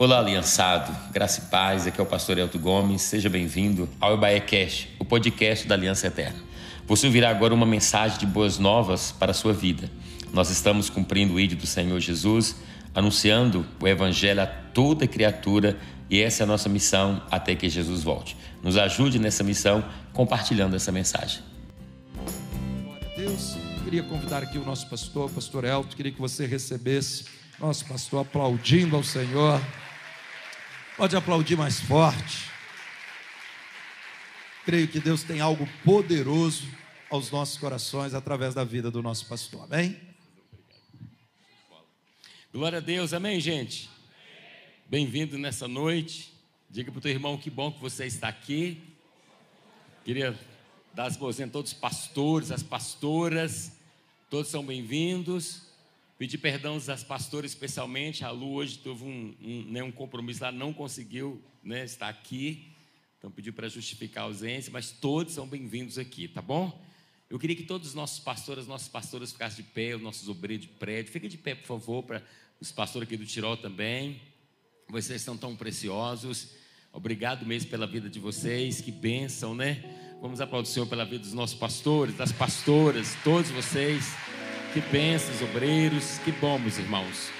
Olá, 0.00 0.18
aliançado, 0.18 0.96
graça 1.12 1.42
e 1.42 1.50
paz, 1.50 1.86
aqui 1.86 2.00
é 2.00 2.02
o 2.02 2.06
pastor 2.06 2.38
Elton 2.38 2.58
Gomes, 2.58 3.02
seja 3.02 3.28
bem-vindo 3.28 3.86
ao 4.00 4.14
Ebaé 4.14 4.40
Cash, 4.40 4.88
o 4.98 5.04
podcast 5.04 5.68
da 5.68 5.74
Aliança 5.74 6.06
Eterna. 6.06 6.38
Você 6.86 7.06
ouvirá 7.06 7.28
agora 7.28 7.52
uma 7.52 7.66
mensagem 7.66 8.18
de 8.18 8.24
boas 8.24 8.58
novas 8.58 9.12
para 9.12 9.32
a 9.32 9.34
sua 9.34 9.52
vida. 9.52 9.90
Nós 10.32 10.48
estamos 10.48 10.88
cumprindo 10.88 11.34
o 11.34 11.38
ídolo 11.38 11.60
do 11.60 11.66
Senhor 11.66 12.00
Jesus, 12.00 12.56
anunciando 12.94 13.66
o 13.78 13.86
Evangelho 13.86 14.40
a 14.40 14.46
toda 14.46 15.06
criatura 15.06 15.78
e 16.08 16.18
essa 16.18 16.42
é 16.42 16.44
a 16.44 16.46
nossa 16.46 16.70
missão 16.70 17.22
até 17.30 17.54
que 17.54 17.68
Jesus 17.68 18.02
volte. 18.02 18.38
Nos 18.62 18.78
ajude 18.78 19.18
nessa 19.18 19.44
missão 19.44 19.84
compartilhando 20.14 20.76
essa 20.76 20.90
mensagem. 20.90 21.42
Glória 22.84 23.06
a 23.06 23.16
Deus. 23.18 23.54
Eu 23.76 23.84
queria 23.84 24.02
convidar 24.02 24.42
aqui 24.42 24.56
o 24.56 24.64
nosso 24.64 24.88
pastor, 24.88 25.30
pastor 25.30 25.66
Elton, 25.66 25.94
queria 25.94 26.10
que 26.10 26.20
você 26.22 26.46
recebesse 26.46 27.26
nosso 27.60 27.84
pastor 27.84 28.22
aplaudindo 28.22 28.96
ao 28.96 29.04
Senhor. 29.04 29.60
Pode 31.00 31.16
aplaudir 31.16 31.56
mais 31.56 31.80
forte. 31.80 32.50
Creio 34.66 34.86
que 34.86 35.00
Deus 35.00 35.22
tem 35.22 35.40
algo 35.40 35.66
poderoso 35.82 36.68
aos 37.08 37.30
nossos 37.30 37.56
corações 37.56 38.12
através 38.12 38.54
da 38.54 38.64
vida 38.64 38.90
do 38.90 39.02
nosso 39.02 39.24
pastor. 39.26 39.64
Amém? 39.64 39.98
Glória 42.52 42.76
a 42.76 42.80
Deus, 42.82 43.14
amém, 43.14 43.40
gente? 43.40 43.88
Bem-vindo 44.90 45.38
nessa 45.38 45.66
noite. 45.66 46.34
Diga 46.68 46.92
para 46.92 46.98
o 46.98 47.00
teu 47.00 47.12
irmão 47.12 47.38
que 47.38 47.48
bom 47.48 47.72
que 47.72 47.80
você 47.80 48.04
está 48.04 48.28
aqui. 48.28 48.78
Queria 50.04 50.38
dar 50.92 51.06
as 51.06 51.16
boas-vindas 51.16 51.48
a 51.48 51.52
todos 51.54 51.72
os 51.72 51.78
pastores, 51.78 52.50
as 52.50 52.62
pastoras, 52.62 53.72
todos 54.28 54.50
são 54.50 54.62
bem-vindos. 54.62 55.69
Pedir 56.20 56.36
perdão 56.36 56.76
às 56.76 57.02
pastoras, 57.02 57.50
especialmente. 57.50 58.26
A 58.26 58.30
Lu 58.30 58.52
hoje 58.52 58.76
teve 58.76 59.02
um, 59.04 59.34
um, 59.40 59.64
né, 59.70 59.82
um 59.82 59.90
compromisso 59.90 60.42
lá, 60.42 60.52
não 60.52 60.70
conseguiu 60.70 61.42
né, 61.62 61.82
estar 61.82 62.10
aqui. 62.10 62.74
Então 63.16 63.30
pediu 63.30 63.54
para 63.54 63.70
justificar 63.70 64.24
a 64.24 64.26
ausência, 64.26 64.70
mas 64.70 64.90
todos 64.90 65.32
são 65.32 65.46
bem-vindos 65.46 65.96
aqui, 65.96 66.28
tá 66.28 66.42
bom? 66.42 66.78
Eu 67.30 67.38
queria 67.38 67.56
que 67.56 67.62
todos 67.62 67.88
os 67.88 67.94
nossos 67.94 68.18
pastores, 68.18 68.66
nossos 68.66 68.86
pastores 68.86 69.32
ficassem 69.32 69.64
de 69.64 69.70
pé, 69.70 69.96
os 69.96 70.02
nossos 70.02 70.28
obreiros 70.28 70.66
de 70.66 70.72
prédio. 70.74 71.10
Fica 71.10 71.26
de 71.26 71.38
pé, 71.38 71.54
por 71.54 71.66
favor, 71.66 72.02
para 72.02 72.22
os 72.60 72.70
pastores 72.70 73.08
aqui 73.08 73.16
do 73.16 73.24
Tirol 73.24 73.56
também. 73.56 74.20
Vocês 74.90 75.22
são 75.22 75.38
tão 75.38 75.56
preciosos. 75.56 76.50
Obrigado 76.92 77.46
mesmo 77.46 77.70
pela 77.70 77.86
vida 77.86 78.10
de 78.10 78.20
vocês. 78.20 78.82
Que 78.82 78.92
bênção, 78.92 79.54
né? 79.54 80.18
Vamos 80.20 80.38
aplaudir 80.42 80.68
o 80.68 80.70
Senhor 80.70 80.86
pela 80.86 81.06
vida 81.06 81.20
dos 81.20 81.32
nossos 81.32 81.58
pastores, 81.58 82.14
das 82.14 82.30
pastoras, 82.30 83.16
todos 83.24 83.50
vocês. 83.50 84.04
Que 84.72 84.80
bênçãos, 84.80 85.42
obreiros. 85.42 86.18
Que 86.18 86.30
bom, 86.30 86.56
meus 86.56 86.78
irmãos. 86.78 87.32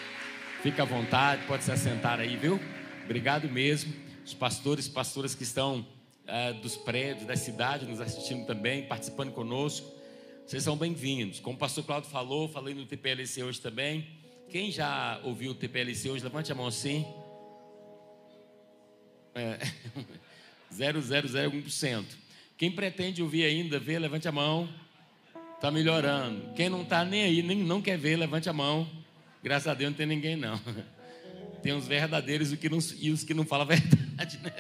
Fica 0.64 0.82
à 0.82 0.84
vontade, 0.84 1.46
pode 1.46 1.62
se 1.62 1.70
assentar 1.70 2.18
aí, 2.18 2.36
viu? 2.36 2.58
Obrigado 3.04 3.48
mesmo. 3.48 3.94
Os 4.26 4.34
pastores 4.34 4.86
e 4.86 4.90
pastoras 4.90 5.32
que 5.32 5.44
estão 5.44 5.86
uh, 6.26 6.54
dos 6.60 6.76
prédios, 6.76 7.28
da 7.28 7.36
cidade, 7.36 7.86
nos 7.86 8.00
assistindo 8.00 8.44
também, 8.46 8.82
participando 8.82 9.30
conosco. 9.30 9.88
Vocês 10.44 10.64
são 10.64 10.76
bem-vindos. 10.76 11.38
Como 11.38 11.54
o 11.54 11.58
pastor 11.58 11.84
Claudio 11.84 12.10
falou, 12.10 12.48
falei 12.48 12.74
no 12.74 12.84
TPLC 12.84 13.44
hoje 13.44 13.60
também. 13.60 14.08
Quem 14.48 14.72
já 14.72 15.20
ouviu 15.22 15.52
o 15.52 15.54
TPLC 15.54 16.10
hoje, 16.10 16.24
levante 16.24 16.50
a 16.50 16.54
mão 16.56 16.66
assim. 16.66 17.06
É, 19.36 19.56
0,001%. 20.74 22.06
Quem 22.56 22.72
pretende 22.72 23.22
ouvir 23.22 23.44
ainda, 23.44 23.78
ver, 23.78 24.00
levante 24.00 24.26
a 24.26 24.32
mão. 24.32 24.68
Está 25.61 25.70
melhorando. 25.70 26.55
Quem 26.55 26.70
não 26.70 26.80
está 26.80 27.05
nem 27.05 27.22
aí, 27.22 27.42
nem 27.42 27.58
não 27.58 27.83
quer 27.83 27.98
ver, 27.98 28.16
levante 28.16 28.48
a 28.48 28.53
mão. 28.53 28.89
Graças 29.42 29.69
a 29.69 29.75
Deus 29.75 29.91
não 29.91 29.97
tem 29.98 30.06
ninguém, 30.06 30.34
não. 30.34 30.58
Tem 31.62 31.75
os 31.75 31.86
verdadeiros 31.86 32.50
e 32.98 33.11
os 33.11 33.22
que 33.22 33.34
não 33.34 33.44
falam 33.44 33.66
a 33.66 33.69
verdade, 33.77 34.38
né? 34.38 34.50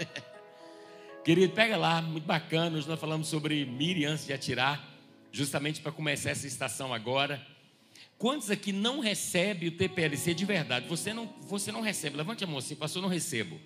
Querido, 1.24 1.54
pega 1.54 1.78
lá, 1.78 2.02
muito 2.02 2.26
bacana. 2.26 2.76
Hoje 2.76 2.86
nós 2.86 3.00
falamos 3.00 3.28
sobre 3.28 3.64
mire 3.64 4.04
antes 4.04 4.26
de 4.26 4.34
atirar, 4.34 4.94
justamente 5.32 5.80
para 5.80 5.90
começar 5.90 6.28
essa 6.28 6.46
estação 6.46 6.92
agora. 6.92 7.40
Quantos 8.18 8.50
aqui 8.50 8.70
não 8.70 9.00
recebe 9.00 9.68
o 9.68 9.72
TPLC 9.72 10.34
de 10.34 10.44
verdade? 10.44 10.86
Você 10.86 11.14
não, 11.14 11.32
você 11.40 11.72
não 11.72 11.80
recebe. 11.80 12.14
Levante 12.14 12.44
a 12.44 12.46
mão 12.46 12.58
assim, 12.58 12.76
pastor, 12.76 13.00
não 13.00 13.08
recebo. 13.08 13.58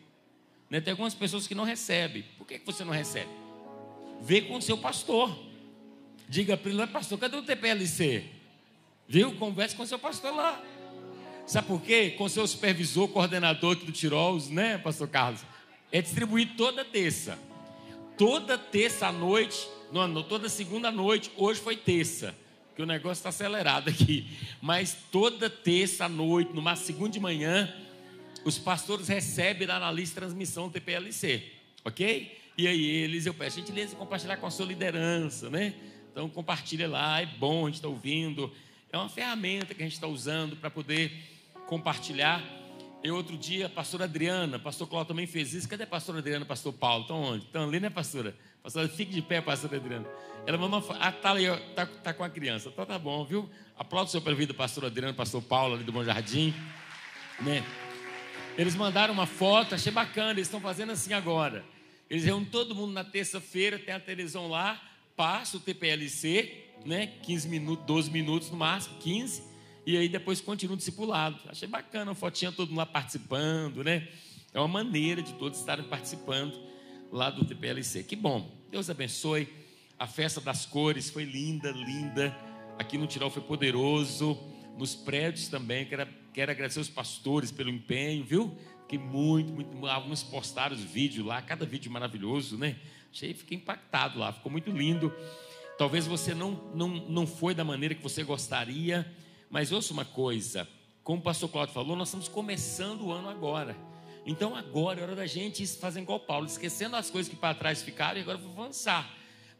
Né? 0.70 0.80
Tem 0.80 0.92
algumas 0.92 1.14
pessoas 1.14 1.48
que 1.48 1.54
não 1.56 1.64
recebem. 1.64 2.24
Por 2.38 2.46
que, 2.46 2.60
que 2.60 2.64
você 2.64 2.84
não 2.84 2.92
recebe? 2.92 3.30
Vê 4.22 4.40
com 4.40 4.54
o 4.54 4.62
seu 4.62 4.78
pastor. 4.78 5.36
Diga 6.28 6.56
para 6.56 6.70
ele, 6.70 6.86
pastor, 6.86 7.18
cadê 7.18 7.36
o 7.36 7.42
TPLC? 7.42 8.24
Viu? 9.06 9.32
Converse 9.32 9.76
com 9.76 9.84
seu 9.84 9.98
pastor 9.98 10.34
lá. 10.34 10.62
Sabe 11.46 11.68
por 11.68 11.82
quê? 11.82 12.10
Com 12.10 12.28
seu 12.28 12.46
supervisor, 12.46 13.08
coordenador 13.08 13.76
do 13.76 13.92
Tirols, 13.92 14.48
né, 14.48 14.78
pastor 14.78 15.08
Carlos? 15.08 15.42
É 15.92 16.00
distribuído 16.00 16.54
toda 16.56 16.84
terça. 16.84 17.38
Toda 18.16 18.56
terça 18.56 19.08
à 19.08 19.12
noite, 19.12 19.68
não, 19.92 20.22
toda 20.22 20.48
segunda 20.48 20.90
noite, 20.90 21.30
hoje 21.36 21.60
foi 21.60 21.76
terça, 21.76 22.34
que 22.74 22.82
o 22.82 22.86
negócio 22.86 23.20
está 23.20 23.28
acelerado 23.28 23.90
aqui. 23.90 24.26
Mas 24.62 24.96
toda 25.10 25.50
terça 25.50 26.06
à 26.06 26.08
noite, 26.08 26.52
numa 26.54 26.76
segunda 26.76 27.10
de 27.10 27.20
manhã, 27.20 27.72
os 28.44 28.58
pastores 28.58 29.08
recebem 29.08 29.66
lá 29.66 29.80
na 29.80 29.90
lista 29.90 30.20
transmissão 30.20 30.68
do 30.68 30.72
TPLC, 30.72 31.42
ok? 31.84 32.38
E 32.56 32.68
aí 32.68 32.84
eles, 32.84 33.26
eu 33.26 33.34
peço 33.34 33.58
gentileza 33.58 33.96
compartilhar 33.96 34.36
com 34.36 34.46
a 34.46 34.50
sua 34.50 34.66
liderança, 34.66 35.50
né? 35.50 35.74
Então 36.14 36.28
compartilha 36.28 36.86
lá, 36.86 37.20
é 37.20 37.26
bom, 37.26 37.64
a 37.64 37.66
gente 37.66 37.74
está 37.74 37.88
ouvindo. 37.88 38.48
É 38.92 38.96
uma 38.96 39.08
ferramenta 39.08 39.74
que 39.74 39.82
a 39.82 39.84
gente 39.84 39.94
está 39.94 40.06
usando 40.06 40.54
para 40.54 40.70
poder 40.70 41.10
compartilhar. 41.66 42.40
E 43.02 43.10
outro 43.10 43.36
dia, 43.36 43.66
a 43.66 43.68
pastora 43.68 44.04
Adriana, 44.04 44.56
pastor 44.56 44.86
Cláudio 44.86 45.08
também 45.08 45.26
fez 45.26 45.52
isso. 45.52 45.68
Cadê 45.68 45.82
a 45.82 45.86
pastora 45.88 46.20
Adriana, 46.20 46.44
pastor 46.44 46.72
Paulo? 46.72 47.02
Estão 47.02 47.20
onde? 47.20 47.44
Estão 47.46 47.64
ali, 47.64 47.80
né, 47.80 47.90
pastora? 47.90 48.32
Pastora, 48.62 48.88
fique 48.88 49.12
de 49.12 49.22
pé, 49.22 49.40
pastora 49.40 49.76
Adriana. 49.76 50.06
Ela 50.46 50.56
mandou 50.56 50.78
uma. 50.78 50.96
Ah, 51.00 51.10
tá 51.10 51.32
ali, 51.32 51.46
tá, 51.74 51.84
tá 51.84 52.14
com 52.14 52.22
a 52.22 52.30
criança. 52.30 52.68
Então 52.68 52.86
tá 52.86 52.96
bom, 52.96 53.24
viu? 53.24 53.50
Aplauda 53.76 54.06
o 54.06 54.10
seu 54.12 54.22
pela 54.22 54.54
pastor 54.54 54.84
Adriana, 54.84 55.12
pastor 55.12 55.42
Paulo 55.42 55.74
ali 55.74 55.82
do 55.82 55.90
Bom 55.90 56.04
Jardim. 56.04 56.54
Né? 57.40 57.64
Eles 58.56 58.76
mandaram 58.76 59.12
uma 59.12 59.26
foto, 59.26 59.74
achei 59.74 59.90
bacana, 59.90 60.30
eles 60.30 60.46
estão 60.46 60.60
fazendo 60.60 60.92
assim 60.92 61.12
agora. 61.12 61.64
Eles 62.08 62.24
reúnem 62.24 62.48
todo 62.48 62.72
mundo 62.72 62.92
na 62.92 63.02
terça-feira, 63.02 63.80
tem 63.80 63.92
a 63.92 63.98
televisão 63.98 64.48
lá, 64.48 64.80
passa 65.16 65.56
o 65.56 65.60
TPLC, 65.60 66.64
né? 66.84 67.06
15 67.22 67.48
minutos, 67.48 67.86
12 67.86 68.10
minutos 68.10 68.50
no 68.50 68.56
máximo, 68.56 68.98
15, 68.98 69.42
e 69.86 69.96
aí 69.96 70.08
depois 70.08 70.40
continua 70.40 70.74
o 70.74 70.76
discipulado. 70.76 71.38
Achei 71.48 71.68
bacana, 71.68 72.12
a 72.12 72.14
fotinha 72.14 72.50
todo 72.50 72.68
mundo 72.68 72.78
lá 72.78 72.86
participando, 72.86 73.84
né? 73.84 74.08
É 74.52 74.58
uma 74.58 74.68
maneira 74.68 75.22
de 75.22 75.32
todos 75.34 75.58
estarem 75.58 75.84
participando 75.84 76.58
lá 77.10 77.28
do 77.30 77.44
TPLC. 77.44 78.02
Que 78.04 78.16
bom. 78.16 78.50
Deus 78.70 78.88
abençoe. 78.88 79.48
A 79.98 80.06
festa 80.06 80.40
das 80.40 80.64
cores 80.64 81.10
foi 81.10 81.24
linda, 81.24 81.70
linda. 81.70 82.36
Aqui 82.78 82.96
no 82.96 83.06
Tirol 83.06 83.30
foi 83.30 83.42
poderoso. 83.42 84.38
Nos 84.78 84.94
prédios 84.94 85.48
também. 85.48 85.84
Quero, 85.86 86.08
quero 86.32 86.50
agradecer 86.50 86.80
os 86.80 86.88
pastores 86.88 87.52
pelo 87.52 87.70
empenho, 87.70 88.24
viu? 88.24 88.56
Fiquei 88.82 88.98
muito, 88.98 89.52
muito. 89.52 89.86
Alguns 89.86 90.22
postaram 90.22 90.74
os 90.74 90.82
vídeos 90.82 91.26
lá, 91.26 91.40
cada 91.42 91.64
vídeo 91.64 91.90
maravilhoso, 91.90 92.56
né? 92.56 92.76
Achei, 93.14 93.32
fiquei 93.32 93.56
impactado 93.56 94.18
lá, 94.18 94.32
ficou 94.32 94.50
muito 94.50 94.72
lindo. 94.72 95.14
Talvez 95.78 96.04
você 96.04 96.34
não, 96.34 96.50
não, 96.74 96.88
não 96.88 97.26
foi 97.28 97.54
da 97.54 97.62
maneira 97.62 97.94
que 97.94 98.02
você 98.02 98.24
gostaria, 98.24 99.08
mas 99.48 99.70
ouça 99.70 99.92
uma 99.92 100.04
coisa: 100.04 100.68
como 101.04 101.20
o 101.20 101.22
pastor 101.22 101.48
Cláudio 101.48 101.72
falou, 101.72 101.94
nós 101.94 102.08
estamos 102.08 102.26
começando 102.26 103.02
o 103.02 103.12
ano 103.12 103.28
agora. 103.28 103.76
Então 104.26 104.56
agora 104.56 104.98
é 104.98 105.04
hora 105.04 105.14
da 105.14 105.26
gente 105.26 105.64
fazer 105.64 106.00
igual 106.00 106.18
Paulo, 106.18 106.46
esquecendo 106.46 106.96
as 106.96 107.08
coisas 107.08 107.30
que 107.30 107.36
para 107.36 107.54
trás 107.54 107.84
ficaram 107.84 108.18
e 108.18 108.22
agora 108.22 108.36
vou 108.36 108.50
avançar. 108.50 109.08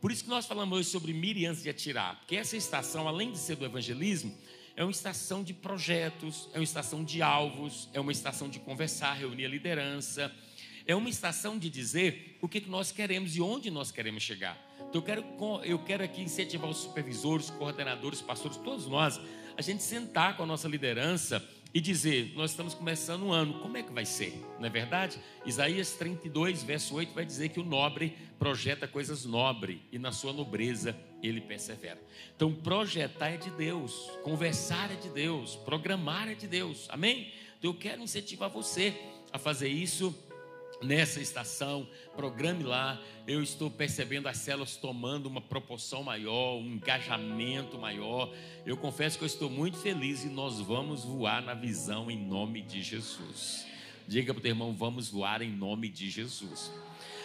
Por 0.01 0.11
isso 0.11 0.25
que 0.25 0.31
nós 0.31 0.47
falamos 0.47 0.77
hoje 0.77 0.89
sobre 0.89 1.13
mire 1.13 1.47
antes 1.47 1.63
de 1.63 1.71
atirar, 1.71 2.17
porque 2.17 2.35
essa 2.35 2.57
estação, 2.57 3.07
além 3.07 3.31
de 3.31 3.39
ser 3.39 3.55
do 3.55 3.65
evangelismo, 3.65 4.37
é 4.75 4.83
uma 4.83 4.91
estação 4.91 5.45
de 5.45 5.55
projetos, 5.55 6.49
é 6.53 6.59
uma 6.59 6.65
estação 6.65 7.05
de 7.05 7.23
alvos, 7.23 7.89
é 7.93 8.01
uma 8.01 8.11
estação 8.11 8.49
de 8.49 8.59
conversar, 8.59 9.13
reunir 9.13 9.45
a 9.45 9.49
liderança, 9.49 10.35
é 10.87 10.95
uma 10.95 11.09
estação 11.09 11.59
de 11.59 11.71
dizer 11.71 12.39
o 12.41 12.49
que 12.49 12.61
nós 12.69 12.93
queremos 12.93 13.37
e 13.37 13.41
onde 13.41 13.71
nós 13.71 13.91
queremos 13.91 14.23
chegar. 14.23 14.59
Então 14.89 15.01
eu 15.01 15.03
quero, 15.03 15.25
eu 15.65 15.79
quero 15.79 16.05
aqui 16.05 16.23
incentivar 16.23 16.69
os 16.69 16.79
supervisores, 16.79 17.51
coordenadores, 17.51 18.21
pastores, 18.21 18.57
todos 18.59 18.87
nós, 18.87 19.21
a 19.57 19.63
gente 19.63 19.83
sentar 19.83 20.37
com 20.37 20.43
a 20.43 20.47
nossa 20.47 20.69
liderança 20.69 21.43
e 21.75 21.81
dizer: 21.81 22.33
Nós 22.37 22.53
estamos 22.53 22.73
começando 22.73 23.25
um 23.25 23.33
ano, 23.33 23.61
como 23.61 23.77
é 23.77 23.83
que 23.83 23.93
vai 23.93 24.07
ser? 24.07 24.41
Não 24.61 24.67
é 24.67 24.71
verdade? 24.71 25.19
Isaías 25.45 25.93
32, 25.93 26.63
verso 26.63 26.95
8 26.95 27.13
vai 27.13 27.27
dizer 27.27 27.49
que 27.49 27.59
o 27.59 27.65
nobre 27.65 28.17
projeta 28.39 28.87
coisas 28.87 29.25
nobres 29.25 29.81
e 29.91 29.99
na 29.99 30.13
sua 30.13 30.33
nobreza 30.33 30.97
ele 31.23 31.41
persevera. 31.41 32.01
Então, 32.37 32.55
projetar 32.55 33.31
é 33.31 33.37
de 33.37 33.51
Deus, 33.51 34.11
conversar 34.23 34.93
é 34.93 34.95
de 34.95 35.09
Deus, 35.09 35.57
programar 35.57 36.29
é 36.29 36.35
de 36.35 36.47
Deus, 36.47 36.87
amém? 36.91 37.33
Então, 37.59 37.73
eu 37.73 37.75
quero 37.75 38.03
incentivar 38.03 38.49
você 38.49 38.95
a 39.33 39.39
fazer 39.39 39.69
isso 39.69 40.17
nessa 40.85 41.21
estação, 41.21 41.89
programe 42.15 42.63
lá. 42.63 43.01
Eu 43.27 43.43
estou 43.43 43.71
percebendo 43.71 44.29
as 44.29 44.37
células 44.37 44.77
tomando 44.77 45.27
uma 45.27 45.41
proporção 45.41 46.03
maior, 46.03 46.57
um 46.57 46.75
engajamento 46.75 47.79
maior. 47.79 48.33
Eu 48.65 48.77
confesso 48.77 49.19
que 49.19 49.25
eu 49.25 49.27
estou 49.27 49.51
muito 49.51 49.79
feliz 49.79 50.25
e 50.25 50.29
nós 50.29 50.61
vamos 50.61 51.05
voar 51.05 51.43
na 51.43 51.55
visão 51.55 52.11
em 52.11 52.19
nome 52.19 52.61
de 52.61 52.83
Jesus. 52.83 53.67
Diga 54.07 54.35
para 54.35 54.41
o 54.41 54.43
teu 54.43 54.51
irmão, 54.51 54.75
vamos 54.75 55.09
voar 55.09 55.41
em 55.41 55.51
nome 55.51 55.89
de 55.89 56.11
Jesus. 56.11 56.71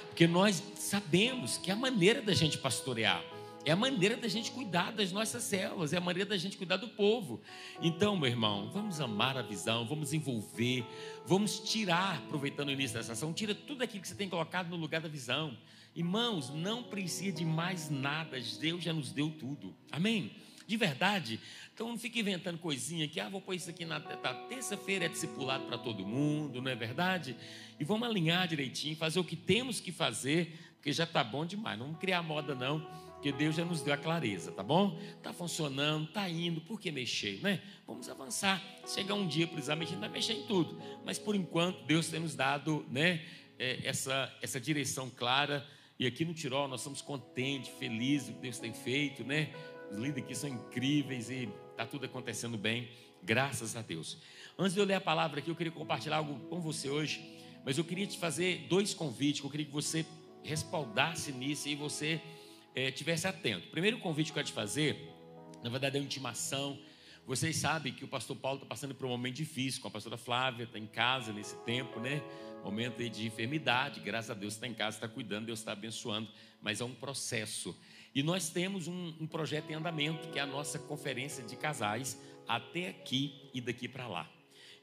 Porque 0.08 0.26
nós 0.26 0.64
sabemos 0.76 1.58
que 1.58 1.70
a 1.70 1.76
maneira 1.76 2.22
da 2.22 2.34
gente 2.34 2.58
pastorear. 2.58 3.24
É 3.66 3.72
a 3.72 3.76
maneira 3.76 4.16
da 4.16 4.28
gente 4.28 4.52
cuidar 4.52 4.92
das 4.92 5.12
nossas 5.12 5.44
células, 5.44 5.92
é 5.92 5.98
a 5.98 6.02
maneira 6.02 6.30
da 6.30 6.38
gente 6.38 6.58
cuidar 6.58 6.78
do 6.78 6.88
povo. 6.88 7.42
Então, 7.82 8.16
meu 8.16 8.30
irmão, 8.30 8.70
vamos 8.72 9.02
amar 9.02 9.38
a 9.38 9.42
visão, 9.42 9.86
vamos 9.86 10.14
envolver, 10.14 10.86
vamos 11.26 11.60
tirar, 11.60 12.18
aproveitando 12.20 12.70
o 12.70 12.72
início 12.72 12.98
dessa 12.98 13.12
ação, 13.12 13.34
tira 13.34 13.54
tudo 13.54 13.84
aquilo 13.84 14.02
que 14.02 14.08
você 14.08 14.16
tem 14.16 14.30
colocado 14.30 14.70
no 14.70 14.78
lugar 14.78 15.02
da 15.02 15.10
visão. 15.10 15.58
Irmãos, 15.94 16.50
não 16.52 16.84
precisa 16.84 17.36
de 17.36 17.44
mais 17.44 17.90
nada, 17.90 18.40
Deus 18.62 18.82
já 18.82 18.94
nos 18.94 19.12
deu 19.12 19.30
tudo. 19.30 19.76
Amém? 19.92 20.32
De 20.66 20.78
verdade. 20.78 21.40
Então 21.74 21.90
não 21.90 21.98
fique 21.98 22.22
inventando 22.22 22.58
coisinha 22.58 23.10
que, 23.10 23.20
ah, 23.20 23.28
vou 23.28 23.42
pôr 23.42 23.56
isso 23.56 23.70
aqui 23.70 23.84
na, 23.84 24.00
na 24.00 24.34
terça-feira, 24.34 25.06
é 25.06 25.10
discipulado 25.10 25.66
para 25.66 25.78
todo 25.78 26.06
mundo, 26.08 26.62
não 26.62 26.72
é 26.72 26.76
verdade? 26.76 27.36
E 27.78 27.84
vamos 27.84 28.08
alinhar 28.08 28.48
direitinho, 28.48 28.96
fazer 28.96 29.20
o 29.20 29.24
que 29.24 29.36
temos 29.36 29.82
que 29.82 29.92
fazer, 29.92 30.58
porque 30.76 30.94
já 30.94 31.04
está 31.04 31.24
bom 31.24 31.46
demais. 31.46 31.78
Não 31.78 31.88
vamos 31.88 32.00
criar 32.00 32.22
moda, 32.22 32.56
não 32.56 33.09
porque 33.20 33.34
Deus 33.34 33.54
já 33.54 33.66
nos 33.66 33.82
deu 33.82 33.94
a 33.94 33.98
clareza, 33.98 34.50
tá 34.50 34.64
bom? 34.64 34.98
Tá 35.22 35.34
funcionando, 35.34 36.08
tá 36.08 36.30
indo, 36.30 36.62
por 36.62 36.80
que 36.80 36.90
mexer, 36.90 37.42
né? 37.42 37.62
Vamos 37.86 38.08
avançar. 38.08 38.64
Chegar 38.88 39.14
um 39.14 39.28
dia 39.28 39.50
exame, 39.58 39.84
a 39.84 39.88
gente 39.90 40.00
vai 40.00 40.08
mexer 40.08 40.36
em 40.36 40.44
tudo. 40.44 40.82
Mas 41.04 41.20
por 41.20 41.36
enquanto, 41.36 41.84
Deus 41.84 42.08
tem 42.08 42.22
nos 42.22 42.34
dado, 42.34 42.86
né, 42.90 43.22
é, 43.60 43.82
essa, 43.84 44.34
essa 44.42 44.58
direção 44.58 45.10
clara. 45.10 45.68
E 46.00 46.08
aqui 46.08 46.24
no 46.24 46.34
Tirol 46.34 46.70
nós 46.70 46.80
estamos 46.80 47.02
contentes, 47.02 47.70
felizes 47.78 48.30
do 48.30 48.36
que 48.36 48.40
Deus 48.40 48.58
tem 48.58 48.74
feito, 48.74 49.22
né? 49.26 49.54
Os 49.92 49.98
líderes 49.98 50.24
aqui 50.24 50.36
são 50.36 50.50
incríveis 50.50 51.30
e 51.30 51.50
tá 51.76 51.86
tudo 51.86 52.06
acontecendo 52.06 52.58
bem, 52.58 52.90
graças 53.22 53.76
a 53.76 53.82
Deus. 53.82 54.18
Antes 54.58 54.76
de 54.76 54.80
eu 54.80 54.86
ler 54.86 54.94
a 54.94 55.02
palavra 55.02 55.42
aqui, 55.42 55.52
eu 55.52 55.56
queria 55.58 55.74
compartilhar 55.74 56.16
algo 56.16 56.40
com 56.48 56.62
você 56.62 56.90
hoje, 56.90 57.22
mas 57.66 57.78
eu 57.78 57.84
queria 57.84 58.08
te 58.08 58.18
fazer 58.18 58.66
dois 58.70 58.94
convites, 58.94 59.42
que 59.42 59.46
eu 59.46 59.52
queria 59.52 59.66
que 59.66 59.74
você 59.74 60.06
respaldasse 60.42 61.34
nisso 61.34 61.68
e 61.68 61.76
você 61.76 62.22
é, 62.76 62.92
tivesse 62.92 63.28
atento. 63.28 63.68
Primeiro 63.70 64.00
convite 64.00 64.28
que 64.28 64.32
eu 64.32 64.36
quero 64.36 64.48
te 64.48 64.54
fazer, 64.54 64.98
na 65.64 65.70
verdade 65.70 65.98
é 65.98 66.00
uma 66.00 66.06
intimação. 66.06 66.80
Vocês 67.26 67.58
sabem 67.58 67.94
que 67.94 68.04
o 68.04 68.08
pastor 68.08 68.36
Paulo 68.36 68.58
está 68.58 68.68
passando 68.68 68.96
por 68.96 69.06
um 69.06 69.10
momento 69.10 69.36
difícil 69.36 69.82
com 69.82 69.88
a 69.88 69.92
pastora 69.92 70.18
Flávia, 70.18 70.64
está 70.64 70.80
em 70.80 70.88
casa 70.88 71.32
nesse 71.32 71.56
tempo, 71.58 72.00
né? 72.00 72.22
Momento 72.64 73.08
de 73.08 73.28
enfermidade, 73.28 74.00
graças 74.00 74.32
a 74.32 74.34
Deus 74.34 74.56
está 74.56 74.68
em 74.68 74.74
casa, 74.74 74.98
está 74.98 75.08
cuidando, 75.08 75.46
Deus 75.46 75.60
está 75.60 75.72
abençoando, 75.72 76.28
mas 76.62 76.82
é 76.82 76.86
um 76.86 76.94
processo. 76.94 77.78
E 78.14 78.24
nós 78.24 78.50
temos 78.50 78.88
um, 78.88 79.14
um 79.20 79.28
projeto 79.28 79.70
em 79.70 79.76
andamento, 79.76 80.28
que 80.30 80.40
é 80.40 80.42
a 80.42 80.46
nossa 80.46 80.80
conferência 80.80 81.44
de 81.44 81.56
casais, 81.56 82.20
até 82.48 82.90
aqui 82.90 83.50
e 83.54 83.62
daqui 83.62 83.88
para 83.88 84.08
lá. 84.08 84.30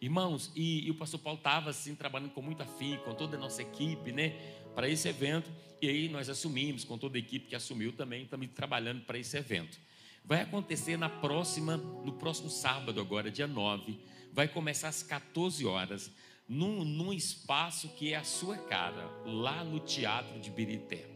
Irmãos, 0.00 0.52
e, 0.54 0.86
e, 0.86 0.90
o 0.90 0.94
pastor 0.94 1.18
Paulo 1.18 1.38
estava 1.38 1.70
assim, 1.70 1.94
trabalhando 1.94 2.30
com 2.30 2.42
muito 2.42 2.62
afim, 2.62 2.98
com 3.04 3.14
toda 3.14 3.36
a 3.36 3.40
nossa 3.40 3.62
equipe, 3.62 4.12
né? 4.12 4.34
Para 4.76 4.90
esse 4.90 5.08
evento. 5.08 5.50
E 5.80 5.88
aí 5.88 6.08
nós 6.10 6.28
assumimos, 6.28 6.84
com 6.84 6.98
toda 6.98 7.16
a 7.16 7.18
equipe 7.18 7.46
que 7.46 7.56
assumiu 7.56 7.92
também, 7.92 8.24
estamos 8.24 8.46
trabalhando 8.54 9.00
para 9.06 9.18
esse 9.18 9.34
evento. 9.34 9.78
Vai 10.22 10.42
acontecer 10.42 10.98
na 10.98 11.08
próxima, 11.08 11.78
no 11.78 12.12
próximo 12.12 12.50
sábado, 12.50 13.00
agora, 13.00 13.30
dia 13.30 13.46
9. 13.46 13.98
Vai 14.34 14.46
começar 14.46 14.88
às 14.88 15.02
14 15.02 15.64
horas, 15.64 16.12
num, 16.46 16.84
num 16.84 17.10
espaço 17.10 17.88
que 17.96 18.12
é 18.12 18.16
a 18.16 18.22
sua 18.24 18.58
cara, 18.58 19.08
lá 19.24 19.64
no 19.64 19.80
Teatro 19.80 20.38
de 20.38 20.50
Birité. 20.50 21.08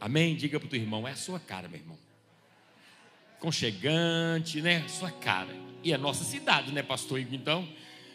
Amém? 0.00 0.34
Diga 0.34 0.58
para 0.58 0.66
o 0.66 0.70
teu 0.70 0.80
irmão, 0.80 1.06
é 1.06 1.12
a 1.12 1.16
sua 1.16 1.38
cara, 1.38 1.68
meu 1.68 1.78
irmão. 1.78 1.98
Conchegante, 3.38 4.60
né? 4.60 4.88
Sua 4.88 5.12
cara. 5.12 5.54
E 5.84 5.92
é 5.92 5.96
nossa 5.96 6.24
cidade, 6.24 6.72
né, 6.72 6.82
pastor? 6.82 7.20
Então, 7.20 7.68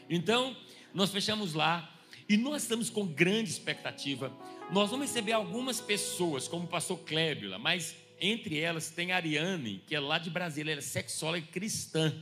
então 0.09 0.57
nós 0.93 1.09
fechamos 1.09 1.53
lá 1.53 1.89
e 2.27 2.37
nós 2.37 2.63
estamos 2.63 2.89
com 2.89 3.05
grande 3.05 3.49
expectativa 3.49 4.31
nós 4.71 4.89
vamos 4.89 5.07
receber 5.07 5.33
algumas 5.33 5.79
pessoas, 5.79 6.47
como 6.47 6.65
o 6.65 6.67
pastor 6.67 6.97
Clébila, 6.99 7.59
mas 7.59 7.95
entre 8.19 8.59
elas 8.59 8.89
tem 8.89 9.11
a 9.11 9.17
Ariane, 9.17 9.83
que 9.85 9.95
é 9.95 9.99
lá 9.99 10.17
de 10.17 10.29
Brasília, 10.29 10.71
ela 10.71 10.79
é 10.79 10.81
sexóloga 10.81 11.45
cristã. 11.51 12.13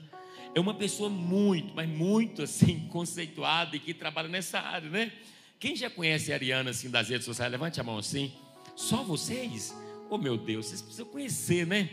É 0.53 0.59
uma 0.59 0.73
pessoa 0.73 1.09
muito, 1.09 1.73
mas 1.73 1.87
muito 1.87 2.41
assim, 2.41 2.87
conceituada 2.91 3.75
e 3.75 3.79
que 3.79 3.93
trabalha 3.93 4.27
nessa 4.27 4.59
área, 4.59 4.89
né? 4.89 5.13
Quem 5.59 5.75
já 5.75 5.89
conhece 5.89 6.31
a 6.31 6.35
Ariana 6.35 6.71
assim 6.71 6.89
das 6.89 7.07
redes 7.07 7.25
sociais? 7.25 7.51
Levante 7.51 7.79
a 7.79 7.83
mão 7.83 7.97
assim. 7.97 8.33
Só 8.75 9.03
vocês? 9.03 9.73
Oh 10.09 10.17
meu 10.17 10.35
Deus, 10.35 10.65
vocês 10.65 10.81
precisam 10.81 11.05
conhecer, 11.05 11.65
né? 11.65 11.89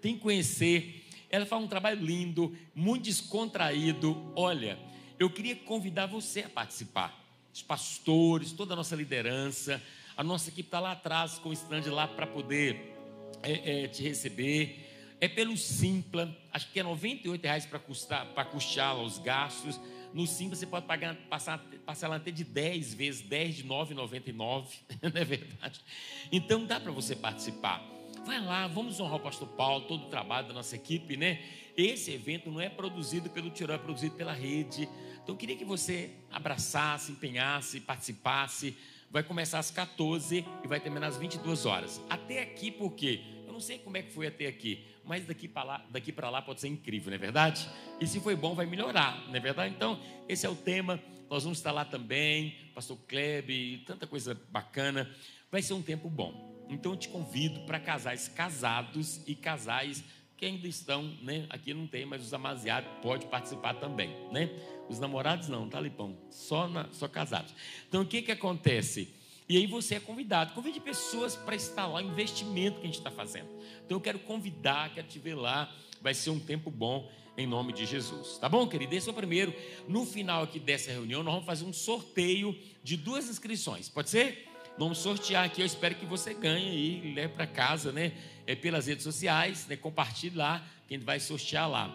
Tem 0.00 0.14
que 0.14 0.20
conhecer. 0.20 1.04
Ela 1.28 1.46
faz 1.46 1.60
um 1.60 1.66
trabalho 1.66 2.00
lindo, 2.00 2.56
muito 2.74 3.04
descontraído. 3.04 4.32
Olha, 4.36 4.78
eu 5.18 5.28
queria 5.30 5.56
convidar 5.56 6.06
você 6.06 6.42
a 6.42 6.48
participar 6.48 7.25
os 7.56 7.62
pastores, 7.62 8.52
toda 8.52 8.74
a 8.74 8.76
nossa 8.76 8.94
liderança. 8.94 9.82
A 10.14 10.22
nossa 10.22 10.50
equipe 10.50 10.66
está 10.66 10.78
lá 10.78 10.92
atrás 10.92 11.38
com 11.38 11.48
o 11.48 11.52
stand 11.54 11.90
lá 11.90 12.06
para 12.06 12.26
poder 12.26 12.94
é, 13.42 13.84
é, 13.84 13.88
te 13.88 14.02
receber. 14.02 15.16
É 15.18 15.26
pelo 15.26 15.56
Simpla, 15.56 16.36
acho 16.52 16.70
que 16.70 16.78
é 16.78 16.82
R$ 16.82 17.40
reais 17.42 17.64
para 17.64 18.44
custear 18.44 18.98
os 18.98 19.16
gastos. 19.18 19.80
No 20.12 20.26
Simpla 20.26 20.54
você 20.54 20.66
pode 20.66 20.84
pagar, 20.84 21.16
passar, 21.30 21.58
passar 21.86 22.08
lá 22.08 22.16
até 22.16 22.30
de 22.30 22.44
10 22.44 22.92
vezes, 22.92 23.22
10 23.22 23.56
de 23.56 23.64
9,99, 23.64 24.66
não 25.02 25.10
é 25.14 25.24
verdade? 25.24 25.80
Então 26.30 26.66
dá 26.66 26.78
para 26.78 26.92
você 26.92 27.16
participar. 27.16 27.82
Vai 28.26 28.38
lá, 28.38 28.66
vamos 28.66 29.00
honrar 29.00 29.16
o 29.16 29.20
pastor 29.20 29.48
Paulo, 29.48 29.86
todo 29.86 30.04
o 30.04 30.10
trabalho 30.10 30.48
da 30.48 30.52
nossa 30.52 30.76
equipe, 30.76 31.16
né? 31.16 31.42
Esse 31.76 32.10
evento 32.12 32.50
não 32.50 32.60
é 32.60 32.68
produzido 32.68 33.28
pelo 33.28 33.50
Tirão, 33.50 33.74
é 33.74 33.78
produzido 33.78 34.14
pela 34.14 34.32
rede. 34.32 34.88
Então 35.22 35.34
eu 35.34 35.36
queria 35.36 35.56
que 35.56 35.64
você 35.64 36.10
abraçasse, 36.30 37.12
empenhasse, 37.12 37.80
participasse. 37.80 38.76
Vai 39.10 39.22
começar 39.22 39.58
às 39.58 39.70
14 39.70 40.44
e 40.64 40.66
vai 40.68 40.80
terminar 40.80 41.08
às 41.08 41.16
22 41.16 41.66
horas. 41.66 42.00
Até 42.08 42.40
aqui, 42.40 42.70
por 42.70 42.92
quê? 42.92 43.20
Eu 43.46 43.52
não 43.52 43.60
sei 43.60 43.78
como 43.78 43.96
é 43.96 44.02
que 44.02 44.10
foi 44.10 44.26
até 44.26 44.46
aqui, 44.46 44.86
mas 45.04 45.26
daqui 45.26 45.46
para 45.46 45.62
lá, 45.62 45.86
daqui 45.90 46.12
para 46.12 46.30
lá 46.30 46.40
pode 46.40 46.60
ser 46.60 46.68
incrível, 46.68 47.10
não 47.10 47.16
é 47.16 47.18
verdade? 47.18 47.68
E 48.00 48.06
se 48.06 48.20
foi 48.20 48.34
bom, 48.34 48.54
vai 48.54 48.66
melhorar, 48.66 49.26
não 49.28 49.34
é 49.34 49.40
verdade? 49.40 49.74
Então, 49.74 50.00
esse 50.28 50.46
é 50.46 50.48
o 50.48 50.56
tema. 50.56 51.00
Nós 51.28 51.42
vamos 51.42 51.58
estar 51.58 51.72
lá 51.72 51.84
também, 51.84 52.54
pastor 52.74 52.96
Klebe, 53.06 53.82
tanta 53.86 54.06
coisa 54.06 54.34
bacana. 54.50 55.10
Vai 55.50 55.60
ser 55.60 55.74
um 55.74 55.82
tempo 55.82 56.08
bom. 56.08 56.66
Então 56.68 56.92
eu 56.92 56.96
te 56.96 57.08
convido 57.08 57.60
para 57.60 57.78
casais 57.78 58.28
casados 58.28 59.20
e 59.26 59.34
casais 59.34 60.02
que 60.36 60.44
ainda 60.44 60.68
estão, 60.68 61.02
né? 61.22 61.46
Aqui 61.48 61.72
não 61.72 61.86
tem, 61.86 62.04
mas 62.04 62.22
os 62.22 62.34
amaziados 62.34 62.90
pode 63.02 63.26
participar 63.26 63.74
também, 63.74 64.10
né? 64.30 64.50
Os 64.88 64.98
namorados 64.98 65.48
não, 65.48 65.68
tá, 65.68 65.80
Lipão? 65.80 66.16
Só, 66.30 66.68
na, 66.68 66.88
só 66.92 67.08
casados. 67.08 67.54
Então 67.88 68.02
o 68.02 68.06
que 68.06 68.22
que 68.22 68.32
acontece? 68.32 69.14
E 69.48 69.56
aí 69.56 69.66
você 69.66 69.94
é 69.94 70.00
convidado. 70.00 70.52
Convide 70.52 70.80
pessoas 70.80 71.36
para 71.36 71.54
estar 71.54 71.86
lá, 71.86 72.00
o 72.00 72.00
investimento 72.00 72.80
que 72.80 72.82
a 72.82 72.86
gente 72.86 72.98
está 72.98 73.10
fazendo. 73.10 73.48
Então 73.84 73.96
eu 73.96 74.00
quero 74.00 74.18
convidar, 74.18 74.92
quero 74.92 75.06
te 75.06 75.18
ver 75.18 75.34
lá. 75.34 75.72
Vai 76.02 76.12
ser 76.12 76.30
um 76.30 76.38
tempo 76.38 76.70
bom 76.70 77.10
em 77.36 77.46
nome 77.46 77.72
de 77.72 77.86
Jesus. 77.86 78.38
Tá 78.38 78.48
bom, 78.48 78.66
querido? 78.66 78.94
Esse 78.94 79.08
é 79.08 79.12
o 79.12 79.14
primeiro. 79.14 79.54
No 79.88 80.04
final 80.04 80.42
aqui 80.42 80.58
dessa 80.58 80.90
reunião, 80.90 81.22
nós 81.22 81.34
vamos 81.34 81.46
fazer 81.46 81.64
um 81.64 81.72
sorteio 81.72 82.58
de 82.82 82.96
duas 82.96 83.28
inscrições. 83.28 83.88
Pode 83.88 84.10
ser? 84.10 84.45
Vamos 84.78 84.98
sortear 84.98 85.44
aqui. 85.44 85.62
Eu 85.62 85.66
espero 85.66 85.94
que 85.94 86.04
você 86.04 86.34
ganhe 86.34 87.02
e 87.02 87.14
leve 87.14 87.32
para 87.32 87.46
casa, 87.46 87.92
né? 87.92 88.12
É 88.46 88.54
pelas 88.54 88.86
redes 88.86 89.04
sociais, 89.04 89.66
né? 89.66 89.76
Compartilhe 89.76 90.36
lá, 90.36 90.62
que 90.86 90.94
a 90.94 90.98
gente 90.98 91.06
vai 91.06 91.18
sortear 91.18 91.68
lá 91.68 91.88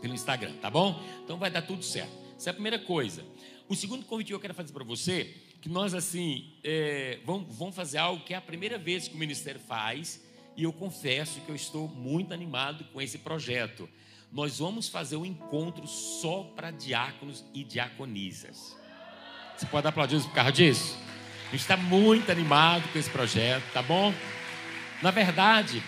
pelo 0.00 0.14
Instagram, 0.14 0.54
tá 0.54 0.70
bom? 0.70 1.02
Então 1.24 1.36
vai 1.36 1.50
dar 1.50 1.62
tudo 1.62 1.82
certo. 1.82 2.12
Essa 2.36 2.50
é 2.50 2.52
a 2.52 2.54
primeira 2.54 2.78
coisa. 2.78 3.24
O 3.68 3.74
segundo 3.74 4.04
convite 4.04 4.28
que 4.28 4.34
eu 4.34 4.40
quero 4.40 4.54
fazer 4.54 4.72
para 4.72 4.84
você, 4.84 5.34
que 5.60 5.68
nós 5.68 5.92
assim 5.92 6.54
é, 6.64 7.18
vamos, 7.24 7.54
vamos 7.54 7.74
fazer 7.74 7.98
algo 7.98 8.24
que 8.24 8.32
é 8.32 8.36
a 8.36 8.40
primeira 8.40 8.78
vez 8.78 9.08
que 9.08 9.14
o 9.14 9.18
ministério 9.18 9.60
faz, 9.60 10.22
e 10.56 10.62
eu 10.62 10.72
confesso 10.72 11.40
que 11.42 11.50
eu 11.50 11.54
estou 11.54 11.86
muito 11.86 12.32
animado 12.32 12.84
com 12.92 13.02
esse 13.02 13.18
projeto. 13.18 13.88
Nós 14.32 14.58
vamos 14.58 14.88
fazer 14.88 15.16
um 15.16 15.26
encontro 15.26 15.86
só 15.86 16.44
para 16.54 16.70
diáconos 16.70 17.44
e 17.52 17.62
diaconisas. 17.62 18.76
Você 19.56 19.66
pode 19.66 19.86
aplaudir 19.86 20.22
por 20.22 20.32
causa 20.32 20.52
disso? 20.52 20.96
A 21.46 21.50
gente 21.50 21.60
está 21.60 21.76
muito 21.76 22.30
animado 22.30 22.88
com 22.92 22.98
esse 22.98 23.08
projeto, 23.08 23.62
tá 23.72 23.80
bom? 23.80 24.12
Na 25.00 25.12
verdade, 25.12 25.80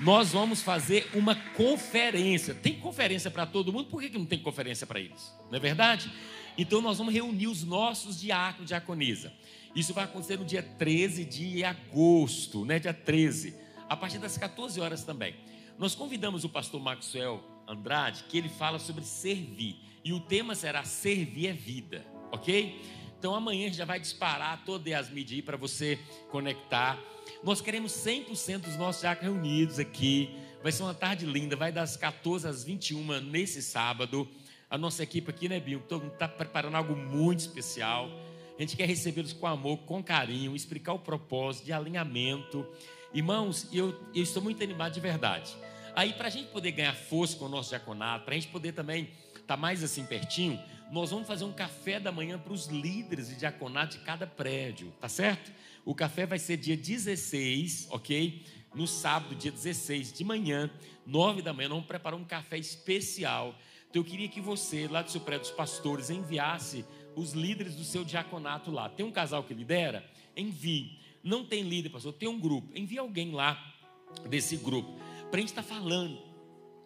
nós 0.00 0.32
vamos 0.32 0.60
fazer 0.60 1.08
uma 1.14 1.36
conferência. 1.36 2.52
Tem 2.52 2.74
conferência 2.74 3.30
para 3.30 3.46
todo 3.46 3.72
mundo, 3.72 3.88
por 3.88 4.00
que, 4.00 4.10
que 4.10 4.18
não 4.18 4.26
tem 4.26 4.40
conferência 4.40 4.86
para 4.86 4.98
eles? 4.98 5.32
Não 5.50 5.56
é 5.56 5.60
verdade? 5.60 6.10
Então 6.58 6.80
nós 6.80 6.98
vamos 6.98 7.14
reunir 7.14 7.46
os 7.46 7.62
nossos 7.62 8.20
diáconos 8.20 8.68
e. 8.72 9.32
Isso 9.74 9.94
vai 9.94 10.02
acontecer 10.02 10.36
no 10.36 10.44
dia 10.44 10.62
13 10.62 11.24
de 11.24 11.64
agosto, 11.64 12.64
né? 12.64 12.80
Dia 12.80 12.94
13, 12.94 13.54
a 13.88 13.96
partir 13.96 14.18
das 14.18 14.36
14 14.36 14.80
horas 14.80 15.04
também. 15.04 15.36
Nós 15.78 15.94
convidamos 15.94 16.42
o 16.42 16.48
pastor 16.48 16.80
Maxwell 16.80 17.40
Andrade, 17.68 18.24
que 18.28 18.36
ele 18.36 18.48
fala 18.48 18.80
sobre 18.80 19.04
servir. 19.04 19.76
E 20.04 20.12
o 20.12 20.18
tema 20.18 20.56
será 20.56 20.82
Servir 20.82 21.46
é 21.46 21.52
Vida, 21.52 22.04
ok? 22.32 22.80
Então 23.24 23.34
amanhã 23.34 23.72
já 23.72 23.86
vai 23.86 23.98
disparar 23.98 24.66
todas 24.66 24.92
as 24.92 25.08
mídias 25.08 25.42
para 25.42 25.56
você 25.56 25.98
conectar. 26.30 26.98
Nós 27.42 27.58
queremos 27.58 27.90
100% 27.92 28.58
dos 28.58 28.76
nossos 28.76 29.00
já 29.00 29.14
reunidos 29.14 29.78
aqui. 29.78 30.36
Vai 30.62 30.70
ser 30.70 30.82
uma 30.82 30.92
tarde 30.92 31.24
linda, 31.24 31.56
vai 31.56 31.72
das 31.72 31.96
14 31.96 32.46
às 32.46 32.62
21 32.62 33.22
nesse 33.22 33.62
sábado. 33.62 34.28
A 34.68 34.76
nossa 34.76 35.02
equipe 35.02 35.30
aqui, 35.30 35.48
né, 35.48 35.58
Binho? 35.58 35.82
Todo 35.88 36.02
mundo 36.02 36.12
está 36.12 36.28
preparando 36.28 36.74
algo 36.74 36.94
muito 36.94 37.40
especial. 37.40 38.10
A 38.58 38.60
gente 38.60 38.76
quer 38.76 38.86
recebê-los 38.86 39.32
com 39.32 39.46
amor, 39.46 39.78
com 39.86 40.04
carinho, 40.04 40.54
explicar 40.54 40.92
o 40.92 40.98
propósito 40.98 41.64
de 41.64 41.72
alinhamento. 41.72 42.66
Irmãos, 43.14 43.66
eu, 43.72 43.98
eu 44.14 44.22
estou 44.22 44.42
muito 44.42 44.62
animado 44.62 44.92
de 44.92 45.00
verdade. 45.00 45.56
Aí, 45.96 46.12
para 46.12 46.26
a 46.26 46.30
gente 46.30 46.48
poder 46.48 46.72
ganhar 46.72 46.94
força 46.94 47.38
com 47.38 47.46
o 47.46 47.48
nosso 47.48 47.70
diaconato, 47.70 48.26
para 48.26 48.34
a 48.34 48.38
gente 48.38 48.52
poder 48.52 48.72
também 48.72 49.04
estar 49.34 49.46
tá 49.46 49.56
mais 49.56 49.82
assim 49.82 50.04
pertinho, 50.04 50.60
nós 50.94 51.10
vamos 51.10 51.26
fazer 51.26 51.44
um 51.44 51.52
café 51.52 51.98
da 51.98 52.12
manhã 52.12 52.38
para 52.38 52.52
os 52.52 52.66
líderes 52.66 53.28
de 53.28 53.34
diaconato 53.34 53.98
de 53.98 54.04
cada 54.04 54.28
prédio, 54.28 54.92
tá 55.00 55.08
certo? 55.08 55.50
O 55.84 55.92
café 55.92 56.24
vai 56.24 56.38
ser 56.38 56.56
dia 56.56 56.76
16, 56.76 57.88
ok? 57.90 58.44
No 58.72 58.86
sábado, 58.86 59.34
dia 59.34 59.50
16 59.50 60.12
de 60.12 60.22
manhã, 60.22 60.70
9 61.04 61.42
da 61.42 61.52
manhã, 61.52 61.68
nós 61.68 61.78
vamos 61.78 61.88
preparar 61.88 62.16
um 62.16 62.24
café 62.24 62.58
especial. 62.58 63.56
Então 63.90 64.02
eu 64.02 64.06
queria 64.06 64.28
que 64.28 64.40
você, 64.40 64.86
lá 64.86 65.02
do 65.02 65.10
seu 65.10 65.20
prédio 65.20 65.48
dos 65.48 65.50
pastores, 65.50 66.10
enviasse 66.10 66.84
os 67.16 67.32
líderes 67.32 67.74
do 67.74 67.82
seu 67.82 68.04
diaconato 68.04 68.70
lá. 68.70 68.88
Tem 68.88 69.04
um 69.04 69.10
casal 69.10 69.42
que 69.42 69.52
lidera? 69.52 70.08
Envie. 70.36 71.00
Não 71.24 71.44
tem 71.44 71.64
líder, 71.64 71.88
pastor, 71.88 72.12
tem 72.12 72.28
um 72.28 72.38
grupo. 72.38 72.70
Envie 72.72 72.98
alguém 72.98 73.32
lá 73.32 73.60
desse 74.28 74.56
grupo. 74.56 74.96
Para 75.28 75.38
a 75.38 75.40
gente 75.40 75.48
estar 75.48 75.64
tá 75.64 75.68
falando. 75.68 76.22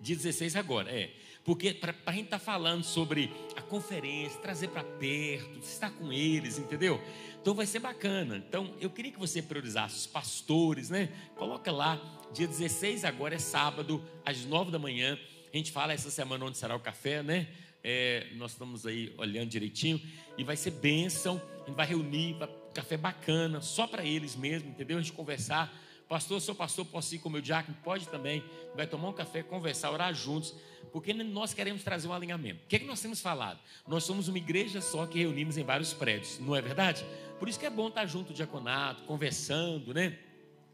Dia 0.01 0.17
16 0.17 0.57
agora, 0.57 0.91
é. 0.91 1.11
Porque 1.49 1.73
para 1.73 1.95
a 2.05 2.13
gente 2.13 2.27
estar 2.27 2.39
tá 2.39 2.45
falando 2.45 2.85
sobre 2.85 3.33
a 3.57 3.63
conferência, 3.63 4.39
trazer 4.39 4.69
para 4.69 4.85
perto, 4.85 5.59
estar 5.61 5.91
com 5.91 6.13
eles, 6.13 6.59
entendeu? 6.59 7.01
Então 7.41 7.55
vai 7.55 7.65
ser 7.65 7.79
bacana. 7.79 8.37
Então 8.37 8.75
eu 8.83 8.91
queria 8.91 9.11
que 9.11 9.19
você 9.19 9.41
priorizasse 9.41 9.97
os 9.97 10.07
pastores, 10.07 10.91
né? 10.91 11.09
Coloca 11.37 11.73
lá, 11.73 11.99
dia 12.35 12.47
16 12.47 13.03
agora 13.03 13.37
é 13.37 13.39
sábado, 13.39 14.05
às 14.27 14.45
9 14.45 14.71
da 14.71 14.79
manhã. 14.79 15.19
A 15.51 15.57
gente 15.57 15.73
fala 15.73 15.95
essa 15.95 16.11
semana 16.11 16.45
onde 16.45 16.59
será 16.59 16.77
o 16.77 16.81
café, 16.81 17.23
né? 17.23 17.49
É, 17.83 18.27
nós 18.35 18.51
estamos 18.51 18.85
aí 18.85 19.15
olhando 19.17 19.49
direitinho 19.49 19.99
e 20.37 20.45
vai 20.45 20.55
ser 20.55 20.73
bênção. 20.73 21.41
A 21.63 21.67
gente 21.67 21.77
vai 21.77 21.87
reunir, 21.87 22.35
vai, 22.35 22.51
café 22.75 22.99
bacana, 22.99 23.63
só 23.63 23.87
para 23.87 24.05
eles 24.05 24.37
mesmo, 24.37 24.69
entendeu? 24.69 24.99
A 24.99 25.01
gente 25.01 25.15
conversar. 25.15 25.75
Pastor, 26.09 26.41
sou 26.41 26.55
pastor, 26.55 26.87
posso 26.87 27.15
ir 27.15 27.19
com 27.19 27.29
o 27.29 27.33
meu 27.33 27.43
diácono? 27.43 27.77
Pode 27.85 28.09
também. 28.09 28.43
Vai 28.75 28.87
tomar 28.87 29.09
um 29.09 29.13
café, 29.13 29.43
conversar, 29.43 29.91
orar 29.91 30.15
juntos, 30.15 30.55
porque 30.93 31.13
nós 31.13 31.55
queremos 31.55 31.83
trazer 31.83 32.09
um 32.09 32.13
alinhamento. 32.13 32.65
O 32.65 32.69
que 32.69 32.77
é 32.77 32.79
que 32.79 32.87
nós 32.87 33.01
temos 33.01 33.21
falado? 33.21 33.59
Nós 33.87 34.05
somos 34.05 34.29
uma 34.29 34.39
igreja 34.39 34.81
só 34.81 35.07
que 35.07 35.19
reunimos 35.19 35.57
em 35.57 35.63
vários 35.63 35.93
prédios, 35.93 36.39
não 36.39 36.55
é 36.55 36.61
verdade? 36.61 37.05
Por 37.39 37.49
isso 37.49 37.59
que 37.59 37.67
é 37.67 37.71
bom 37.71 37.89
estar 37.89 38.07
junto 38.07 38.29
do 38.29 38.35
diaconato, 38.35 39.05
conversando, 39.05 39.95
né? 39.95 40.19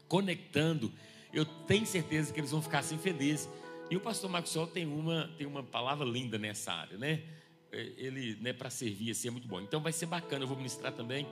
Conectando. 0.07 0.91
Eu 1.31 1.45
tenho 1.45 1.85
certeza 1.85 2.33
que 2.33 2.39
eles 2.39 2.51
vão 2.51 2.61
ficar 2.61 2.79
assim 2.79 2.97
felizes. 2.97 3.49
E 3.89 3.95
o 3.95 3.99
pastor 3.99 4.29
Maxwell 4.29 4.67
tem 4.67 4.85
uma, 4.85 5.29
tem 5.37 5.45
uma 5.45 5.61
palavra 5.61 6.05
linda 6.05 6.39
nessa 6.39 6.73
área, 6.73 6.97
né? 6.97 7.21
É, 7.71 7.91
ele, 7.97 8.37
né, 8.41 8.53
para 8.53 8.69
servir 8.69 9.11
assim 9.11 9.27
é 9.27 9.31
muito 9.31 9.47
bom. 9.47 9.61
Então 9.61 9.81
vai 9.81 9.91
ser 9.91 10.05
bacana, 10.05 10.43
eu 10.43 10.47
vou 10.47 10.57
ministrar 10.57 10.93
também. 10.93 11.27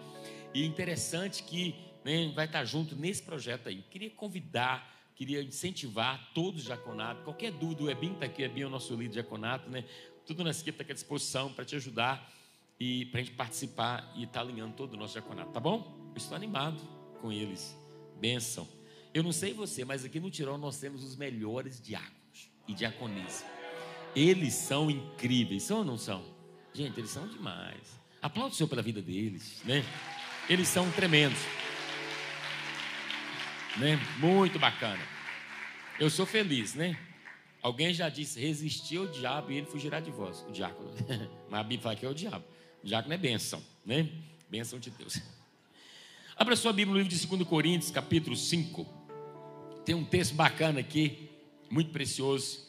E 0.53 0.61
é 0.61 0.65
interessante 0.65 1.41
que 1.43 1.73
né, 2.03 2.31
vai 2.35 2.45
estar 2.45 2.63
junto 2.65 2.95
nesse 2.95 3.23
projeto 3.23 3.69
aí. 3.69 3.81
Queria 3.89 4.09
convidar, 4.11 5.02
queria 5.15 5.41
incentivar 5.41 6.31
todos 6.33 6.63
os. 6.63 7.23
Qualquer 7.23 7.51
dúvida, 7.51 7.83
o 7.83 7.89
Ebin 7.89 8.13
está 8.13 8.25
aqui, 8.25 8.43
Ebin 8.43 8.61
é 8.61 8.65
o 8.65 8.69
nosso 8.69 8.95
líder 8.95 9.13
diaconato, 9.13 9.69
né? 9.69 9.85
Tudo 10.25 10.43
nessa 10.43 10.61
equipe 10.61 10.75
está 10.75 10.83
aqui 10.83 10.91
à 10.91 10.95
disposição 10.95 11.51
para 11.51 11.65
te 11.65 11.75
ajudar 11.75 12.31
e 12.79 13.05
para 13.05 13.19
a 13.19 13.23
gente 13.23 13.35
participar 13.35 14.11
e 14.15 14.23
estar 14.23 14.33
tá 14.33 14.41
alinhando 14.41 14.73
todo 14.73 14.93
o 14.93 14.97
nosso 14.97 15.13
diaconato, 15.13 15.51
tá 15.51 15.59
bom? 15.59 16.11
Eu 16.13 16.17
estou 16.17 16.35
animado 16.35 16.81
com 17.21 17.31
eles. 17.31 17.77
Benção. 18.19 18.67
Eu 19.13 19.21
não 19.21 19.31
sei 19.31 19.53
você, 19.53 19.85
mas 19.85 20.03
aqui 20.03 20.19
no 20.19 20.31
Tirol 20.31 20.57
nós 20.57 20.79
temos 20.79 21.03
os 21.03 21.15
melhores 21.15 21.81
diáconos 21.81 22.49
e 22.67 22.73
diaconisa. 22.73 23.45
Eles 24.15 24.53
são 24.53 24.89
incríveis, 24.89 25.63
são 25.63 25.79
ou 25.79 25.85
não 25.85 25.97
são? 25.97 26.23
Gente, 26.73 26.99
eles 26.99 27.11
são 27.11 27.27
demais. 27.27 27.99
Aplaude 28.21 28.53
o 28.53 28.57
Senhor 28.57 28.69
pela 28.69 28.81
vida 28.81 29.01
deles, 29.01 29.61
né? 29.65 29.83
Eles 30.49 30.67
são 30.67 30.89
tremendos. 30.91 31.39
Né? 33.77 33.99
Muito 34.19 34.59
bacana. 34.59 35.01
Eu 35.99 36.09
sou 36.09 36.25
feliz, 36.25 36.73
né? 36.75 36.97
Alguém 37.61 37.93
já 37.93 38.09
disse, 38.09 38.39
resistir 38.39 38.97
ao 38.97 39.07
diabo 39.07 39.51
e 39.51 39.57
ele 39.57 39.65
fugirá 39.65 39.99
de 39.99 40.11
vós, 40.11 40.45
o 40.47 40.51
diácono. 40.51 40.91
Mas 41.49 41.59
a 41.59 41.63
Bíblia 41.63 41.81
fala 41.81 41.95
que 41.95 42.05
é 42.05 42.09
o 42.09 42.13
diabo. 42.13 42.45
O 42.83 42.87
diácono 42.87 43.13
é 43.13 43.17
bênção, 43.17 43.63
né? 43.85 44.09
Bênção 44.49 44.79
de 44.79 44.89
Deus. 44.89 45.21
Abra 46.35 46.55
sua 46.55 46.73
Bíblia 46.73 46.93
no 46.93 47.01
livro 47.01 47.15
de 47.15 47.27
2 47.27 47.47
Coríntios, 47.47 47.89
capítulo 47.89 48.35
5. 48.35 48.85
Tem 49.85 49.95
um 49.95 50.03
texto 50.03 50.33
bacana 50.33 50.79
aqui 50.79 51.29
muito 51.69 51.91
precioso. 51.91 52.59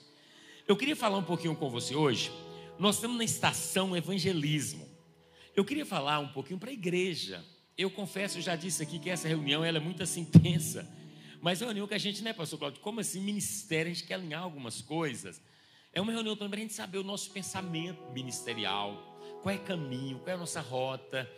Eu 0.67 0.77
queria 0.77 0.97
falar 0.97 1.19
um 1.19 1.25
pouquinho 1.25 1.57
com 1.57 1.69
você 1.69 1.95
hoje. 1.95 2.31
Nós 2.79 2.97
estamos 2.97 3.17
na 3.17 3.25
estação 3.25 3.97
evangelismo. 3.97 4.89
Eu 5.57 5.65
queria 5.65 5.85
falar 5.85 6.19
um 6.21 6.29
pouquinho 6.29 6.59
para 6.59 6.71
a 6.71 6.73
igreja. 6.73 7.45
Eu 7.77 7.91
confesso, 7.91 8.39
eu 8.39 8.43
já 8.43 8.55
disse 8.55 8.83
aqui 8.83 8.99
que 8.99 9.11
essa 9.11 9.27
reunião 9.27 9.65
ela 9.65 9.79
é 9.79 9.81
muito 9.81 10.03
assim 10.03 10.25
tensa. 10.27 10.89
Mas 11.41 11.61
é 11.61 11.65
uma 11.65 11.71
reunião 11.71 11.87
que 11.87 11.95
a 11.95 11.99
gente, 11.99 12.23
né, 12.23 12.33
pastor 12.33 12.59
Claudio? 12.59 12.81
Como 12.81 13.01
assim, 13.01 13.21
ministério, 13.21 13.91
a 13.91 13.95
gente 13.95 14.07
quer 14.07 14.15
alinhar 14.15 14.43
algumas 14.43 14.81
coisas. 14.81 15.43
É 15.93 16.01
uma 16.01 16.13
reunião 16.13 16.35
também 16.35 16.51
para 16.51 16.59
a 16.59 16.63
gente 16.63 16.75
saber 16.75 16.99
o 16.99 17.05
nosso 17.05 17.31
pensamento 17.31 18.03
ministerial. 18.13 19.19
Qual 19.43 19.55
é 19.55 19.59
o 19.59 19.61
caminho, 19.61 20.19
qual 20.19 20.31
é 20.31 20.33
a 20.33 20.39
nossa 20.39 20.61
rota. 20.61 21.31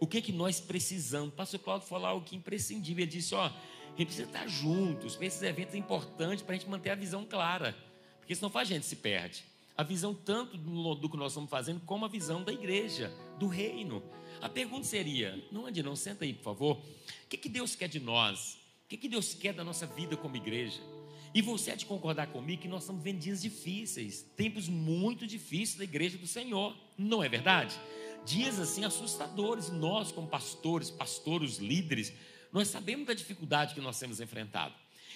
O 0.00 0.06
que 0.06 0.18
é 0.18 0.20
que 0.20 0.32
nós 0.32 0.60
precisamos. 0.60 1.28
O 1.28 1.32
pastor 1.32 1.60
Claudio 1.60 1.86
falou 1.86 2.06
algo 2.06 2.26
que 2.26 2.34
é 2.34 2.38
imprescindível. 2.38 3.04
Ele 3.04 3.12
disse, 3.12 3.34
ó, 3.34 3.46
a 3.46 3.50
gente 3.96 4.06
precisa 4.06 4.24
estar 4.24 4.48
juntos. 4.48 5.16
Esses 5.20 5.42
eventos 5.42 5.74
é 5.74 5.78
importante 5.78 6.42
para 6.42 6.54
a 6.54 6.58
gente 6.58 6.68
manter 6.68 6.90
a 6.90 6.94
visão 6.94 7.24
clara. 7.24 7.76
Porque 8.18 8.34
senão 8.34 8.50
a 8.52 8.64
gente 8.64 8.86
se 8.86 8.96
perde. 8.96 9.44
A 9.76 9.82
visão 9.82 10.14
tanto 10.14 10.56
do, 10.56 10.94
do, 10.94 11.08
que 11.08 11.16
nós 11.16 11.32
estamos 11.32 11.48
fazendo, 11.48 11.80
como 11.86 12.04
a 12.04 12.08
visão 12.08 12.42
da 12.42 12.52
igreja, 12.52 13.12
do 13.38 13.46
reino. 13.46 14.02
A 14.42 14.48
pergunta 14.48 14.84
seria: 14.84 15.42
não 15.52 15.66
ande 15.66 15.82
não, 15.82 15.94
senta 15.94 16.24
aí, 16.24 16.34
por 16.34 16.42
favor. 16.42 16.76
O 16.76 17.28
que, 17.28 17.36
que 17.36 17.48
Deus 17.48 17.76
quer 17.76 17.88
de 17.88 18.00
nós? 18.00 18.58
O 18.84 18.88
que, 18.88 18.96
que 18.96 19.08
Deus 19.08 19.32
quer 19.32 19.54
da 19.54 19.62
nossa 19.62 19.86
vida 19.86 20.16
como 20.16 20.36
igreja? 20.36 20.80
E 21.34 21.40
você 21.40 21.70
é 21.70 21.76
de 21.76 21.86
concordar 21.86 22.26
comigo 22.26 22.60
que 22.60 22.68
nós 22.68 22.82
estamos 22.82 23.02
vendo 23.02 23.20
dias 23.20 23.40
difíceis, 23.40 24.20
tempos 24.36 24.68
muito 24.68 25.26
difíceis 25.26 25.78
da 25.78 25.84
igreja 25.84 26.18
do 26.18 26.26
Senhor, 26.26 26.76
não 26.98 27.24
é 27.24 27.28
verdade? 27.28 27.74
Dias 28.26 28.58
assim 28.58 28.84
assustadores, 28.84 29.70
nós 29.70 30.12
como 30.12 30.28
pastores, 30.28 30.90
pastores, 30.90 31.56
líderes, 31.56 32.12
nós 32.52 32.68
sabemos 32.68 33.06
da 33.06 33.14
dificuldade 33.14 33.72
que 33.72 33.80
nós 33.80 33.98
temos 33.98 34.20
enfrentado. 34.20 34.74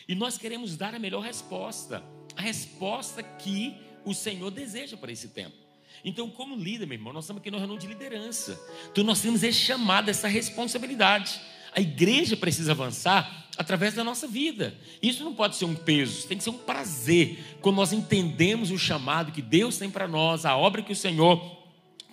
E 0.08 0.14
nós 0.14 0.38
queremos 0.38 0.76
dar 0.76 0.94
a 0.94 0.98
melhor 0.98 1.20
resposta, 1.20 2.02
a 2.34 2.40
resposta 2.40 3.22
que 3.22 3.76
o 4.04 4.14
Senhor 4.14 4.50
deseja 4.50 4.96
para 4.96 5.12
esse 5.12 5.28
tempo. 5.28 5.65
Então, 6.08 6.30
como 6.30 6.54
líder, 6.54 6.86
meu 6.86 6.94
irmão, 6.94 7.12
nós 7.12 7.24
estamos 7.24 7.40
aqui 7.40 7.50
no 7.50 7.58
reunião 7.58 7.76
de 7.76 7.88
liderança. 7.88 8.58
Então, 8.92 9.02
nós 9.02 9.20
temos 9.20 9.42
esse 9.42 9.58
chamado, 9.58 10.08
essa 10.08 10.28
responsabilidade. 10.28 11.40
A 11.72 11.80
igreja 11.80 12.36
precisa 12.36 12.70
avançar 12.70 13.48
através 13.58 13.94
da 13.94 14.04
nossa 14.04 14.28
vida. 14.28 14.78
Isso 15.02 15.24
não 15.24 15.34
pode 15.34 15.56
ser 15.56 15.64
um 15.64 15.74
peso, 15.74 16.28
tem 16.28 16.38
que 16.38 16.44
ser 16.44 16.50
um 16.50 16.58
prazer. 16.58 17.58
Quando 17.60 17.74
nós 17.74 17.92
entendemos 17.92 18.70
o 18.70 18.78
chamado 18.78 19.32
que 19.32 19.42
Deus 19.42 19.78
tem 19.78 19.90
para 19.90 20.06
nós, 20.06 20.46
a 20.46 20.56
obra 20.56 20.80
que 20.80 20.92
o 20.92 20.96
Senhor 20.96 21.56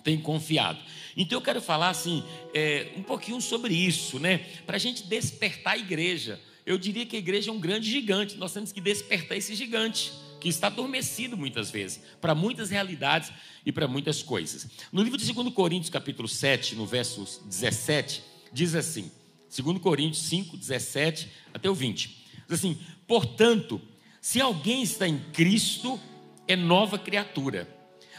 tem 0.02 0.18
confiado. 0.18 0.80
Então 1.16 1.38
eu 1.38 1.42
quero 1.42 1.62
falar 1.62 1.90
assim, 1.90 2.24
é, 2.52 2.88
um 2.96 3.02
pouquinho 3.02 3.40
sobre 3.40 3.74
isso, 3.74 4.18
né? 4.18 4.38
Para 4.66 4.74
a 4.74 4.80
gente 4.80 5.04
despertar 5.04 5.74
a 5.74 5.78
igreja. 5.78 6.40
Eu 6.66 6.76
diria 6.78 7.06
que 7.06 7.14
a 7.14 7.18
igreja 7.18 7.50
é 7.50 7.54
um 7.54 7.60
grande 7.60 7.88
gigante, 7.88 8.36
nós 8.36 8.52
temos 8.52 8.72
que 8.72 8.80
despertar 8.80 9.36
esse 9.36 9.54
gigante, 9.54 10.12
que 10.44 10.50
está 10.50 10.66
adormecido 10.66 11.38
muitas 11.38 11.70
vezes, 11.70 12.02
para 12.20 12.34
muitas 12.34 12.68
realidades 12.68 13.32
e 13.64 13.72
para 13.72 13.88
muitas 13.88 14.22
coisas. 14.22 14.68
No 14.92 15.02
livro 15.02 15.18
de 15.18 15.32
2 15.32 15.54
Coríntios, 15.54 15.88
capítulo 15.88 16.28
7, 16.28 16.74
no 16.74 16.84
verso 16.84 17.40
17, 17.46 18.22
diz 18.52 18.74
assim: 18.74 19.10
2 19.56 19.78
Coríntios 19.78 20.22
5, 20.26 20.54
17 20.58 21.30
até 21.54 21.70
o 21.70 21.74
20. 21.74 22.08
Diz 22.46 22.58
assim: 22.58 22.78
Portanto, 23.08 23.80
se 24.20 24.38
alguém 24.38 24.82
está 24.82 25.08
em 25.08 25.18
Cristo, 25.32 25.98
é 26.46 26.54
nova 26.54 26.98
criatura. 26.98 27.66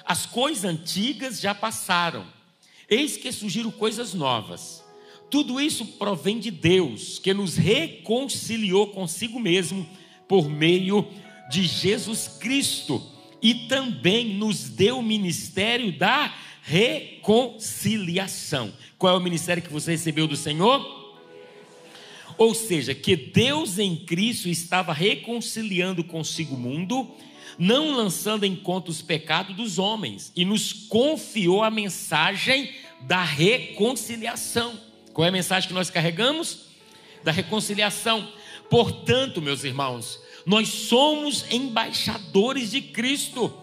As 0.04 0.26
coisas 0.26 0.66
antigas 0.66 1.40
já 1.40 1.54
passaram 1.54 2.26
Eis 2.90 3.18
que 3.18 3.32
surgiram 3.32 3.70
coisas 3.70 4.14
novas. 4.16 4.84
Tudo 5.30 5.60
isso 5.60 5.86
provém 5.98 6.40
de 6.40 6.52
Deus, 6.52 7.20
que 7.20 7.34
nos 7.34 7.56
reconciliou 7.56 8.88
consigo 8.88 9.40
mesmo 9.40 9.88
por 10.28 10.50
meio 10.50 11.02
de 11.04 11.25
Jesus 11.52 12.28
Cristo 12.40 13.02
e 13.42 13.54
também 13.54 14.34
nos 14.34 14.70
deu 14.70 15.00
o 15.00 15.04
ministério 15.04 15.92
da 15.92 16.34
reconciliação. 16.62 18.74
Qual 18.98 19.14
é 19.14 19.18
o 19.18 19.22
ministério 19.22 19.62
que 19.62 19.72
você 19.72 19.92
recebeu 19.92 20.28
do 20.28 20.36
Senhor? 20.36 21.04
Ou 22.38 22.54
seja, 22.54 22.94
que 22.94 23.16
Deus 23.16 23.80
em 23.80 23.96
Cristo 23.96 24.50
estava 24.50 24.92
reconciliando 24.92 26.04
consigo 26.04 26.56
o 26.56 26.60
mundo, 26.60 27.10
não 27.58 27.96
lançando 27.96 28.46
em 28.46 28.56
conta 28.56 28.92
os 28.92 29.02
pecados 29.02 29.56
dos 29.56 29.80
homens, 29.80 30.32
e 30.36 30.44
nos 30.44 30.74
confiou 30.74 31.64
a 31.64 31.72
mensagem 31.72 32.74
da 33.02 33.24
reconciliação. 33.24 34.78
Qual 35.14 35.26
é 35.26 35.30
a 35.30 35.32
mensagem 35.32 35.68
que 35.68 35.74
nós 35.74 35.90
carregamos? 35.90 36.66
Da 37.24 37.32
reconciliação. 37.32 38.28
Portanto, 38.70 39.42
meus 39.42 39.64
irmãos, 39.64 40.20
nós 40.46 40.70
somos 40.70 41.46
embaixadores 41.52 42.72
de 42.72 42.82
Cristo, 42.82 43.54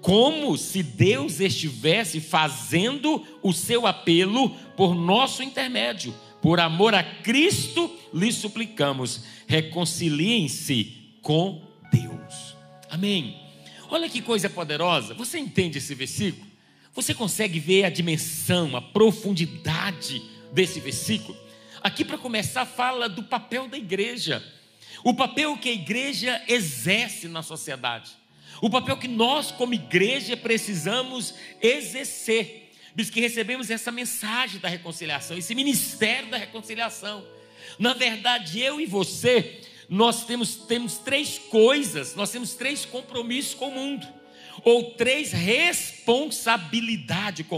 como 0.00 0.56
se 0.56 0.82
Deus 0.82 1.40
estivesse 1.40 2.20
fazendo 2.20 3.24
o 3.42 3.52
seu 3.52 3.86
apelo 3.86 4.50
por 4.76 4.94
nosso 4.94 5.42
intermédio. 5.42 6.14
Por 6.40 6.58
amor 6.58 6.94
a 6.94 7.02
Cristo, 7.02 7.94
lhe 8.14 8.32
suplicamos, 8.32 9.24
reconciliem-se 9.46 11.18
com 11.20 11.62
Deus. 11.92 12.56
Amém. 12.88 13.36
Olha 13.90 14.08
que 14.08 14.22
coisa 14.22 14.48
poderosa. 14.48 15.12
Você 15.14 15.38
entende 15.38 15.78
esse 15.78 15.94
versículo? 15.94 16.46
Você 16.94 17.12
consegue 17.12 17.60
ver 17.60 17.84
a 17.84 17.90
dimensão, 17.90 18.74
a 18.74 18.80
profundidade 18.80 20.22
desse 20.52 20.80
versículo? 20.80 21.36
Aqui, 21.82 22.04
para 22.04 22.18
começar, 22.18 22.64
fala 22.64 23.08
do 23.08 23.22
papel 23.22 23.68
da 23.68 23.76
igreja, 23.76 24.42
o 25.04 25.14
papel 25.14 25.56
que 25.56 25.68
a 25.68 25.72
igreja 25.72 26.42
exerce 26.48 27.28
na 27.28 27.42
sociedade, 27.42 28.10
o 28.60 28.68
papel 28.68 28.96
que 28.96 29.08
nós, 29.08 29.50
como 29.50 29.74
igreja, 29.74 30.36
precisamos 30.36 31.34
exercer. 31.62 32.72
Diz 32.94 33.08
que 33.08 33.20
recebemos 33.20 33.70
essa 33.70 33.90
mensagem 33.90 34.60
da 34.60 34.68
reconciliação, 34.68 35.38
esse 35.38 35.54
ministério 35.54 36.28
da 36.28 36.36
reconciliação. 36.36 37.24
Na 37.78 37.94
verdade, 37.94 38.60
eu 38.60 38.80
e 38.80 38.86
você, 38.86 39.60
nós 39.88 40.24
temos, 40.26 40.56
temos 40.56 40.98
três 40.98 41.38
coisas, 41.38 42.14
nós 42.14 42.30
temos 42.30 42.54
três 42.54 42.84
compromissos 42.84 43.54
com 43.54 43.68
o 43.68 43.74
mundo, 43.74 44.06
ou 44.64 44.92
três 44.92 45.32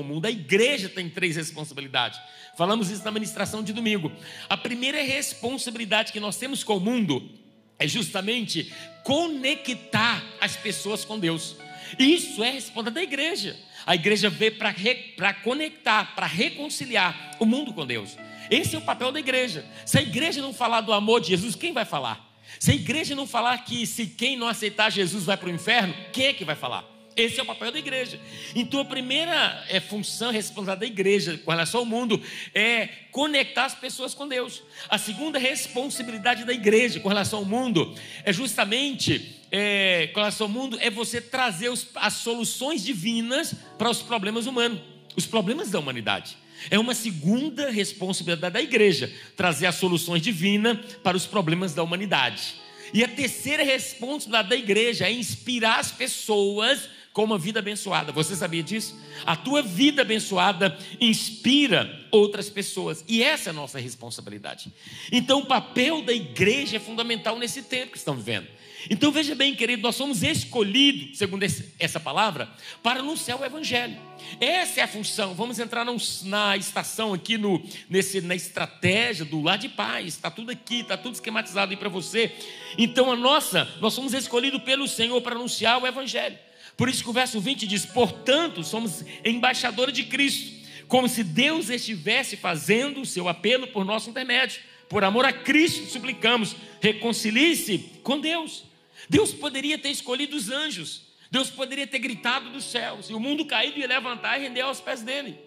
o 0.01 0.05
mundo. 0.05 0.27
A 0.27 0.31
igreja 0.31 0.89
tem 0.89 1.09
três 1.09 1.37
responsabilidades. 1.37 2.21
Falamos 2.57 2.91
isso 2.91 3.05
na 3.05 3.11
ministração 3.11 3.63
de 3.63 3.73
domingo. 3.73 4.13
A 4.49 4.57
primeira 4.57 5.03
responsabilidade 5.03 6.13
que 6.13 6.21
nós 6.21 6.37
temos 6.37 6.63
com 6.63 6.77
o 6.77 6.81
mundo 6.81 7.31
é 7.79 7.89
justamente 7.89 8.73
conectar 9.05 10.23
as 10.41 10.57
pessoas 10.57 11.05
com 11.05 11.19
Deus. 11.19 11.57
Isso 11.99 12.43
é 12.43 12.51
a 12.51 12.53
resposta 12.53 12.91
da 12.91 13.03
igreja. 13.03 13.57
A 13.85 13.95
igreja 13.95 14.31
veio 14.31 14.57
para 14.57 15.35
conectar, 15.35 16.15
para 16.15 16.27
reconciliar 16.27 17.37
o 17.41 17.47
mundo 17.47 17.73
com 17.73 17.87
Deus. 17.87 18.17
Esse 18.51 18.77
é 18.77 18.79
o 18.79 18.83
papel 18.83 19.11
da 19.11 19.19
igreja. 19.19 19.65
Se 19.85 19.99
a 19.99 20.03
igreja 20.03 20.43
não 20.43 20.53
falar 20.53 20.83
do 20.83 20.93
amor 20.93 21.21
de 21.21 21.29
Jesus, 21.29 21.55
quem 21.55 21.73
vai 21.73 21.85
falar? 21.85 22.33
Se 22.61 22.71
a 22.71 22.75
igreja 22.75 23.15
não 23.15 23.27
falar 23.27 23.59
que 23.65 23.87
se 23.87 24.07
quem 24.07 24.37
não 24.37 24.47
aceitar 24.47 24.91
Jesus 24.91 25.25
vai 25.25 25.37
para 25.37 25.49
o 25.49 25.53
inferno, 25.53 25.95
quem 26.13 26.27
é 26.27 26.35
que 26.35 26.45
vai 26.45 26.55
falar? 26.55 26.85
Esse 27.17 27.39
é 27.39 27.43
o 27.43 27.47
papel 27.47 27.71
da 27.71 27.79
igreja. 27.79 28.19
Então, 28.55 28.81
a 28.81 28.85
primeira 28.85 29.65
é, 29.69 29.81
função, 29.81 30.31
responsabilidade 30.31 30.81
da 30.81 30.87
igreja 30.87 31.39
com 31.39 31.51
relação 31.51 31.81
ao 31.81 31.87
mundo 31.87 32.21
é 32.55 32.89
conectar 33.11 33.67
as 33.67 33.75
pessoas 33.75 34.15
com 34.15 34.27
Deus. 34.27 34.63
A 34.89 34.97
segunda 34.97 35.39
responsabilidade 35.39 36.45
da 36.45 36.53
igreja 36.53 37.01
com 37.01 37.09
relação 37.09 37.41
ao 37.41 37.45
mundo 37.45 37.95
é 38.25 38.33
justamente, 38.33 39.41
é, 39.51 40.09
com 40.15 40.21
relação 40.21 40.47
ao 40.47 40.53
mundo, 40.53 40.79
é 40.81 40.89
você 40.89 41.21
trazer 41.21 41.69
os, 41.69 41.87
as 41.95 42.15
soluções 42.15 42.83
divinas 42.83 43.55
para 43.77 43.91
os 43.91 44.01
problemas 44.01 44.47
humanos, 44.47 44.81
os 45.15 45.27
problemas 45.27 45.71
da 45.71 45.79
humanidade. 45.79 46.37
É 46.71 46.79
uma 46.79 46.95
segunda 46.95 47.71
responsabilidade 47.71 48.55
da 48.55 48.63
igreja, 48.63 49.13
trazer 49.37 49.67
as 49.67 49.75
soluções 49.75 50.23
divinas 50.23 50.79
para 51.03 51.17
os 51.17 51.27
problemas 51.27 51.75
da 51.75 51.83
humanidade. 51.83 52.55
E 52.95 53.03
a 53.03 53.09
terceira 53.09 53.63
responsabilidade 53.63 54.51
da 54.51 54.57
igreja 54.57 55.07
é 55.07 55.13
inspirar 55.13 55.81
as 55.81 55.91
pessoas 55.91 56.89
com 57.13 57.25
uma 57.25 57.39
vida 57.39 57.59
abençoada. 57.59 58.13
Você 58.13 58.35
sabia 58.35 58.63
disso? 58.63 58.99
A 59.25 59.37
tua 59.37 59.63
vida 59.63 60.03
abençoada 60.03 60.77
inspira 61.01 62.07
outras 62.11 62.49
pessoas. 62.49 63.05
E 63.07 63.23
essa 63.23 63.51
é 63.51 63.53
a 63.53 63.55
nossa 63.55 63.79
responsabilidade. 63.79 64.73
Então, 65.11 65.41
o 65.41 65.47
papel 65.47 66.03
da 66.03 66.13
igreja 66.13 66.77
é 66.77 66.81
fundamental 66.81 67.39
nesse 67.39 67.63
tempo 67.63 67.93
que 67.93 67.99
estamos 67.99 68.25
vivendo. 68.25 68.49
Então, 68.91 69.13
veja 69.13 69.35
bem, 69.35 69.55
querido, 69.55 69.83
nós 69.83 69.95
somos 69.95 70.23
escolhidos, 70.23 71.19
segundo 71.19 71.45
essa 71.79 72.01
palavra, 72.01 72.51
para 72.83 73.01
anunciar 73.01 73.41
o 73.41 73.45
Evangelho. 73.45 73.97
Essa 74.41 74.81
é 74.81 74.83
a 74.83 74.89
função. 74.89 75.35
Vamos 75.35 75.59
entrar 75.59 75.87
na 76.25 76.57
estação 76.57 77.13
aqui, 77.13 77.39
no, 77.39 77.63
nesse, 77.89 78.21
na 78.21 78.35
estratégia 78.35 79.25
do 79.25 79.41
Lar 79.41 79.59
de 79.59 79.69
Paz. 79.69 80.07
Está 80.09 80.31
tudo 80.31 80.51
aqui, 80.51 80.81
está 80.81 80.97
tudo 80.97 81.15
esquematizado 81.15 81.71
aí 81.71 81.77
para 81.77 81.89
você. 81.89 82.33
Então, 82.77 83.11
a 83.11 83.17
nossa, 83.17 83.69
nós 83.81 83.95
somos 83.95 84.15
escolhidos 84.15 84.63
pelo 84.63 84.89
Senhor 84.89 85.21
para 85.21 85.37
anunciar 85.37 85.81
o 85.81 85.87
Evangelho. 85.87 86.39
Por 86.77 86.89
isso 86.89 87.03
que 87.03 87.11
o 87.11 87.13
verso 87.13 87.41
20 87.41 87.67
diz: 87.67 87.85
Portanto, 87.85 88.63
somos 88.65 89.05
embaixadores 89.25 89.95
de 89.95 90.05
Cristo, 90.05 90.53
como 90.89 91.09
se 91.09 91.23
Deus 91.23 91.71
estivesse 91.71 92.37
fazendo 92.37 93.03
o 93.03 93.07
seu 93.07 93.29
apelo 93.29 93.67
por 93.69 93.85
nosso 93.85 94.11
intermédio. 94.11 94.61
Por 94.89 95.05
amor 95.05 95.25
a 95.25 95.33
Cristo, 95.33 95.87
suplicamos, 95.87 96.55
reconcilie-se 96.81 97.79
com 98.03 98.21
Deus. 98.21 98.65
Deus 99.09 99.33
poderia 99.33 99.79
ter 99.79 99.91
escolhido 99.91 100.37
os 100.37 100.51
anjos, 100.51 101.03
Deus 101.31 101.49
poderia 101.49 101.87
ter 101.87 101.99
gritado 101.99 102.51
dos 102.51 102.65
céus, 102.65 103.09
e 103.09 103.15
o 103.15 103.21
mundo 103.21 103.47
caído 103.47 103.79
ia 103.79 103.87
levantar 103.87 104.39
e 104.39 104.43
render 104.43 104.61
aos 104.61 104.81
pés 104.81 105.03
dele. 105.03 105.39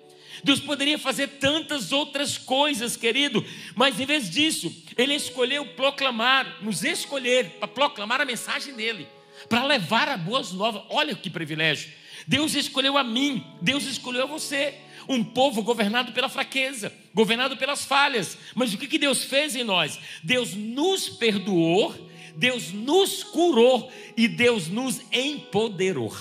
Deus 0.44 0.60
poderia 0.60 0.98
fazer 0.98 1.28
tantas 1.28 1.92
outras 1.92 2.38
coisas, 2.38 2.98
querido, 2.98 3.46
mas 3.76 4.00
em 4.00 4.06
vez 4.06 4.30
disso, 4.30 4.74
Ele 4.98 5.14
escolheu 5.14 5.66
proclamar, 5.68 6.64
nos 6.64 6.84
escolher 6.84 7.52
para 7.52 7.68
proclamar 7.68 8.20
a 8.20 8.26
mensagem 8.26 8.74
dele 8.74 9.08
para 9.50 9.66
levar 9.66 10.10
a 10.10 10.18
boas 10.18 10.52
novas. 10.52 10.84
Olha 10.90 11.16
que 11.16 11.30
privilégio. 11.30 11.92
Deus 12.28 12.56
escolheu 12.56 12.98
a 12.98 13.04
mim, 13.04 13.46
Deus 13.62 13.86
escolheu 13.86 14.28
você. 14.28 14.76
Um 15.08 15.24
povo 15.24 15.62
governado 15.62 16.14
pela 16.14 16.28
fraqueza, 16.28 16.92
governado 17.14 17.56
pelas 17.58 17.86
falhas. 17.86 18.38
Mas 18.56 18.74
o 18.74 18.78
que, 18.78 18.88
que 18.88 18.98
Deus 18.98 19.24
fez 19.24 19.56
em 19.56 19.64
nós? 19.64 20.00
Deus 20.24 20.56
nos 20.56 21.08
perdoou, 21.08 21.94
Deus 22.36 22.72
nos 22.72 23.24
curou 23.24 23.92
e 24.18 24.28
Deus 24.28 24.68
nos 24.68 25.02
empoderou. 25.12 26.12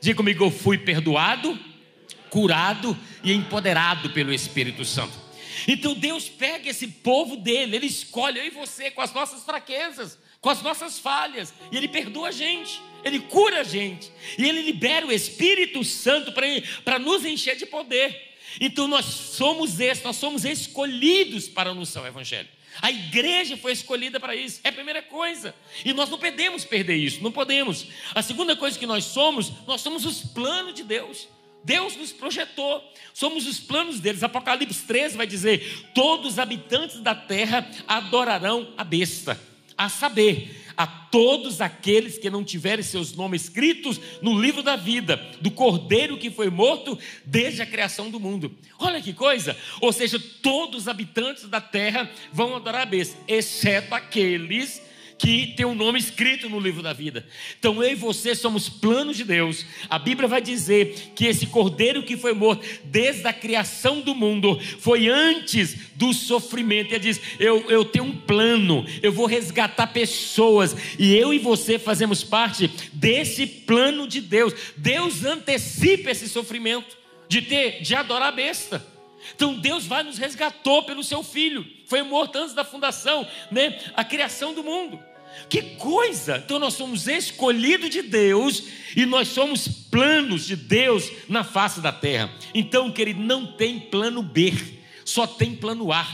Diga 0.00 0.16
comigo, 0.16 0.44
eu 0.44 0.50
fui 0.50 0.78
perdoado, 0.78 1.58
curado 2.30 2.96
e 3.24 3.32
empoderado 3.32 4.10
pelo 4.10 4.32
Espírito 4.32 4.84
Santo. 4.84 5.18
Então 5.66 5.94
Deus 5.94 6.28
pega 6.28 6.70
esse 6.70 6.86
povo 6.86 7.36
dele, 7.36 7.76
ele 7.76 7.86
escolhe 7.86 8.38
eu 8.38 8.46
e 8.46 8.50
você 8.50 8.92
com 8.92 9.00
as 9.00 9.12
nossas 9.12 9.42
fraquezas 9.42 10.16
com 10.40 10.48
as 10.48 10.62
nossas 10.62 10.98
falhas, 10.98 11.52
e 11.70 11.76
Ele 11.76 11.88
perdoa 11.88 12.28
a 12.28 12.32
gente, 12.32 12.80
Ele 13.04 13.20
cura 13.20 13.60
a 13.60 13.64
gente, 13.64 14.10
e 14.38 14.44
Ele 14.44 14.62
libera 14.62 15.06
o 15.06 15.12
Espírito 15.12 15.84
Santo 15.84 16.32
para 16.84 16.98
nos 16.98 17.24
encher 17.24 17.56
de 17.56 17.66
poder. 17.66 18.28
Então 18.60 18.88
nós 18.88 19.04
somos 19.04 19.78
esses, 19.78 20.02
nós 20.02 20.16
somos 20.16 20.44
escolhidos 20.44 21.48
para 21.48 21.70
anunciar 21.70 22.04
o 22.04 22.08
Evangelho. 22.08 22.48
A 22.80 22.90
igreja 22.90 23.56
foi 23.56 23.72
escolhida 23.72 24.18
para 24.18 24.34
isso, 24.34 24.60
é 24.64 24.70
a 24.70 24.72
primeira 24.72 25.02
coisa. 25.02 25.54
E 25.84 25.92
nós 25.92 26.08
não 26.08 26.18
podemos 26.18 26.64
perder 26.64 26.96
isso, 26.96 27.22
não 27.22 27.30
podemos. 27.30 27.86
A 28.14 28.22
segunda 28.22 28.56
coisa 28.56 28.78
que 28.78 28.86
nós 28.86 29.04
somos, 29.04 29.52
nós 29.66 29.80
somos 29.80 30.06
os 30.06 30.22
planos 30.22 30.74
de 30.74 30.82
Deus. 30.82 31.28
Deus 31.62 31.94
nos 31.94 32.10
projetou, 32.10 32.82
somos 33.12 33.46
os 33.46 33.60
planos 33.60 34.00
deles. 34.00 34.22
Apocalipse 34.22 34.86
13 34.86 35.16
vai 35.16 35.26
dizer: 35.26 35.90
Todos 35.94 36.32
os 36.32 36.38
habitantes 36.38 37.00
da 37.00 37.14
terra 37.14 37.68
adorarão 37.86 38.72
a 38.78 38.84
besta 38.84 39.49
a 39.80 39.88
saber, 39.88 40.62
a 40.76 40.86
todos 40.86 41.62
aqueles 41.62 42.18
que 42.18 42.28
não 42.28 42.44
tiverem 42.44 42.84
seus 42.84 43.14
nomes 43.14 43.44
escritos 43.44 43.98
no 44.20 44.38
livro 44.38 44.62
da 44.62 44.76
vida 44.76 45.16
do 45.40 45.50
Cordeiro 45.50 46.18
que 46.18 46.30
foi 46.30 46.50
morto 46.50 46.98
desde 47.24 47.62
a 47.62 47.66
criação 47.66 48.10
do 48.10 48.20
mundo. 48.20 48.54
Olha 48.78 49.00
que 49.00 49.14
coisa! 49.14 49.56
Ou 49.80 49.90
seja, 49.90 50.22
todos 50.42 50.82
os 50.82 50.88
habitantes 50.88 51.48
da 51.48 51.62
terra 51.62 52.10
vão 52.30 52.54
adorar 52.54 52.82
a 52.82 52.84
besta, 52.86 53.16
exceto 53.26 53.94
aqueles 53.94 54.82
que 55.20 55.48
tem 55.48 55.66
um 55.66 55.74
nome 55.74 55.98
escrito 55.98 56.48
no 56.48 56.58
livro 56.58 56.82
da 56.82 56.94
vida. 56.94 57.26
Então 57.58 57.82
eu 57.82 57.92
e 57.92 57.94
você 57.94 58.34
somos 58.34 58.70
planos 58.70 59.18
de 59.18 59.24
Deus. 59.24 59.66
A 59.90 59.98
Bíblia 59.98 60.26
vai 60.26 60.40
dizer 60.40 61.12
que 61.14 61.26
esse 61.26 61.46
cordeiro 61.46 62.02
que 62.02 62.16
foi 62.16 62.32
morto 62.32 62.66
desde 62.84 63.26
a 63.28 63.32
criação 63.32 64.00
do 64.00 64.14
mundo 64.14 64.58
foi 64.78 65.08
antes 65.08 65.76
do 65.94 66.14
sofrimento. 66.14 66.92
Ele 66.92 67.00
diz: 67.00 67.20
eu, 67.38 67.70
eu 67.70 67.84
tenho 67.84 68.06
um 68.06 68.16
plano, 68.16 68.82
eu 69.02 69.12
vou 69.12 69.26
resgatar 69.26 69.88
pessoas, 69.88 70.74
e 70.98 71.14
eu 71.14 71.34
e 71.34 71.38
você 71.38 71.78
fazemos 71.78 72.24
parte 72.24 72.70
desse 72.90 73.46
plano 73.46 74.08
de 74.08 74.22
Deus. 74.22 74.54
Deus 74.78 75.22
antecipa 75.22 76.12
esse 76.12 76.30
sofrimento 76.30 76.96
de 77.28 77.42
ter, 77.42 77.82
de 77.82 77.94
adorar 77.94 78.28
a 78.28 78.32
besta. 78.32 78.86
Então 79.36 79.52
Deus 79.54 79.84
vai 79.84 80.02
nos 80.02 80.16
resgatou 80.16 80.82
pelo 80.82 81.04
seu 81.04 81.22
filho. 81.22 81.66
Foi 81.84 82.02
morto 82.02 82.38
antes 82.38 82.54
da 82.54 82.64
fundação, 82.64 83.28
né? 83.50 83.78
A 83.94 84.02
criação 84.02 84.54
do 84.54 84.64
mundo. 84.64 85.09
Que 85.48 85.62
coisa! 85.76 86.42
Então 86.44 86.58
nós 86.58 86.74
somos 86.74 87.08
escolhidos 87.08 87.90
de 87.90 88.02
Deus 88.02 88.64
e 88.96 89.06
nós 89.06 89.28
somos 89.28 89.66
planos 89.68 90.46
de 90.46 90.56
Deus 90.56 91.10
na 91.28 91.42
face 91.42 91.80
da 91.80 91.92
terra. 91.92 92.32
Então, 92.54 92.90
querido, 92.90 93.20
não 93.20 93.46
tem 93.46 93.80
plano 93.80 94.22
B, 94.22 94.52
só 95.04 95.26
tem 95.26 95.54
plano 95.54 95.92
A. 95.92 96.06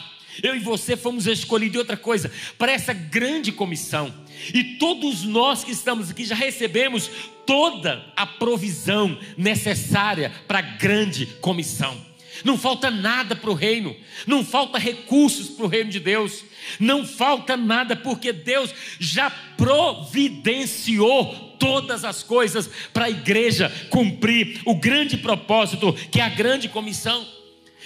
Eu 0.43 0.55
e 0.55 0.59
você 0.59 0.97
fomos 0.97 1.27
escolhidos 1.27 1.73
de 1.73 1.79
outra 1.79 1.97
coisa 1.97 2.31
para 2.59 2.73
essa 2.73 2.93
grande 2.93 3.53
comissão. 3.53 4.13
E 4.53 4.77
todos 4.79 5.23
nós 5.23 5.65
que 5.65 5.73
estamos 5.73 6.11
aqui 6.11 6.25
já 6.25 6.35
recebemos 6.35 7.11
toda 7.47 8.05
a 8.15 8.27
provisão 8.27 9.19
necessária 9.37 10.31
para 10.47 10.59
a 10.59 10.63
grande 10.63 11.27
comissão. 11.41 12.06
Não 12.47 12.57
falta 12.57 12.93
nada 12.93 13.35
para 13.35 13.51
o 13.51 13.55
reino, 13.55 13.97
não 14.25 14.45
falta 14.45 14.79
recursos 14.79 15.49
para 15.49 15.67
o 15.67 15.69
reino 15.69 15.91
de 15.91 15.99
Deus, 15.99 16.45
não 16.79 17.05
falta 17.05 17.57
nada, 17.57 17.97
porque 17.97 18.33
Deus 18.33 18.73
já 19.01 19.29
providenciou 19.29 21.57
todas 21.59 22.05
as 22.05 22.23
coisas 22.23 22.71
para 22.93 23.07
a 23.07 23.11
igreja 23.11 23.69
cumprir 23.91 24.61
o 24.65 24.77
grande 24.77 25.17
propósito, 25.17 25.93
que 25.93 26.21
é 26.21 26.23
a 26.23 26.29
grande 26.29 26.69
comissão. 26.69 27.27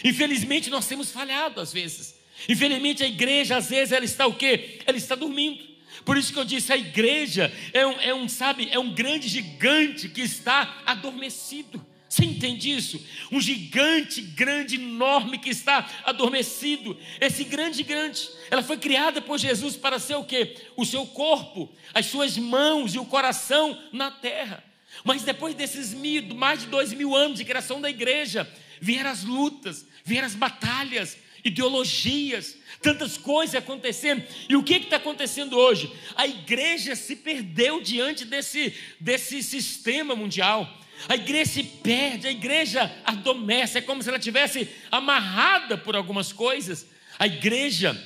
Infelizmente, 0.04 0.68
nós 0.68 0.86
temos 0.86 1.10
falhado 1.10 1.58
às 1.58 1.72
vezes. 1.72 2.20
Infelizmente, 2.46 3.02
a 3.02 3.08
igreja, 3.08 3.56
às 3.56 3.70
vezes, 3.70 3.92
ela 3.92 4.04
está 4.04 4.26
o 4.26 4.34
quê? 4.34 4.80
Ela 4.84 4.98
está 4.98 5.14
dormindo. 5.14 5.64
Por 6.04 6.18
isso 6.18 6.34
que 6.34 6.38
eu 6.38 6.44
disse, 6.44 6.70
a 6.70 6.76
igreja 6.76 7.50
é 7.72 7.86
um, 7.86 8.00
é 8.02 8.14
um, 8.14 8.28
sabe, 8.28 8.68
é 8.70 8.78
um 8.78 8.92
grande 8.92 9.26
gigante 9.26 10.06
que 10.06 10.20
está 10.20 10.82
adormecido. 10.84 11.82
Você 12.10 12.24
entende 12.24 12.72
isso? 12.72 13.00
Um 13.30 13.40
gigante 13.40 14.20
grande, 14.20 14.74
enorme 14.74 15.38
que 15.38 15.48
está 15.48 15.88
adormecido. 16.04 16.98
Esse 17.20 17.44
grande 17.44 17.76
gigante, 17.76 18.28
ela 18.50 18.64
foi 18.64 18.78
criada 18.78 19.22
por 19.22 19.38
Jesus 19.38 19.76
para 19.76 20.00
ser 20.00 20.16
o 20.16 20.24
quê? 20.24 20.56
O 20.76 20.84
seu 20.84 21.06
corpo, 21.06 21.72
as 21.94 22.06
suas 22.06 22.36
mãos 22.36 22.96
e 22.96 22.98
o 22.98 23.06
coração 23.06 23.80
na 23.92 24.10
terra. 24.10 24.64
Mas 25.04 25.22
depois 25.22 25.54
desses 25.54 25.94
mil, 25.94 26.34
mais 26.34 26.62
de 26.62 26.66
dois 26.66 26.92
mil 26.92 27.14
anos 27.14 27.38
de 27.38 27.44
criação 27.44 27.80
da 27.80 27.88
igreja, 27.88 28.50
vieram 28.80 29.08
as 29.10 29.22
lutas, 29.22 29.86
vieram 30.04 30.26
as 30.26 30.34
batalhas, 30.34 31.16
ideologias, 31.44 32.56
tantas 32.82 33.16
coisas 33.16 33.54
acontecendo. 33.54 34.24
E 34.48 34.56
o 34.56 34.64
que 34.64 34.74
está 34.74 34.96
acontecendo 34.96 35.56
hoje? 35.56 35.92
A 36.16 36.26
igreja 36.26 36.96
se 36.96 37.14
perdeu 37.14 37.80
diante 37.80 38.24
desse, 38.24 38.74
desse 38.98 39.44
sistema 39.44 40.16
mundial. 40.16 40.79
A 41.08 41.14
igreja 41.14 41.50
se 41.50 41.62
perde, 41.62 42.26
a 42.26 42.30
igreja 42.30 42.90
adormece, 43.04 43.78
é 43.78 43.82
como 43.82 44.02
se 44.02 44.08
ela 44.08 44.18
tivesse 44.18 44.68
amarrada 44.90 45.76
por 45.78 45.96
algumas 45.96 46.32
coisas. 46.32 46.86
A 47.18 47.26
igreja, 47.26 47.98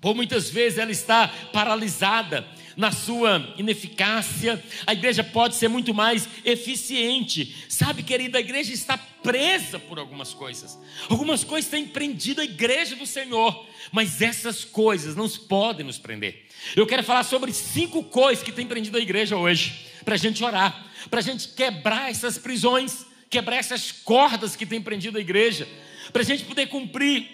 por 0.00 0.14
muitas 0.14 0.50
vezes, 0.50 0.78
ela 0.78 0.92
está 0.92 1.28
paralisada 1.52 2.46
na 2.76 2.92
sua 2.92 3.54
ineficácia, 3.56 4.62
a 4.86 4.92
igreja 4.92 5.24
pode 5.24 5.54
ser 5.56 5.66
muito 5.66 5.94
mais 5.94 6.28
eficiente. 6.44 7.56
Sabe, 7.70 8.02
querida, 8.02 8.36
a 8.36 8.40
igreja 8.40 8.72
está 8.72 8.98
presa 8.98 9.78
por 9.78 9.98
algumas 9.98 10.34
coisas. 10.34 10.78
Algumas 11.08 11.42
coisas 11.42 11.70
têm 11.70 11.86
prendido 11.86 12.42
a 12.42 12.44
igreja 12.44 12.94
do 12.94 13.06
Senhor, 13.06 13.66
mas 13.90 14.20
essas 14.20 14.62
coisas 14.62 15.16
não 15.16 15.26
podem 15.28 15.86
nos 15.86 15.98
prender. 15.98 16.46
Eu 16.76 16.86
quero 16.86 17.02
falar 17.02 17.24
sobre 17.24 17.52
cinco 17.52 18.04
coisas 18.04 18.44
que 18.44 18.52
têm 18.52 18.66
prendido 18.66 18.98
a 18.98 19.00
igreja 19.00 19.36
hoje, 19.36 19.86
para 20.04 20.14
a 20.14 20.18
gente 20.18 20.44
orar 20.44 20.85
para 21.10 21.20
a 21.20 21.22
gente 21.22 21.48
quebrar 21.48 22.10
essas 22.10 22.38
prisões, 22.38 23.06
quebrar 23.28 23.56
essas 23.56 23.92
cordas 23.92 24.56
que 24.56 24.66
tem 24.66 24.80
prendido 24.80 25.18
a 25.18 25.20
igreja, 25.20 25.68
para 26.12 26.22
a 26.22 26.24
gente 26.24 26.44
poder 26.44 26.68
cumprir 26.68 27.28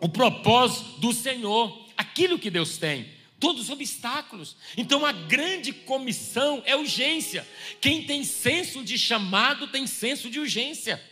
o 0.00 0.08
propósito 0.08 1.00
do 1.00 1.12
Senhor, 1.12 1.86
aquilo 1.96 2.38
que 2.38 2.50
Deus 2.50 2.76
tem, 2.76 3.06
todos 3.38 3.62
os 3.62 3.70
obstáculos. 3.70 4.56
Então 4.76 5.04
a 5.04 5.12
grande 5.12 5.72
comissão 5.72 6.62
é 6.64 6.76
urgência. 6.76 7.46
Quem 7.80 8.04
tem 8.04 8.24
senso 8.24 8.82
de 8.84 8.98
chamado 8.98 9.68
tem 9.68 9.86
senso 9.86 10.30
de 10.30 10.38
urgência. 10.40 11.02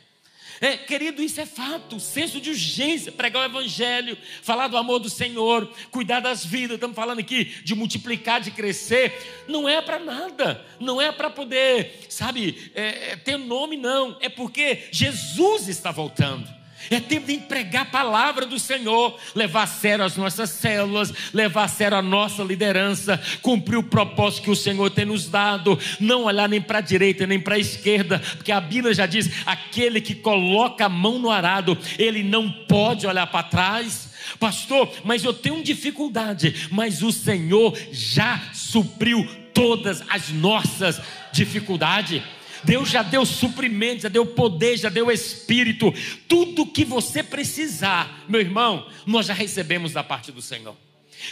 É, 0.60 0.76
querido, 0.76 1.22
isso 1.22 1.40
é 1.40 1.46
fato, 1.46 1.98
senso 1.98 2.38
de 2.38 2.50
urgência, 2.50 3.10
pregar 3.10 3.42
o 3.42 3.46
evangelho, 3.46 4.16
falar 4.42 4.68
do 4.68 4.76
amor 4.76 4.98
do 4.98 5.08
Senhor, 5.08 5.72
cuidar 5.90 6.20
das 6.20 6.44
vidas, 6.44 6.74
estamos 6.74 6.94
falando 6.94 7.20
aqui 7.20 7.44
de 7.64 7.74
multiplicar, 7.74 8.42
de 8.42 8.50
crescer, 8.50 9.44
não 9.48 9.66
é 9.66 9.80
para 9.80 9.98
nada, 9.98 10.62
não 10.78 11.00
é 11.00 11.10
para 11.10 11.30
poder, 11.30 12.04
sabe, 12.10 12.70
é, 12.74 13.12
é, 13.12 13.16
ter 13.16 13.38
nome, 13.38 13.78
não, 13.78 14.18
é 14.20 14.28
porque 14.28 14.88
Jesus 14.92 15.66
está 15.66 15.90
voltando. 15.90 16.59
É 16.90 16.98
tempo 16.98 17.28
de 17.28 17.34
empregar 17.34 17.82
a 17.82 17.86
palavra 17.86 18.44
do 18.44 18.58
Senhor, 18.58 19.16
levar 19.34 19.62
a 19.62 19.66
sério 19.68 20.04
as 20.04 20.16
nossas 20.16 20.50
células, 20.50 21.12
levar 21.32 21.64
a 21.64 21.68
sério 21.68 21.96
a 21.96 22.02
nossa 22.02 22.42
liderança, 22.42 23.20
cumprir 23.40 23.76
o 23.76 23.82
propósito 23.82 24.42
que 24.42 24.50
o 24.50 24.56
Senhor 24.56 24.90
tem 24.90 25.04
nos 25.04 25.28
dado, 25.28 25.78
não 26.00 26.24
olhar 26.24 26.48
nem 26.48 26.60
para 26.60 26.78
a 26.78 26.82
direita 26.82 27.26
nem 27.26 27.38
para 27.38 27.54
a 27.54 27.58
esquerda, 27.58 28.18
porque 28.36 28.50
a 28.50 28.60
Bíblia 28.60 28.92
já 28.92 29.06
diz: 29.06 29.30
aquele 29.46 30.00
que 30.00 30.16
coloca 30.16 30.86
a 30.86 30.88
mão 30.88 31.18
no 31.18 31.30
arado, 31.30 31.78
ele 31.96 32.24
não 32.24 32.50
pode 32.50 33.06
olhar 33.06 33.26
para 33.28 33.44
trás. 33.44 34.10
Pastor, 34.38 34.92
mas 35.04 35.24
eu 35.24 35.32
tenho 35.32 35.62
dificuldade, 35.62 36.68
mas 36.70 37.02
o 37.02 37.12
Senhor 37.12 37.76
já 37.92 38.40
supriu 38.52 39.26
todas 39.54 40.02
as 40.08 40.30
nossas 40.30 41.00
dificuldades. 41.32 42.22
Deus 42.64 42.88
já 42.88 43.02
deu 43.02 43.24
suprimento, 43.24 44.02
já 44.02 44.08
deu 44.08 44.26
poder, 44.26 44.76
já 44.76 44.88
deu 44.88 45.10
espírito. 45.10 45.92
Tudo 46.28 46.66
que 46.66 46.84
você 46.84 47.22
precisar, 47.22 48.24
meu 48.28 48.40
irmão, 48.40 48.86
nós 49.06 49.26
já 49.26 49.34
recebemos 49.34 49.92
da 49.92 50.02
parte 50.02 50.30
do 50.32 50.42
Senhor. 50.42 50.76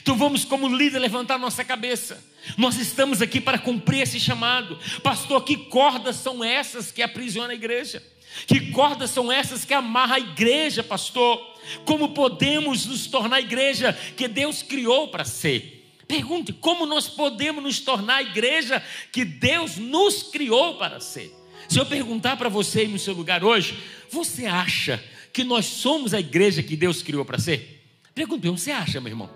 Então 0.02 0.16
vamos, 0.16 0.44
como 0.44 0.68
líder, 0.68 0.98
levantar 0.98 1.38
nossa 1.38 1.64
cabeça. 1.64 2.22
Nós 2.56 2.76
estamos 2.78 3.22
aqui 3.22 3.40
para 3.40 3.58
cumprir 3.58 4.02
esse 4.02 4.20
chamado. 4.20 4.78
Pastor, 5.02 5.42
que 5.42 5.56
cordas 5.56 6.16
são 6.16 6.44
essas 6.44 6.92
que 6.92 7.02
aprisionam 7.02 7.50
a 7.50 7.54
igreja? 7.54 8.02
Que 8.46 8.70
cordas 8.70 9.10
são 9.10 9.32
essas 9.32 9.64
que 9.64 9.74
amarram 9.74 10.14
a 10.14 10.20
igreja, 10.20 10.82
pastor? 10.82 11.40
Como 11.84 12.10
podemos 12.10 12.86
nos 12.86 13.06
tornar 13.06 13.36
a 13.36 13.40
igreja 13.40 13.92
que 14.16 14.28
Deus 14.28 14.62
criou 14.62 15.08
para 15.08 15.24
ser? 15.24 15.77
Pergunte 16.08 16.54
como 16.54 16.86
nós 16.86 17.06
podemos 17.06 17.62
nos 17.62 17.80
tornar 17.80 18.16
a 18.16 18.22
igreja 18.22 18.82
que 19.12 19.26
Deus 19.26 19.76
nos 19.76 20.22
criou 20.22 20.76
para 20.76 20.98
ser. 21.00 21.30
Se 21.68 21.78
eu 21.78 21.84
perguntar 21.84 22.38
para 22.38 22.48
você 22.48 22.88
no 22.88 22.98
seu 22.98 23.12
lugar 23.12 23.44
hoje, 23.44 23.78
você 24.10 24.46
acha 24.46 25.04
que 25.34 25.44
nós 25.44 25.66
somos 25.66 26.14
a 26.14 26.20
igreja 26.20 26.62
que 26.62 26.74
Deus 26.74 27.02
criou 27.02 27.26
para 27.26 27.38
ser? 27.38 27.84
Pergunte, 28.14 28.48
você 28.48 28.70
acha, 28.70 29.00
meu 29.02 29.10
irmão? 29.10 29.30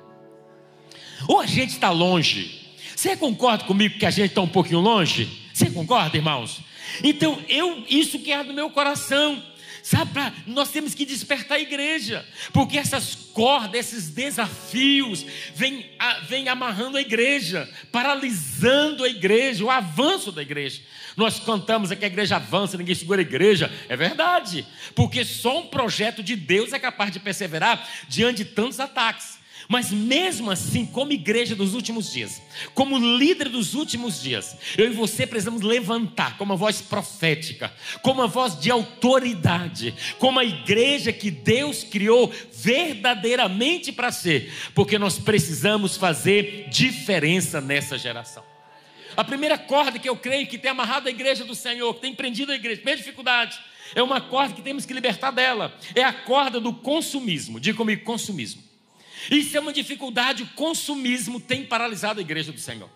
Ou 1.28 1.40
a 1.40 1.46
gente 1.46 1.70
está 1.70 1.90
longe? 1.90 2.60
Você 2.96 3.16
concorda 3.16 3.64
comigo 3.64 3.98
que 3.98 4.06
a 4.06 4.10
gente 4.10 4.30
está 4.30 4.40
um 4.40 4.48
pouquinho 4.48 4.80
longe? 4.80 5.28
Você 5.52 5.70
concorda, 5.70 6.16
irmãos? 6.16 6.60
Então, 7.04 7.38
eu, 7.48 7.84
isso 7.88 8.18
que 8.18 8.32
é 8.32 8.42
do 8.42 8.54
meu 8.54 8.70
coração. 8.70 9.42
Sabe, 9.82 10.12
pra, 10.12 10.32
nós 10.46 10.70
temos 10.70 10.94
que 10.94 11.04
despertar 11.04 11.56
a 11.56 11.60
igreja, 11.60 12.24
porque 12.52 12.78
essas 12.78 13.14
cordas, 13.14 13.74
esses 13.80 14.10
desafios, 14.10 15.26
vêm 15.54 15.90
vem 16.28 16.48
amarrando 16.48 16.96
a 16.96 17.00
igreja, 17.00 17.68
paralisando 17.90 19.02
a 19.02 19.08
igreja, 19.08 19.64
o 19.64 19.70
avanço 19.70 20.30
da 20.30 20.40
igreja. 20.40 20.80
Nós 21.16 21.40
cantamos 21.40 21.90
aqui 21.90 22.04
a 22.04 22.08
igreja 22.08 22.36
avança, 22.36 22.78
ninguém 22.78 22.94
segura 22.94 23.20
a 23.20 23.22
igreja. 23.22 23.70
É 23.88 23.96
verdade, 23.96 24.64
porque 24.94 25.24
só 25.24 25.60
um 25.60 25.66
projeto 25.66 26.22
de 26.22 26.36
Deus 26.36 26.72
é 26.72 26.78
capaz 26.78 27.10
de 27.12 27.18
perseverar 27.18 27.86
diante 28.08 28.44
de 28.44 28.50
tantos 28.50 28.78
ataques. 28.78 29.41
Mas 29.72 29.90
mesmo 29.90 30.50
assim, 30.50 30.84
como 30.84 31.14
igreja 31.14 31.56
dos 31.56 31.72
últimos 31.72 32.12
dias, 32.12 32.42
como 32.74 32.98
líder 32.98 33.48
dos 33.48 33.72
últimos 33.72 34.20
dias, 34.20 34.54
eu 34.76 34.84
e 34.84 34.94
você 34.94 35.26
precisamos 35.26 35.62
levantar 35.62 36.36
como 36.36 36.52
uma 36.52 36.58
voz 36.58 36.82
profética, 36.82 37.72
como 38.02 38.20
uma 38.20 38.28
voz 38.28 38.60
de 38.60 38.70
autoridade, 38.70 39.94
como 40.18 40.38
a 40.38 40.44
igreja 40.44 41.10
que 41.10 41.30
Deus 41.30 41.84
criou 41.84 42.30
verdadeiramente 42.52 43.90
para 43.90 44.12
ser, 44.12 44.52
porque 44.74 44.98
nós 44.98 45.18
precisamos 45.18 45.96
fazer 45.96 46.68
diferença 46.68 47.58
nessa 47.58 47.96
geração. 47.96 48.44
A 49.16 49.24
primeira 49.24 49.56
corda 49.56 49.98
que 49.98 50.06
eu 50.06 50.16
creio 50.18 50.46
que 50.46 50.58
tem 50.58 50.70
amarrado 50.70 51.08
a 51.08 51.10
igreja 51.10 51.46
do 51.46 51.54
Senhor, 51.54 51.94
que 51.94 52.02
tem 52.02 52.14
prendido 52.14 52.52
a 52.52 52.56
igreja, 52.56 52.76
primeira 52.76 53.00
dificuldade, 53.00 53.58
é 53.94 54.02
uma 54.02 54.20
corda 54.20 54.54
que 54.54 54.60
temos 54.60 54.84
que 54.84 54.92
libertar 54.92 55.30
dela. 55.30 55.74
É 55.94 56.04
a 56.04 56.12
corda 56.12 56.60
do 56.60 56.74
consumismo. 56.74 57.58
Diga 57.58 57.78
comigo, 57.78 58.04
consumismo. 58.04 58.71
Isso 59.30 59.56
é 59.56 59.60
uma 59.60 59.72
dificuldade, 59.72 60.42
o 60.42 60.48
consumismo 60.48 61.40
tem 61.40 61.64
paralisado 61.64 62.20
a 62.20 62.22
igreja 62.22 62.52
do 62.52 62.60
Senhor. 62.60 62.90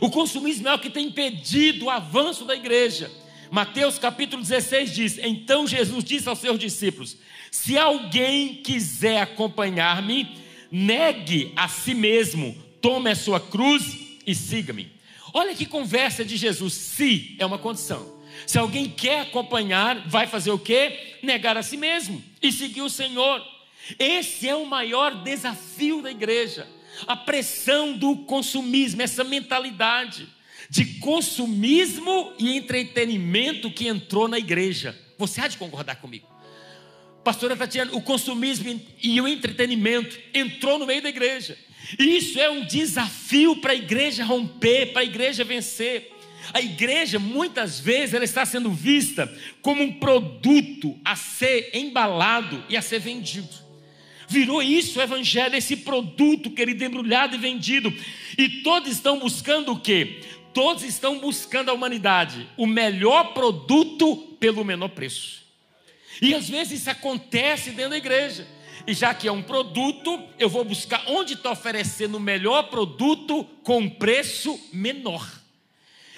O 0.00 0.10
consumismo 0.10 0.68
é 0.68 0.74
o 0.74 0.78
que 0.78 0.90
tem 0.90 1.08
impedido 1.08 1.86
o 1.86 1.90
avanço 1.90 2.44
da 2.44 2.54
igreja. 2.54 3.10
Mateus 3.50 3.98
capítulo 3.98 4.42
16 4.42 4.94
diz: 4.94 5.18
Então 5.18 5.66
Jesus 5.66 6.02
disse 6.04 6.28
aos 6.28 6.38
seus 6.38 6.58
discípulos: 6.58 7.18
Se 7.50 7.76
alguém 7.76 8.54
quiser 8.54 9.20
acompanhar-me, 9.20 10.36
negue 10.70 11.52
a 11.54 11.68
si 11.68 11.94
mesmo, 11.94 12.56
tome 12.80 13.10
a 13.10 13.14
sua 13.14 13.38
cruz 13.38 13.98
e 14.26 14.34
siga-me. 14.34 14.90
Olha 15.34 15.54
que 15.54 15.66
conversa 15.66 16.24
de 16.24 16.36
Jesus. 16.36 16.72
Se 16.72 17.36
é 17.38 17.44
uma 17.44 17.58
condição. 17.58 18.20
Se 18.46 18.58
alguém 18.58 18.88
quer 18.88 19.20
acompanhar, 19.20 20.08
vai 20.08 20.26
fazer 20.26 20.50
o 20.50 20.58
quê? 20.58 21.18
Negar 21.22 21.56
a 21.56 21.62
si 21.62 21.76
mesmo 21.76 22.22
e 22.40 22.50
seguir 22.50 22.82
o 22.82 22.90
Senhor. 22.90 23.40
Esse 23.98 24.48
é 24.48 24.54
o 24.54 24.66
maior 24.66 25.22
desafio 25.22 26.02
da 26.02 26.10
igreja. 26.10 26.66
A 27.06 27.16
pressão 27.16 27.96
do 27.96 28.16
consumismo, 28.16 29.02
essa 29.02 29.24
mentalidade 29.24 30.28
de 30.68 30.84
consumismo 31.00 32.32
e 32.38 32.56
entretenimento 32.56 33.70
que 33.70 33.88
entrou 33.88 34.28
na 34.28 34.38
igreja. 34.38 34.98
Você 35.18 35.40
há 35.40 35.48
de 35.48 35.56
concordar 35.58 35.96
comigo? 35.96 36.26
Pastora 37.24 37.56
Tatiana, 37.56 37.92
o 37.94 38.02
consumismo 38.02 38.80
e 39.02 39.20
o 39.20 39.28
entretenimento 39.28 40.18
entrou 40.34 40.78
no 40.78 40.86
meio 40.86 41.02
da 41.02 41.08
igreja. 41.08 41.56
Isso 41.98 42.38
é 42.38 42.50
um 42.50 42.64
desafio 42.64 43.56
para 43.56 43.72
a 43.72 43.76
igreja 43.76 44.24
romper, 44.24 44.92
para 44.92 45.02
a 45.02 45.04
igreja 45.04 45.44
vencer. 45.44 46.10
A 46.52 46.60
igreja, 46.60 47.18
muitas 47.18 47.78
vezes, 47.78 48.14
ela 48.14 48.24
está 48.24 48.44
sendo 48.44 48.70
vista 48.72 49.32
como 49.60 49.82
um 49.82 49.92
produto 49.92 50.98
a 51.04 51.14
ser 51.14 51.70
embalado 51.74 52.64
e 52.68 52.76
a 52.76 52.82
ser 52.82 52.98
vendido. 52.98 53.61
Virou 54.32 54.62
isso 54.62 54.98
o 54.98 55.02
evangelho, 55.02 55.54
esse 55.54 55.76
produto, 55.76 56.50
querido, 56.50 56.82
embrulhado 56.82 57.34
e 57.34 57.38
vendido. 57.38 57.92
E 58.38 58.62
todos 58.62 58.90
estão 58.90 59.18
buscando 59.18 59.72
o 59.72 59.78
quê? 59.78 60.20
Todos 60.54 60.82
estão 60.82 61.18
buscando 61.18 61.68
a 61.68 61.74
humanidade, 61.74 62.48
o 62.56 62.66
melhor 62.66 63.34
produto 63.34 64.16
pelo 64.40 64.64
menor 64.64 64.88
preço. 64.88 65.42
E 66.20 66.34
às 66.34 66.48
vezes 66.48 66.80
isso 66.80 66.90
acontece 66.90 67.72
dentro 67.72 67.90
da 67.90 67.98
igreja. 67.98 68.46
E 68.86 68.94
já 68.94 69.12
que 69.12 69.28
é 69.28 69.32
um 69.32 69.42
produto, 69.42 70.18
eu 70.38 70.48
vou 70.48 70.64
buscar 70.64 71.04
onde 71.08 71.34
está 71.34 71.50
oferecendo 71.50 72.16
o 72.16 72.20
melhor 72.20 72.64
produto 72.64 73.44
com 73.62 73.88
preço 73.88 74.58
menor. 74.72 75.30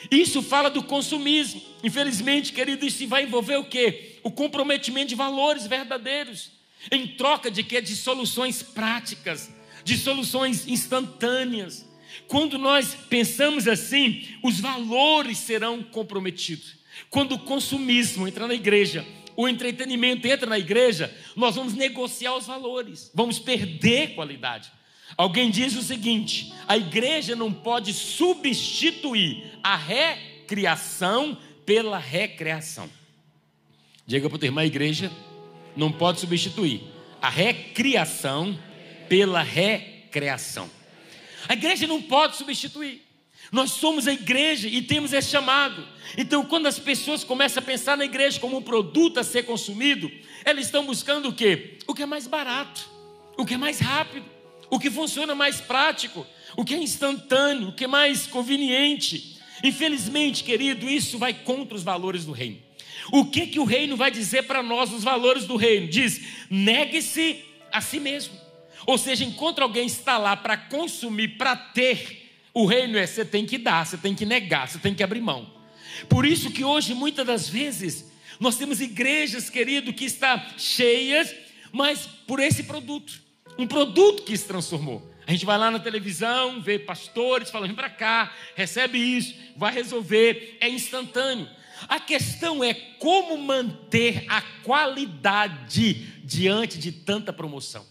Isso 0.09 0.41
fala 0.41 0.71
do 0.71 0.85
consumismo. 0.85 1.61
Infelizmente, 1.83 2.53
querido, 2.53 2.87
isso 2.87 3.07
vai 3.09 3.25
envolver 3.25 3.57
o 3.57 3.65
quê? 3.65 4.19
O 4.23 4.31
comprometimento 4.31 5.09
de 5.09 5.15
valores 5.17 5.67
verdadeiros. 5.67 6.54
Em 6.91 7.07
troca 7.07 7.51
de 7.51 7.63
quê? 7.63 7.81
De 7.81 7.97
soluções 7.97 8.63
práticas, 8.63 9.51
de 9.85 9.97
soluções 9.97 10.67
instantâneas. 10.67 11.87
Quando 12.29 12.59
nós 12.59 12.95
pensamos 13.09 13.67
assim, 13.67 14.27
os 14.43 14.61
valores 14.61 15.39
serão 15.39 15.83
comprometidos. 15.83 16.77
Quando 17.11 17.33
o 17.33 17.39
consumismo 17.39 18.27
entra 18.29 18.47
na 18.47 18.55
igreja, 18.55 19.05
o 19.37 19.49
entretenimento 19.49 20.27
entra 20.27 20.49
na 20.49 20.59
igreja, 20.59 21.15
nós 21.35 21.57
vamos 21.57 21.75
negociar 21.75 22.37
os 22.37 22.47
valores, 22.47 23.11
vamos 23.15 23.39
perder 23.39 24.15
qualidade. 24.15 24.71
Alguém 25.17 25.51
diz 25.51 25.77
o 25.77 25.83
seguinte: 25.83 26.53
a 26.67 26.77
igreja 26.77 27.35
não 27.35 27.53
pode 27.53 27.93
substituir 27.93 29.59
a 29.63 29.77
recriação 29.77 31.37
pela 31.67 31.99
recreação. 31.99 32.89
Diga 34.07 34.29
para 34.29 34.39
o 34.39 34.45
irmão, 34.45 34.63
a 34.63 34.67
igreja 34.67 35.11
não 35.77 35.91
pode 35.91 36.21
substituir 36.21 36.83
a 37.21 37.29
recriação 37.29 38.59
pela 39.09 39.43
recreação. 39.43 40.71
A 41.49 41.55
igreja 41.55 41.87
não 41.87 42.01
pode 42.01 42.37
substituir. 42.37 43.03
Nós 43.53 43.73
somos 43.73 44.09
a 44.09 44.13
igreja 44.13 44.69
e 44.69 44.83
temos 44.83 45.13
esse 45.13 45.31
chamado. 45.31 45.87
Então, 46.17 46.45
quando 46.45 46.67
as 46.67 46.79
pessoas 46.79 47.23
começam 47.23 47.63
a 47.63 47.67
pensar 47.67 47.97
na 47.97 48.05
igreja 48.05 48.41
como 48.41 48.57
um 48.57 48.63
produto 48.63 49.21
a 49.21 49.25
ser 49.25 49.45
consumido, 49.45 50.11
elas 50.45 50.67
estão 50.67 50.85
buscando 50.85 51.29
o 51.29 51.33
quê? 51.33 51.79
O 51.87 51.95
que 51.95 52.03
é 52.03 52.07
mais 52.07 52.27
barato, 52.27 52.89
o 53.37 53.45
que 53.45 53.55
é 53.55 53.57
mais 53.57 53.79
rápido, 53.79 54.27
o 54.71 54.79
que 54.79 54.91
funciona 54.91 55.35
mais 55.35 55.61
prático, 55.61 56.27
o 56.57 56.65
que 56.65 56.75
é 56.75 56.79
instantâneo, 56.79 57.69
o 57.69 57.73
que 57.73 57.85
é 57.85 57.87
mais 57.87 58.27
conveniente. 58.27 59.39
Infelizmente, 59.63 60.43
querido, 60.43 60.89
isso 60.89 61.19
vai 61.19 61.33
contra 61.33 61.77
os 61.77 61.83
valores 61.83 62.25
do 62.25 62.33
reino. 62.33 62.64
O 63.13 63.27
que 63.27 63.47
que 63.47 63.59
o 63.59 63.65
reino 63.65 63.97
vai 63.97 64.11
dizer 64.11 64.45
para 64.45 64.63
nós 64.63 64.93
os 64.93 65.05
valores 65.05 65.47
do 65.47 65.57
reino? 65.57 65.89
Diz: 65.89 66.21
negue-se 66.51 67.45
a 67.71 67.81
si 67.81 68.01
mesmo. 68.01 68.39
Ou 68.87 68.99
seja, 68.99 69.25
enquanto 69.25 69.61
alguém 69.61 69.87
está 69.87 70.19
lá 70.19 70.37
para 70.37 70.57
consumir, 70.57 71.37
para 71.37 71.57
ter, 71.57 72.33
o 72.53 72.67
reino 72.67 72.99
é 72.99 73.07
você 73.07 73.25
tem 73.25 73.47
que 73.47 73.59
dar, 73.59 73.87
você 73.87 73.97
tem 73.97 74.15
que 74.15 74.27
negar, 74.27 74.69
você 74.69 74.79
tem 74.79 74.95
que 74.95 75.03
abrir 75.03 75.21
mão. 75.21 75.51
Por 76.09 76.27
isso 76.27 76.51
que 76.51 76.65
hoje, 76.65 76.95
muitas 76.95 77.27
das 77.27 77.49
vezes, 77.49 78.11
nós 78.39 78.57
temos 78.57 78.81
igrejas, 78.81 79.49
querido, 79.49 79.93
que 79.93 80.05
está 80.05 80.51
cheias, 80.59 81.35
mas 81.73 82.07
por 82.27 82.41
esse 82.41 82.65
produto. 82.65 83.23
Um 83.59 83.67
produto 83.67 84.23
que 84.23 84.37
se 84.37 84.47
transformou. 84.47 85.11
A 85.27 85.31
gente 85.31 85.47
vai 85.47 85.57
lá 85.57 85.71
na 85.71 85.79
televisão, 85.79 86.61
vê 86.61 86.79
pastores 86.79 87.51
falando, 87.51 87.69
vem 87.69 87.77
para 87.77 87.89
cá, 87.89 88.33
recebe 88.55 88.99
isso, 88.99 89.35
vai 89.57 89.73
resolver, 89.73 90.59
é 90.61 90.69
instantâneo. 90.69 91.49
A 91.89 92.01
questão 92.01 92.63
é 92.63 92.75
como 92.75 93.37
manter 93.37 94.25
a 94.29 94.41
qualidade 94.63 95.95
diante 96.25 96.79
de 96.79 96.93
tanta 96.93 97.33
promoção. 97.33 97.87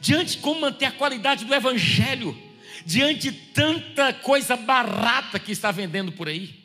Diante 0.00 0.38
como 0.38 0.60
manter 0.60 0.86
a 0.86 0.92
qualidade 0.92 1.44
do 1.44 1.54
evangelho 1.54 2.36
diante 2.84 3.30
de 3.30 3.32
tanta 3.32 4.12
coisa 4.12 4.56
barata 4.56 5.38
que 5.38 5.52
está 5.52 5.70
vendendo 5.70 6.12
por 6.12 6.28
aí? 6.28 6.62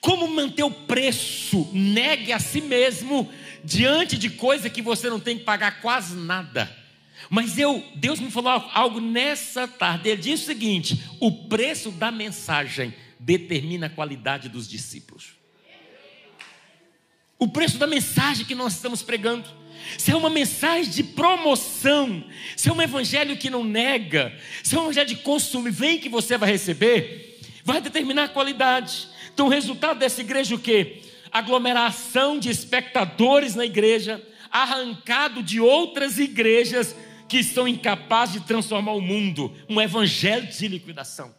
Como 0.00 0.28
manter 0.28 0.62
o 0.62 0.70
preço? 0.70 1.68
Negue 1.72 2.32
a 2.32 2.38
si 2.38 2.60
mesmo 2.60 3.32
diante 3.64 4.16
de 4.16 4.30
coisa 4.30 4.70
que 4.70 4.82
você 4.82 5.10
não 5.10 5.18
tem 5.18 5.38
que 5.38 5.44
pagar 5.44 5.80
quase 5.80 6.14
nada. 6.14 6.70
Mas 7.28 7.58
eu, 7.58 7.84
Deus 7.96 8.20
me 8.20 8.30
falou 8.30 8.52
algo 8.72 9.00
nessa 9.00 9.66
tarde. 9.66 10.08
Ele 10.08 10.22
disse 10.22 10.44
o 10.44 10.46
seguinte: 10.46 11.02
o 11.18 11.32
preço 11.48 11.90
da 11.90 12.10
mensagem 12.10 12.94
determina 13.18 13.86
a 13.86 13.90
qualidade 13.90 14.48
dos 14.48 14.68
discípulos. 14.68 15.36
O 17.38 17.48
preço 17.48 17.78
da 17.78 17.86
mensagem 17.86 18.46
que 18.46 18.54
nós 18.54 18.74
estamos 18.74 19.02
pregando 19.02 19.48
se 19.98 20.10
é 20.10 20.16
uma 20.16 20.30
mensagem 20.30 20.90
de 20.90 21.02
promoção, 21.02 22.24
se 22.56 22.68
é 22.68 22.72
um 22.72 22.82
evangelho 22.82 23.36
que 23.36 23.50
não 23.50 23.62
nega, 23.62 24.36
se 24.62 24.74
é 24.74 24.78
um 24.78 24.84
evangelho 24.84 25.08
de 25.08 25.16
consumo, 25.16 25.70
vem 25.70 25.98
que 25.98 26.08
você 26.08 26.36
vai 26.36 26.50
receber, 26.50 27.40
vai 27.64 27.80
determinar 27.80 28.24
a 28.24 28.28
qualidade. 28.28 29.08
Então, 29.32 29.46
o 29.46 29.50
resultado 29.50 29.98
dessa 29.98 30.20
igreja 30.20 30.54
é 30.54 30.56
o 30.56 30.60
quê? 30.60 31.02
Aglomeração 31.30 32.38
de 32.38 32.50
espectadores 32.50 33.54
na 33.54 33.64
igreja, 33.64 34.22
arrancado 34.50 35.42
de 35.42 35.60
outras 35.60 36.18
igrejas 36.18 36.94
que 37.28 37.38
estão 37.38 37.66
incapazes 37.66 38.40
de 38.40 38.46
transformar 38.46 38.92
o 38.92 39.00
mundo, 39.00 39.52
um 39.68 39.80
evangelho 39.80 40.46
de 40.46 40.68
liquidação. 40.68 41.34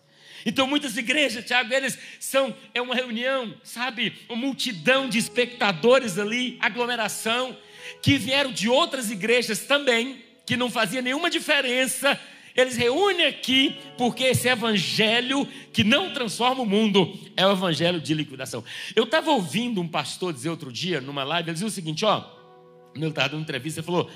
Então, 0.48 0.66
muitas 0.66 0.96
igrejas, 0.96 1.44
Tiago, 1.44 1.74
eles 1.74 2.00
são, 2.22 2.56
é 2.74 2.82
uma 2.82 2.96
reunião, 2.96 3.54
sabe, 3.64 4.14
uma 4.30 4.38
multidão 4.38 5.10
de 5.10 5.18
espectadores 5.18 6.18
ali, 6.18 6.58
aglomeração, 6.62 7.54
que 8.02 8.18
vieram 8.18 8.54
de 8.54 8.70
outras 8.70 9.12
igrejas 9.12 9.60
também, 9.66 10.24
que 10.46 10.56
não 10.56 10.70
fazia 10.70 11.02
nenhuma 11.02 11.30
diferença. 11.30 12.18
Eles 12.56 12.78
reúnem 12.78 13.26
aqui 13.26 13.76
porque 13.98 14.24
esse 14.24 14.48
evangelho 14.48 15.46
que 15.74 15.84
não 15.84 16.14
transforma 16.14 16.64
o 16.64 16.66
mundo 16.66 17.14
é 17.36 17.46
o 17.46 17.52
evangelho 17.52 18.00
de 18.00 18.14
liquidação. 18.14 18.64
Eu 18.96 19.04
estava 19.04 19.30
ouvindo 19.32 19.82
um 19.82 19.88
pastor 19.88 20.32
dizer 20.32 20.50
outro 20.50 20.72
dia, 20.72 21.02
numa 21.02 21.26
live, 21.26 21.50
ele 21.50 21.56
dizia 21.56 21.68
o 21.68 21.72
seguinte: 21.72 22.06
ó, 22.06 22.24
ele 22.96 23.06
estava 23.08 23.28
dando 23.28 23.42
entrevista, 23.42 23.82
ele 23.82 23.86
falou: 23.86 24.10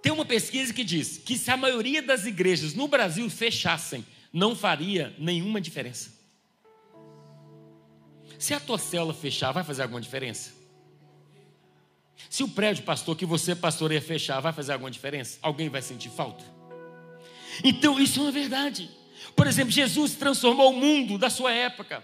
tem 0.00 0.10
uma 0.10 0.24
pesquisa 0.24 0.72
que 0.72 0.82
diz 0.82 1.18
que 1.18 1.36
se 1.36 1.50
a 1.50 1.58
maioria 1.58 2.00
das 2.02 2.24
igrejas 2.24 2.72
no 2.72 2.88
Brasil 2.88 3.28
fechassem, 3.28 4.02
não 4.32 4.56
faria 4.56 5.14
nenhuma 5.18 5.60
diferença. 5.60 6.10
Se 8.38 8.54
a 8.54 8.60
tua 8.60 8.78
célula 8.78 9.14
fechar, 9.14 9.52
vai 9.52 9.62
fazer 9.62 9.82
alguma 9.82 10.00
diferença? 10.00 10.52
Se 12.28 12.42
o 12.42 12.48
prédio, 12.48 12.84
pastor, 12.84 13.16
que 13.16 13.26
você 13.26 13.54
pastoreia 13.54 14.00
fechar, 14.00 14.40
vai 14.40 14.52
fazer 14.52 14.72
alguma 14.72 14.90
diferença? 14.90 15.38
Alguém 15.42 15.68
vai 15.68 15.82
sentir 15.82 16.08
falta? 16.08 16.44
Então, 17.62 18.00
isso 18.00 18.20
é 18.20 18.22
uma 18.22 18.32
verdade. 18.32 18.90
Por 19.36 19.46
exemplo, 19.46 19.70
Jesus 19.70 20.14
transformou 20.14 20.70
o 20.70 20.76
mundo 20.76 21.18
da 21.18 21.30
sua 21.30 21.52
época 21.52 22.02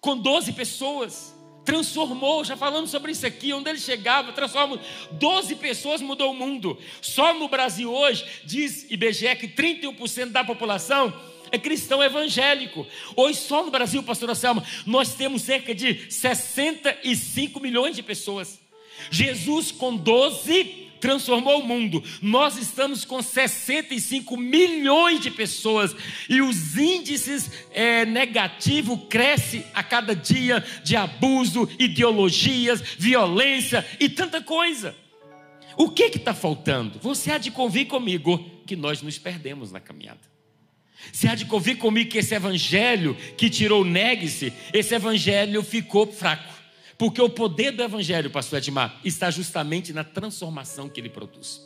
com 0.00 0.16
12 0.16 0.52
pessoas. 0.52 1.34
Transformou, 1.64 2.44
já 2.44 2.56
falamos 2.56 2.90
sobre 2.90 3.12
isso 3.12 3.26
aqui, 3.26 3.52
onde 3.52 3.68
ele 3.68 3.78
chegava, 3.78 4.32
transformou 4.32 4.80
12 5.12 5.54
pessoas, 5.56 6.00
mudou 6.00 6.30
o 6.30 6.34
mundo. 6.34 6.78
Só 7.02 7.34
no 7.34 7.46
Brasil 7.46 7.92
hoje, 7.92 8.24
diz 8.44 8.90
IBGE 8.90 9.36
que 9.36 9.48
31% 9.48 10.30
da 10.30 10.42
população 10.42 11.12
é 11.50 11.58
cristão 11.58 12.02
evangélico. 12.02 12.86
Hoje, 13.16 13.38
só 13.38 13.64
no 13.64 13.70
Brasil, 13.70 14.02
pastora 14.02 14.34
Selma, 14.34 14.64
nós 14.86 15.14
temos 15.14 15.42
cerca 15.42 15.74
de 15.74 16.10
65 16.10 17.60
milhões 17.60 17.96
de 17.96 18.02
pessoas. 18.02 18.58
Jesus, 19.10 19.70
com 19.70 19.96
12, 19.96 20.88
transformou 21.00 21.60
o 21.60 21.66
mundo. 21.66 22.02
Nós 22.20 22.56
estamos 22.56 23.04
com 23.04 23.22
65 23.22 24.36
milhões 24.36 25.20
de 25.20 25.30
pessoas 25.30 25.94
e 26.28 26.40
os 26.40 26.76
índices 26.76 27.50
é, 27.72 28.04
negativos 28.04 29.00
crescem 29.08 29.64
a 29.74 29.82
cada 29.82 30.14
dia 30.14 30.64
de 30.82 30.96
abuso, 30.96 31.68
ideologias, 31.78 32.80
violência 32.98 33.86
e 33.98 34.08
tanta 34.08 34.40
coisa. 34.40 34.94
O 35.76 35.90
que 35.90 36.04
está 36.04 36.34
faltando? 36.34 36.98
Você 37.00 37.30
há 37.30 37.38
de 37.38 37.50
convir 37.50 37.86
comigo 37.86 38.44
que 38.66 38.74
nós 38.74 39.00
nos 39.00 39.18
perdemos 39.18 39.70
na 39.70 39.80
caminhada. 39.80 40.20
Você 41.12 41.28
há 41.28 41.34
de 41.34 41.46
convir 41.46 41.78
comigo 41.78 42.10
que 42.10 42.18
esse 42.18 42.34
evangelho 42.34 43.14
que 43.36 43.48
tirou 43.48 43.84
negue-se, 43.84 44.52
esse 44.72 44.94
evangelho 44.94 45.62
ficou 45.62 46.10
fraco. 46.10 46.58
Porque 46.98 47.22
o 47.22 47.30
poder 47.30 47.70
do 47.70 47.82
Evangelho, 47.82 48.28
pastor 48.28 48.58
Edmar, 48.58 49.00
está 49.04 49.30
justamente 49.30 49.92
na 49.92 50.02
transformação 50.02 50.88
que 50.88 51.00
ele 51.00 51.08
produz. 51.08 51.62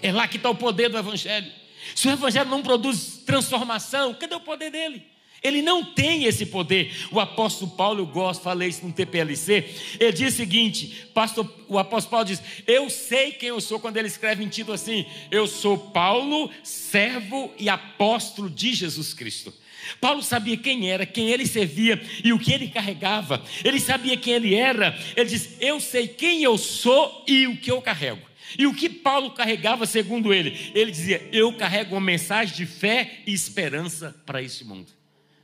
É 0.00 0.10
lá 0.10 0.26
que 0.26 0.38
está 0.38 0.48
o 0.48 0.54
poder 0.54 0.88
do 0.88 0.96
Evangelho. 0.96 1.52
Se 1.94 2.08
o 2.08 2.10
Evangelho 2.10 2.48
não 2.48 2.62
produz 2.62 3.22
transformação, 3.26 4.14
cadê 4.14 4.34
o 4.34 4.40
poder 4.40 4.70
dele? 4.70 5.11
Ele 5.42 5.60
não 5.60 5.84
tem 5.84 6.24
esse 6.24 6.46
poder. 6.46 6.92
O 7.10 7.18
apóstolo 7.18 7.72
Paulo, 7.72 8.00
eu 8.00 8.06
gosto, 8.06 8.42
falei 8.42 8.68
isso 8.68 8.86
no 8.86 8.92
TPLC. 8.92 9.64
Ele 9.98 10.12
diz 10.12 10.34
o 10.34 10.36
seguinte: 10.36 11.06
pastor, 11.12 11.50
o 11.68 11.78
apóstolo 11.78 12.10
Paulo 12.10 12.26
diz: 12.26 12.42
Eu 12.66 12.88
sei 12.88 13.32
quem 13.32 13.48
eu 13.48 13.60
sou, 13.60 13.80
quando 13.80 13.96
ele 13.96 14.06
escreve 14.06 14.44
em 14.44 14.48
título 14.48 14.74
assim: 14.74 15.04
Eu 15.30 15.46
sou 15.46 15.76
Paulo, 15.76 16.50
servo 16.62 17.52
e 17.58 17.68
apóstolo 17.68 18.48
de 18.48 18.72
Jesus 18.72 19.12
Cristo. 19.12 19.52
Paulo 20.00 20.22
sabia 20.22 20.56
quem 20.56 20.90
era, 20.90 21.04
quem 21.04 21.30
ele 21.30 21.44
servia 21.44 22.00
e 22.22 22.32
o 22.32 22.38
que 22.38 22.52
ele 22.52 22.68
carregava. 22.68 23.42
Ele 23.64 23.80
sabia 23.80 24.16
quem 24.16 24.34
ele 24.34 24.54
era. 24.54 24.96
Ele 25.16 25.28
diz: 25.28 25.56
Eu 25.60 25.80
sei 25.80 26.06
quem 26.06 26.42
eu 26.42 26.56
sou 26.56 27.24
e 27.26 27.48
o 27.48 27.56
que 27.56 27.70
eu 27.70 27.82
carrego. 27.82 28.30
E 28.58 28.66
o 28.66 28.74
que 28.74 28.88
Paulo 28.88 29.30
carregava, 29.30 29.86
segundo 29.86 30.32
ele? 30.32 30.70
Ele 30.74 30.90
dizia: 30.90 31.28
Eu 31.32 31.52
carrego 31.54 31.94
uma 31.94 32.00
mensagem 32.00 32.54
de 32.54 32.66
fé 32.66 33.22
e 33.26 33.32
esperança 33.32 34.14
para 34.24 34.42
este 34.42 34.64
mundo. 34.64 35.01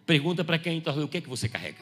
Pergunta 0.08 0.42
para 0.42 0.58
quem 0.58 0.78
está 0.78 0.90
o 0.90 1.06
que 1.06 1.18
é 1.18 1.20
que 1.20 1.28
você 1.28 1.50
carrega? 1.50 1.76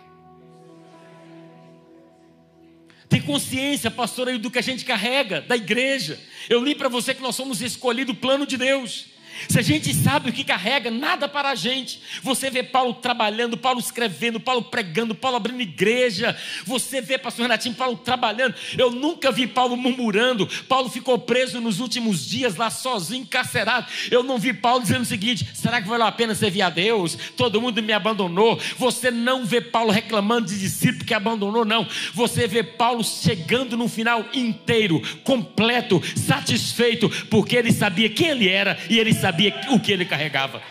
Tem 3.09 3.23
consciência, 3.23 3.89
pastor, 3.89 4.27
aí 4.27 4.37
do 4.37 4.51
que 4.51 4.59
a 4.59 4.63
gente 4.63 4.85
carrega, 4.85 5.43
da 5.43 5.57
igreja. 5.57 6.21
Eu 6.51 6.61
li 6.61 6.75
para 6.75 6.89
você 6.89 7.15
que 7.15 7.23
nós 7.23 7.37
somos 7.37 7.63
escolhidos 7.63 8.17
o 8.17 8.19
plano 8.19 8.45
de 8.45 8.57
Deus. 8.57 9.07
Se 9.49 9.59
a 9.59 9.63
gente 9.63 9.93
sabe 9.95 10.31
o 10.31 10.33
que 10.33 10.45
carrega, 10.45 10.91
nada 10.91 11.29
para 11.29 11.51
a 11.51 11.55
gente. 11.55 12.01
Você 12.23 12.51
vê 12.51 12.63
Paulo 12.63 12.95
trabalhando, 12.95 13.57
Paulo 13.57 13.79
escrevendo, 13.79 14.41
Paulo 14.41 14.63
pregando, 14.63 15.15
Paulo 15.15 15.37
abrindo 15.37 15.61
igreja. 15.61 16.37
Você 16.65 17.01
vê 17.01 17.19
pastor 17.19 17.43
Renatinho, 17.43 17.75
Paulo 17.75 17.97
trabalhando. 17.97 18.55
Eu 18.77 18.91
nunca 18.91 19.31
vi 19.31 19.47
Paulo 19.47 19.77
murmurando. 19.77 20.47
Paulo 20.69 20.89
ficou 20.89 21.19
preso 21.19 21.61
nos 21.61 21.81
últimos 21.81 22.27
dias 22.27 22.57
lá 22.57 22.71
sozinho, 22.71 23.23
encarcerado. 23.23 23.87
Eu 24.11 24.23
não 24.23 24.39
vi 24.39 24.53
Paulo 24.53 24.83
dizendo 24.83 25.03
o 25.03 25.07
seguinte: 25.07 25.47
será 25.55 25.81
que 25.81 25.89
valeu 25.89 26.07
a 26.07 26.13
pena 26.13 26.35
servir 26.35 26.63
a 26.63 26.71
Deus? 26.71 27.17
Todo 27.37 27.61
mundo 27.61 27.83
me 27.83 27.93
abandonou. 27.93 28.59
Você 28.79 29.11
não 29.11 29.45
vê 29.45 29.61
Paulo 29.61 29.91
reclamando 29.91 30.49
de 30.49 30.59
discípulo 30.59 31.05
que 31.05 31.15
abandonou, 31.15 31.65
não. 31.65 31.87
Você 32.15 32.47
vê 32.47 32.63
Paulo 32.63 33.05
chegando 33.05 33.77
no 33.77 33.89
final 33.89 34.25
inteiro, 34.33 35.01
completo, 35.23 36.03
satisfeito, 36.17 37.09
porque 37.31 37.57
ele 37.57 37.73
sabia 37.73 38.09
quem 38.09 38.29
ele 38.29 38.49
era 38.49 38.79
e 38.89 38.99
ele 38.99 39.13
sabia 39.13 39.26
sabia 39.27 39.53
o 39.71 39.81
que 39.81 39.91
ele 39.91 40.05
carregava. 40.05 40.63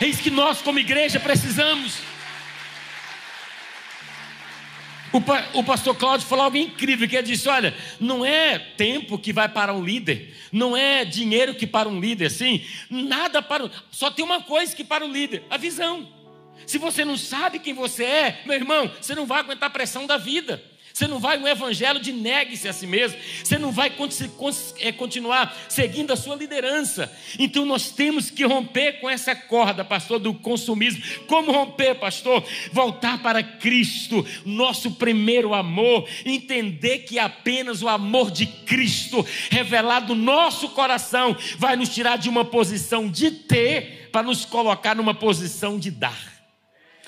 Isso 0.00 0.22
que 0.22 0.30
nós, 0.30 0.62
como 0.62 0.78
igreja, 0.78 1.20
precisamos. 1.20 1.98
O, 5.12 5.58
o, 5.58 5.64
pastor 5.64 5.94
Cláudio 5.94 6.26
falou 6.26 6.46
algo 6.46 6.56
incrível, 6.56 7.06
que 7.06 7.16
ele 7.16 7.26
disse: 7.26 7.48
olha, 7.48 7.74
não 8.00 8.24
é 8.24 8.58
tempo 8.58 9.18
que 9.18 9.34
vai 9.34 9.48
para 9.48 9.74
um 9.74 9.84
líder, 9.84 10.34
não 10.50 10.76
é 10.76 11.04
dinheiro 11.04 11.54
que 11.54 11.66
para 11.66 11.88
um 11.88 12.00
líder, 12.00 12.30
sim, 12.30 12.64
nada 12.88 13.42
para. 13.42 13.70
Só 13.90 14.10
tem 14.10 14.24
uma 14.24 14.42
coisa 14.42 14.74
que 14.74 14.84
para 14.84 15.04
o 15.04 15.12
líder: 15.12 15.42
a 15.50 15.58
visão. 15.58 16.08
Se 16.66 16.78
você 16.78 17.04
não 17.04 17.16
sabe 17.16 17.58
quem 17.58 17.72
você 17.72 18.04
é, 18.04 18.42
meu 18.46 18.56
irmão, 18.56 18.90
você 19.00 19.14
não 19.14 19.26
vai 19.26 19.40
aguentar 19.40 19.68
a 19.68 19.72
pressão 19.72 20.06
da 20.06 20.16
vida. 20.16 20.62
Você 20.98 21.06
não 21.06 21.20
vai 21.20 21.36
no 21.38 21.46
evangelho 21.46 22.00
de 22.00 22.10
negue-se 22.10 22.66
a 22.66 22.72
si 22.72 22.84
mesmo. 22.84 23.16
Você 23.44 23.56
não 23.56 23.70
vai 23.70 23.86
é, 24.80 24.90
continuar 24.90 25.56
seguindo 25.68 26.12
a 26.12 26.16
sua 26.16 26.34
liderança. 26.34 27.16
Então 27.38 27.64
nós 27.64 27.92
temos 27.92 28.30
que 28.30 28.44
romper 28.44 28.94
com 28.94 29.08
essa 29.08 29.32
corda, 29.32 29.84
pastor, 29.84 30.18
do 30.18 30.34
consumismo. 30.34 31.00
Como 31.28 31.52
romper, 31.52 31.94
pastor? 31.94 32.44
Voltar 32.72 33.22
para 33.22 33.44
Cristo, 33.44 34.26
nosso 34.44 34.90
primeiro 34.90 35.54
amor. 35.54 36.04
Entender 36.24 36.98
que 37.04 37.16
apenas 37.16 37.80
o 37.80 37.88
amor 37.88 38.32
de 38.32 38.46
Cristo, 38.46 39.24
revelado 39.50 40.16
no 40.16 40.20
nosso 40.24 40.70
coração, 40.70 41.36
vai 41.58 41.76
nos 41.76 41.90
tirar 41.90 42.18
de 42.18 42.28
uma 42.28 42.44
posição 42.44 43.08
de 43.08 43.30
ter 43.30 44.08
para 44.10 44.24
nos 44.24 44.44
colocar 44.44 44.96
numa 44.96 45.14
posição 45.14 45.78
de 45.78 45.92
dar. 45.92 46.20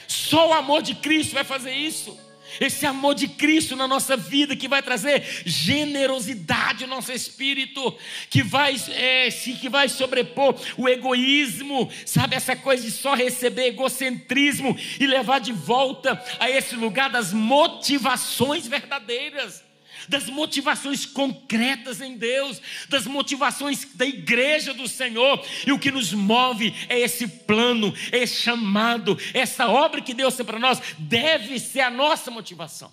Só 0.07 0.51
o 0.51 0.53
amor 0.53 0.81
de 0.81 0.95
Cristo 0.95 1.35
vai 1.35 1.43
fazer 1.43 1.75
isso 1.75 2.30
esse 2.61 2.87
amor 2.87 3.15
de 3.15 3.29
Cristo 3.29 3.77
na 3.77 3.87
nossa 3.87 4.17
vida 4.17 4.57
que 4.57 4.69
vai 4.69 4.83
trazer 4.83 5.23
generosidade 5.45 6.85
ao 6.85 6.91
nosso 6.91 7.13
espírito, 7.13 7.97
que 8.29 8.43
vai, 8.43 8.77
é, 8.91 9.29
que 9.31 9.69
vai 9.69 9.89
sobrepor 9.89 10.55
o 10.77 10.89
egoísmo, 10.89 11.91
sabe, 12.07 12.37
essa 12.37 12.57
coisa 12.57 12.83
de 12.85 12.91
só 12.91 13.15
receber 13.15 13.69
egocentrismo 13.69 14.77
e 14.99 15.07
levar 15.07 15.41
de 15.41 15.53
volta 15.53 16.23
a 16.39 16.51
esse 16.51 16.75
lugar 16.75 17.11
das 17.11 17.33
motivações 17.33 18.67
verdadeiras 18.67 19.70
das 20.11 20.29
motivações 20.29 21.07
concretas 21.07 22.01
em 22.01 22.17
Deus, 22.17 22.61
das 22.89 23.07
motivações 23.07 23.87
da 23.95 24.05
igreja 24.05 24.75
do 24.75 24.89
Senhor. 24.89 25.43
E 25.65 25.73
o 25.73 25.79
que 25.79 25.91
nos 25.91 26.13
move 26.13 26.75
é 26.89 26.99
esse 26.99 27.27
plano, 27.27 27.95
é 28.11 28.19
esse 28.19 28.43
chamado, 28.43 29.17
essa 29.33 29.69
obra 29.69 30.01
que 30.01 30.13
Deus 30.13 30.35
tem 30.35 30.45
para 30.45 30.59
nós, 30.59 30.83
deve 30.99 31.59
ser 31.61 31.81
a 31.81 31.91
nossa 31.91 32.31
motivação. 32.31 32.93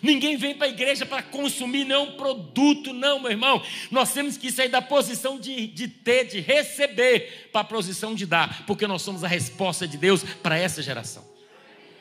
Ninguém 0.00 0.36
vem 0.36 0.54
para 0.54 0.68
a 0.68 0.70
igreja 0.70 1.04
para 1.04 1.22
consumir 1.22 1.84
nenhum 1.84 2.12
produto, 2.12 2.92
não, 2.92 3.20
meu 3.20 3.32
irmão. 3.32 3.62
Nós 3.90 4.12
temos 4.12 4.36
que 4.36 4.50
sair 4.50 4.68
da 4.68 4.80
posição 4.80 5.38
de, 5.38 5.66
de 5.66 5.88
ter, 5.88 6.24
de 6.24 6.40
receber, 6.40 7.50
para 7.52 7.62
a 7.62 7.64
posição 7.64 8.14
de 8.14 8.24
dar, 8.24 8.64
porque 8.66 8.86
nós 8.86 9.02
somos 9.02 9.24
a 9.24 9.28
resposta 9.28 9.86
de 9.86 9.98
Deus 9.98 10.22
para 10.22 10.56
essa 10.56 10.80
geração. 10.80 11.28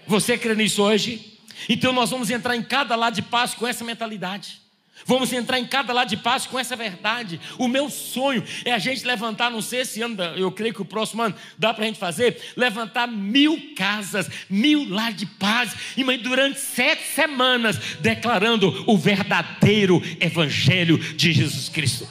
Você 0.08 0.38
crê 0.38 0.56
nisso 0.56 0.84
hoje? 0.84 1.39
Então 1.68 1.92
nós 1.92 2.10
vamos 2.10 2.30
entrar 2.30 2.56
em 2.56 2.64
cada 2.64 2.96
lado 2.96 3.16
de 3.16 3.22
paz 3.22 3.54
com 3.54 3.68
essa 3.68 3.84
mentalidade. 3.84 4.62
Vamos 5.06 5.32
entrar 5.32 5.60
em 5.60 5.66
cada 5.66 5.94
lado 5.94 6.10
de 6.10 6.18
paz 6.18 6.46
com 6.46 6.60
essa 6.60 6.76
verdade. 6.76 7.40
O 7.58 7.68
meu 7.68 7.90
sonho 7.90 8.44
é 8.66 8.72
a 8.72 8.80
gente 8.80 9.06
levantar, 9.06 9.50
não 9.50 9.62
sei 9.62 9.86
se 9.86 10.02
anda, 10.02 10.34
eu 10.36 10.52
creio 10.52 10.74
que 10.74 10.82
o 10.82 10.86
próximo 10.86 11.22
ano 11.22 11.36
dá 11.58 11.74
para 11.74 11.84
a 11.84 11.88
gente 11.88 12.00
fazer, 12.00 12.54
levantar 12.56 13.08
mil 13.08 13.74
casas, 13.76 14.30
mil 14.50 14.88
lares 14.90 15.18
de 15.18 15.26
paz, 15.26 15.74
e 15.96 16.04
durante 16.18 16.60
sete 16.60 17.04
semanas 17.04 17.78
declarando 18.02 18.84
o 18.88 18.98
verdadeiro 18.98 20.02
Evangelho 20.20 20.98
de 20.98 21.32
Jesus 21.32 21.70
Cristo. 21.70 22.08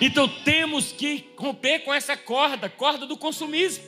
Então 0.00 0.28
temos 0.28 0.92
que 0.92 1.28
romper 1.36 1.80
com 1.80 1.92
essa 1.92 2.16
corda, 2.16 2.68
corda 2.68 3.06
do 3.06 3.16
consumismo. 3.16 3.84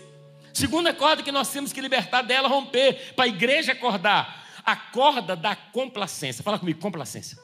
Segunda 0.52 0.92
corda 0.92 1.22
que 1.22 1.30
nós 1.30 1.50
temos 1.50 1.72
que 1.72 1.80
libertar 1.80 2.22
dela, 2.22 2.48
romper, 2.48 3.12
para 3.14 3.26
a 3.26 3.28
igreja 3.28 3.72
acordar 3.72 4.40
a 4.64 4.76
corda 4.76 5.34
da 5.34 5.54
complacência. 5.54 6.42
Fala 6.42 6.58
comigo, 6.58 6.80
complacência. 6.80 7.38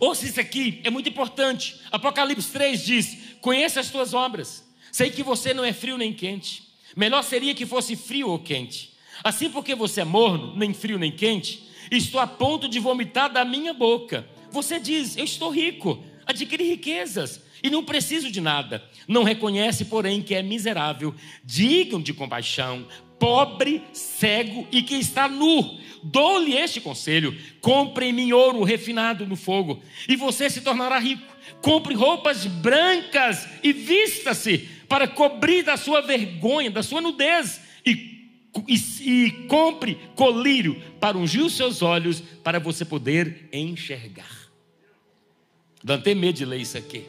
Ouça 0.00 0.26
isso 0.26 0.40
aqui, 0.40 0.80
é 0.84 0.90
muito 0.90 1.08
importante. 1.08 1.80
Apocalipse 1.90 2.50
3 2.50 2.84
diz: 2.84 3.18
Conheça 3.40 3.80
as 3.80 3.90
tuas 3.90 4.12
obras. 4.14 4.64
Sei 4.90 5.10
que 5.10 5.22
você 5.22 5.52
não 5.52 5.64
é 5.64 5.72
frio 5.72 5.98
nem 5.98 6.12
quente. 6.12 6.62
Melhor 6.96 7.22
seria 7.22 7.54
que 7.54 7.66
fosse 7.66 7.96
frio 7.96 8.28
ou 8.28 8.38
quente. 8.38 8.94
Assim, 9.22 9.50
porque 9.50 9.74
você 9.74 10.00
é 10.00 10.04
morno, 10.04 10.56
nem 10.56 10.72
frio 10.72 10.98
nem 10.98 11.12
quente, 11.12 11.68
estou 11.90 12.20
a 12.20 12.26
ponto 12.26 12.68
de 12.68 12.78
vomitar 12.78 13.32
da 13.32 13.44
minha 13.44 13.72
boca. 13.72 14.28
Você 14.50 14.78
diz: 14.78 15.16
Eu 15.16 15.24
estou 15.24 15.50
rico, 15.50 16.02
adquiri 16.26 16.64
riquezas 16.68 17.40
e 17.62 17.70
não 17.70 17.84
preciso 17.84 18.30
de 18.30 18.40
nada. 18.40 18.84
Não 19.08 19.22
reconhece, 19.22 19.86
porém, 19.86 20.22
que 20.22 20.34
é 20.34 20.42
miserável, 20.42 21.14
digno 21.42 22.02
de 22.02 22.12
compaixão, 22.12 22.86
pobre, 23.18 23.82
cego 23.92 24.66
e 24.70 24.82
que 24.82 24.96
está 24.96 25.28
nu. 25.28 25.78
Dou-lhe 26.02 26.54
este 26.56 26.80
conselho: 26.80 27.36
compre 27.60 28.06
em 28.06 28.12
mim 28.12 28.32
ouro 28.32 28.62
refinado 28.62 29.26
no 29.26 29.36
fogo, 29.36 29.82
e 30.08 30.16
você 30.16 30.50
se 30.50 30.60
tornará 30.60 30.98
rico. 30.98 31.34
Compre 31.60 31.94
roupas 31.94 32.46
brancas 32.46 33.48
e 33.62 33.72
vista-se 33.72 34.58
para 34.88 35.08
cobrir 35.08 35.62
da 35.62 35.76
sua 35.76 36.00
vergonha, 36.00 36.70
da 36.70 36.82
sua 36.82 37.00
nudez, 37.00 37.60
e, 37.84 38.28
e, 38.68 38.74
e 39.00 39.30
compre 39.48 39.98
colírio 40.14 40.80
para 41.00 41.16
ungir 41.16 41.42
os 41.42 41.56
seus 41.56 41.80
olhos, 41.82 42.20
para 42.42 42.60
você 42.60 42.84
poder 42.84 43.48
enxergar. 43.52 44.44
Dante 45.82 46.14
medo 46.14 46.36
de 46.36 46.44
ler 46.44 46.60
isso 46.60 46.78
aqui. 46.78 47.06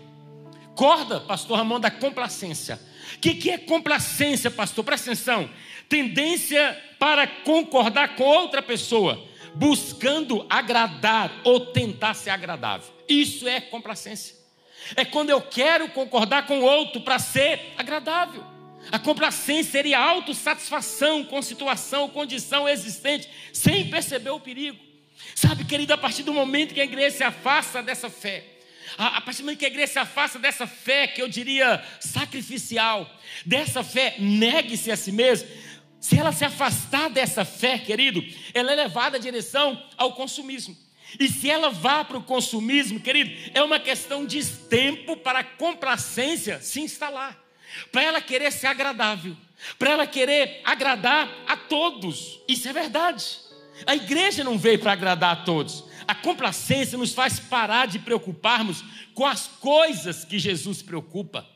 Corda, 0.74 1.22
pastor 1.22 1.58
Ramon, 1.58 1.80
da 1.80 1.90
complacência. 1.90 2.80
O 3.16 3.20
que, 3.20 3.36
que 3.36 3.50
é 3.50 3.58
complacência, 3.58 4.52
pastor? 4.52 4.84
Presta 4.84 5.12
atenção 5.12 5.50
tendência 5.88 6.82
para 7.00 7.28
concordar 7.28 8.16
com 8.16 8.24
outra 8.24 8.62
pessoa, 8.62 9.24
buscando 9.54 10.46
agradar 10.50 11.42
ou 11.44 11.60
tentar 11.68 12.14
ser 12.14 12.30
agradável. 12.30 12.94
Isso 13.08 13.48
é 13.48 13.62
complacência. 13.62 14.36
É 14.96 15.04
quando 15.04 15.30
eu 15.30 15.42
quero 15.42 15.90
concordar 15.90 16.46
com 16.46 16.62
outro 16.62 17.02
para 17.02 17.18
ser 17.18 17.74
agradável. 17.78 18.44
A 18.92 19.00
complacência 19.00 19.72
seria 19.72 20.00
autossatisfação 20.00 21.24
com 21.24 21.42
situação 21.42 22.08
condição 22.10 22.70
existente, 22.70 23.28
sem 23.52 23.90
perceber 23.90 24.30
o 24.30 24.40
perigo. 24.40 24.78
Sabe, 25.34 25.66
querido, 25.66 25.94
a 25.94 25.98
partir 25.98 26.24
do 26.24 26.34
momento 26.34 26.74
que 26.74 26.82
a 26.82 26.84
igreja 26.84 27.18
se 27.18 27.24
afasta 27.24 27.82
dessa 27.82 28.10
fé, 28.10 28.44
a, 28.98 29.20
partir 29.22 29.42
do 29.42 29.46
momento 29.46 29.60
que 29.60 29.66
a 29.66 29.70
igreja 29.70 29.94
se 29.94 30.00
afasta 30.00 30.38
dessa 30.38 30.68
fé, 30.68 31.08
que 31.08 31.22
eu 31.22 31.28
diria 31.28 31.84
sacrificial, 32.00 33.10
dessa 33.46 33.84
fé, 33.84 34.16
negue-se 34.20 34.92
a 34.92 34.96
si 34.96 35.12
mesmo, 35.12 35.50
se 36.06 36.20
ela 36.20 36.32
se 36.32 36.46
afastar 36.46 37.10
dessa 37.10 37.44
fé, 37.44 37.80
querido, 37.80 38.24
ela 38.54 38.72
é 38.72 38.76
levada 38.76 39.18
à 39.18 39.20
direção 39.20 39.84
ao 39.98 40.14
consumismo. 40.14 40.78
E 41.20 41.28
se 41.28 41.50
ela 41.50 41.72
vá 41.72 42.06
para 42.06 42.20
o 42.20 42.24
consumismo, 42.24 43.00
querido, 43.00 43.32
é 43.56 43.64
uma 43.64 43.80
questão 43.80 44.24
de 44.24 44.46
tempo 44.46 45.18
para 45.18 45.40
a 45.40 45.44
complacência 45.44 46.62
se 46.62 46.80
instalar, 46.80 47.36
para 47.92 48.04
ela 48.04 48.22
querer 48.22 48.52
ser 48.52 48.68
agradável, 48.68 49.36
para 49.80 49.90
ela 49.90 50.06
querer 50.06 50.62
agradar 50.64 51.28
a 51.48 51.58
todos. 51.58 52.40
Isso 52.48 52.70
é 52.70 52.74
verdade. 52.74 53.40
A 53.88 53.96
igreja 53.96 54.44
não 54.44 54.60
veio 54.60 54.78
para 54.78 54.92
agradar 54.92 55.32
a 55.32 55.44
todos. 55.44 55.86
A 56.08 56.14
complacência 56.14 57.00
nos 57.00 57.16
faz 57.16 57.40
parar 57.40 57.88
de 57.88 57.98
preocuparmos 57.98 58.84
com 59.16 59.26
as 59.26 59.48
coisas 59.48 60.24
que 60.24 60.38
Jesus 60.38 60.84
preocupa. 60.84 61.55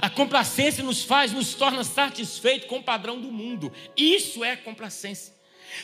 A 0.00 0.10
complacência 0.10 0.84
nos 0.84 1.02
faz, 1.02 1.32
nos 1.32 1.54
torna 1.54 1.82
satisfeitos 1.82 2.68
com 2.68 2.78
o 2.78 2.82
padrão 2.82 3.20
do 3.20 3.32
mundo. 3.32 3.72
Isso 3.96 4.44
é 4.44 4.56
complacência. 4.56 5.34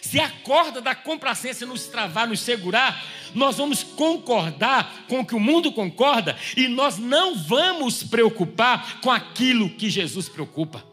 Se 0.00 0.18
a 0.18 0.28
corda 0.28 0.80
da 0.80 0.94
complacência 0.94 1.66
nos 1.66 1.86
travar, 1.86 2.26
nos 2.26 2.40
segurar, 2.40 3.04
nós 3.34 3.56
vamos 3.56 3.82
concordar 3.82 5.04
com 5.08 5.20
o 5.20 5.26
que 5.26 5.34
o 5.34 5.40
mundo 5.40 5.72
concorda 5.72 6.36
e 6.56 6.68
nós 6.68 6.98
não 6.98 7.36
vamos 7.36 8.02
preocupar 8.02 9.00
com 9.00 9.10
aquilo 9.10 9.70
que 9.70 9.88
Jesus 9.88 10.28
preocupa. 10.28 10.84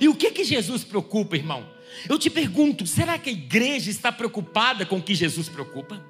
E 0.00 0.08
o 0.08 0.14
que 0.14 0.30
que 0.30 0.44
Jesus 0.44 0.84
preocupa, 0.84 1.36
irmão? 1.36 1.66
Eu 2.08 2.18
te 2.18 2.28
pergunto, 2.28 2.86
será 2.86 3.18
que 3.18 3.30
a 3.30 3.32
igreja 3.32 3.90
está 3.90 4.10
preocupada 4.10 4.84
com 4.84 4.96
o 4.96 5.02
que 5.02 5.14
Jesus 5.14 5.48
preocupa? 5.48 6.04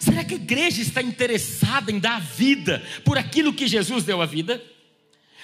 Será 0.00 0.24
que 0.24 0.34
a 0.34 0.36
igreja 0.36 0.80
está 0.80 1.02
interessada 1.02 1.90
em 1.92 1.98
dar 1.98 2.20
vida 2.20 2.82
por 3.04 3.18
aquilo 3.18 3.52
que 3.52 3.66
Jesus 3.66 4.04
deu 4.04 4.22
a 4.22 4.26
vida? 4.26 4.62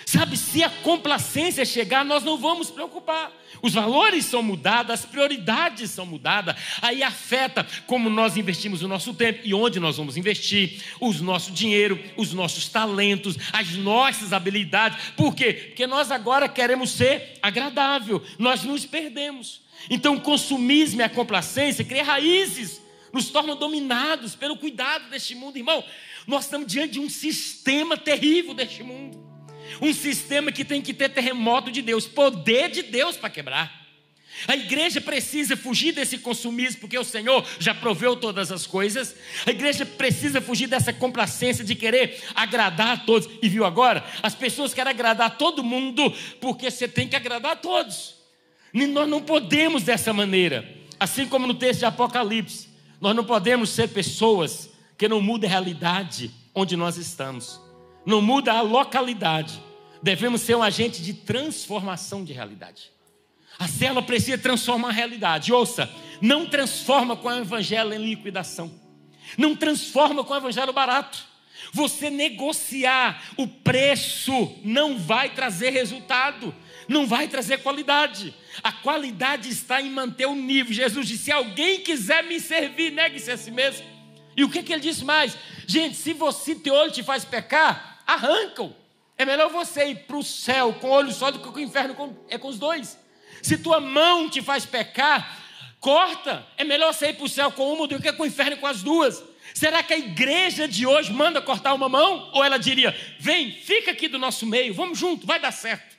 Sabe, 0.06 0.36
se 0.36 0.62
a 0.64 0.70
complacência 0.70 1.64
chegar, 1.64 2.04
nós 2.04 2.24
não 2.24 2.36
vamos 2.36 2.70
preocupar. 2.70 3.32
Os 3.62 3.74
valores 3.74 4.24
são 4.24 4.42
mudados, 4.42 4.92
as 4.92 5.04
prioridades 5.04 5.90
são 5.90 6.06
mudadas. 6.06 6.56
Aí 6.80 7.02
afeta 7.02 7.66
como 7.86 8.08
nós 8.08 8.36
investimos 8.36 8.82
o 8.82 8.88
nosso 8.88 9.14
tempo 9.14 9.40
e 9.44 9.52
onde 9.54 9.78
nós 9.78 9.96
vamos 9.98 10.16
investir, 10.16 10.82
o 10.98 11.12
nosso 11.14 11.52
dinheiro, 11.52 12.02
os 12.16 12.32
nossos 12.32 12.68
talentos, 12.68 13.36
as 13.52 13.72
nossas 13.76 14.32
habilidades. 14.32 14.98
Por 15.16 15.34
quê? 15.34 15.52
Porque 15.52 15.86
nós 15.86 16.10
agora 16.10 16.48
queremos 16.48 16.90
ser 16.90 17.38
agradável. 17.42 18.22
Nós 18.38 18.64
nos 18.64 18.86
perdemos. 18.86 19.60
Então, 19.88 20.16
o 20.16 20.20
consumismo 20.20 21.00
e 21.00 21.04
a 21.04 21.08
complacência 21.08 21.84
criam 21.84 22.04
raízes, 22.04 22.82
nos 23.12 23.30
tornam 23.30 23.56
dominados 23.56 24.34
pelo 24.34 24.56
cuidado 24.56 25.08
deste 25.08 25.34
mundo, 25.34 25.56
irmão. 25.56 25.82
Nós 26.26 26.44
estamos 26.44 26.66
diante 26.66 26.94
de 26.94 27.00
um 27.00 27.08
sistema 27.08 27.96
terrível 27.96 28.54
deste 28.54 28.82
mundo. 28.82 29.29
Um 29.80 29.92
sistema 29.92 30.50
que 30.50 30.64
tem 30.64 30.80
que 30.80 30.94
ter 30.94 31.10
terremoto 31.10 31.70
de 31.70 31.82
Deus, 31.82 32.06
poder 32.06 32.70
de 32.70 32.82
Deus 32.82 33.16
para 33.16 33.30
quebrar. 33.30 33.80
A 34.46 34.56
igreja 34.56 35.00
precisa 35.00 35.56
fugir 35.56 35.92
desse 35.92 36.18
consumismo, 36.18 36.80
porque 36.80 36.98
o 36.98 37.04
Senhor 37.04 37.44
já 37.58 37.74
proveu 37.74 38.16
todas 38.16 38.50
as 38.50 38.66
coisas. 38.66 39.14
A 39.44 39.50
igreja 39.50 39.84
precisa 39.84 40.40
fugir 40.40 40.66
dessa 40.66 40.92
complacência 40.92 41.64
de 41.64 41.74
querer 41.74 42.22
agradar 42.34 42.92
a 42.92 42.96
todos. 42.96 43.28
E 43.42 43.48
viu 43.48 43.64
agora? 43.64 44.04
As 44.22 44.34
pessoas 44.34 44.72
querem 44.72 44.90
agradar 44.90 45.36
todo 45.36 45.64
mundo, 45.64 46.10
porque 46.40 46.70
você 46.70 46.88
tem 46.88 47.08
que 47.08 47.16
agradar 47.16 47.52
a 47.52 47.56
todos. 47.56 48.14
E 48.72 48.86
nós 48.86 49.08
não 49.08 49.20
podemos 49.20 49.82
dessa 49.82 50.12
maneira. 50.12 50.66
Assim 50.98 51.26
como 51.26 51.46
no 51.46 51.54
texto 51.54 51.80
de 51.80 51.86
Apocalipse, 51.86 52.68
nós 53.00 53.14
não 53.14 53.24
podemos 53.24 53.70
ser 53.70 53.88
pessoas 53.88 54.70
que 54.96 55.08
não 55.08 55.20
mudem 55.20 55.48
a 55.48 55.52
realidade 55.52 56.30
onde 56.54 56.76
nós 56.76 56.96
estamos 56.96 57.69
não 58.04 58.20
muda 58.20 58.52
a 58.52 58.60
localidade. 58.60 59.62
Devemos 60.02 60.40
ser 60.40 60.56
um 60.56 60.62
agente 60.62 61.02
de 61.02 61.12
transformação 61.12 62.24
de 62.24 62.32
realidade. 62.32 62.90
A 63.58 63.68
célula 63.68 64.02
precisa 64.02 64.38
transformar 64.38 64.88
a 64.88 64.92
realidade. 64.92 65.52
Ouça, 65.52 65.90
não 66.20 66.46
transforma 66.46 67.14
com 67.14 67.28
o 67.28 67.38
evangelho 67.38 67.92
em 67.92 67.98
liquidação. 67.98 68.72
Não 69.36 69.54
transforma 69.54 70.24
com 70.24 70.32
o 70.32 70.36
evangelho 70.36 70.72
barato. 70.72 71.28
Você 71.72 72.08
negociar 72.08 73.22
o 73.36 73.46
preço 73.46 74.56
não 74.64 74.98
vai 74.98 75.30
trazer 75.30 75.70
resultado, 75.70 76.54
não 76.88 77.06
vai 77.06 77.28
trazer 77.28 77.58
qualidade. 77.58 78.34
A 78.62 78.72
qualidade 78.72 79.48
está 79.50 79.80
em 79.80 79.90
manter 79.90 80.26
o 80.26 80.34
nível. 80.34 80.72
Jesus 80.72 81.06
disse: 81.06 81.24
se 81.24 81.32
alguém 81.32 81.80
quiser 81.80 82.24
me 82.24 82.40
servir, 82.40 82.90
negue-se 82.90 83.30
a 83.30 83.36
si 83.36 83.50
mesmo. 83.50 83.86
E 84.36 84.42
o 84.42 84.48
que, 84.48 84.62
que 84.62 84.72
ele 84.72 84.80
disse 84.80 85.04
mais? 85.04 85.36
Gente, 85.66 85.96
se 85.96 86.12
você 86.12 86.54
teu 86.54 86.74
olho 86.74 86.90
te 86.90 87.02
faz 87.02 87.24
pecar, 87.24 87.89
arrancam. 88.14 88.74
É 89.16 89.24
melhor 89.24 89.50
você 89.50 89.86
ir 89.88 89.96
para 90.06 90.16
o 90.16 90.22
céu 90.22 90.72
com 90.80 90.88
o 90.88 90.92
olho 90.92 91.12
só 91.12 91.30
do 91.30 91.38
que 91.38 91.48
com 91.50 91.58
o 91.58 91.60
inferno 91.60 91.94
com, 91.94 92.16
é 92.28 92.38
com 92.38 92.48
os 92.48 92.58
dois. 92.58 92.98
Se 93.42 93.58
tua 93.58 93.80
mão 93.80 94.28
te 94.28 94.40
faz 94.40 94.64
pecar, 94.64 95.38
corta. 95.78 96.46
É 96.56 96.64
melhor 96.64 96.92
você 96.92 97.10
ir 97.10 97.14
para 97.14 97.24
o 97.24 97.28
céu 97.28 97.50
com 97.50 97.72
uma 97.72 97.86
do 97.86 98.00
que 98.00 98.12
com 98.12 98.22
o 98.22 98.26
inferno 98.26 98.56
com 98.56 98.66
as 98.66 98.82
duas. 98.82 99.22
Será 99.54 99.82
que 99.82 99.92
a 99.92 99.98
igreja 99.98 100.68
de 100.68 100.86
hoje 100.86 101.12
manda 101.12 101.40
cortar 101.40 101.74
uma 101.74 101.88
mão? 101.88 102.30
Ou 102.32 102.44
ela 102.44 102.58
diria: 102.58 102.94
vem, 103.18 103.52
fica 103.52 103.90
aqui 103.90 104.08
do 104.08 104.18
nosso 104.18 104.46
meio, 104.46 104.74
vamos 104.74 104.98
junto, 104.98 105.26
vai 105.26 105.40
dar 105.40 105.52
certo. 105.52 105.98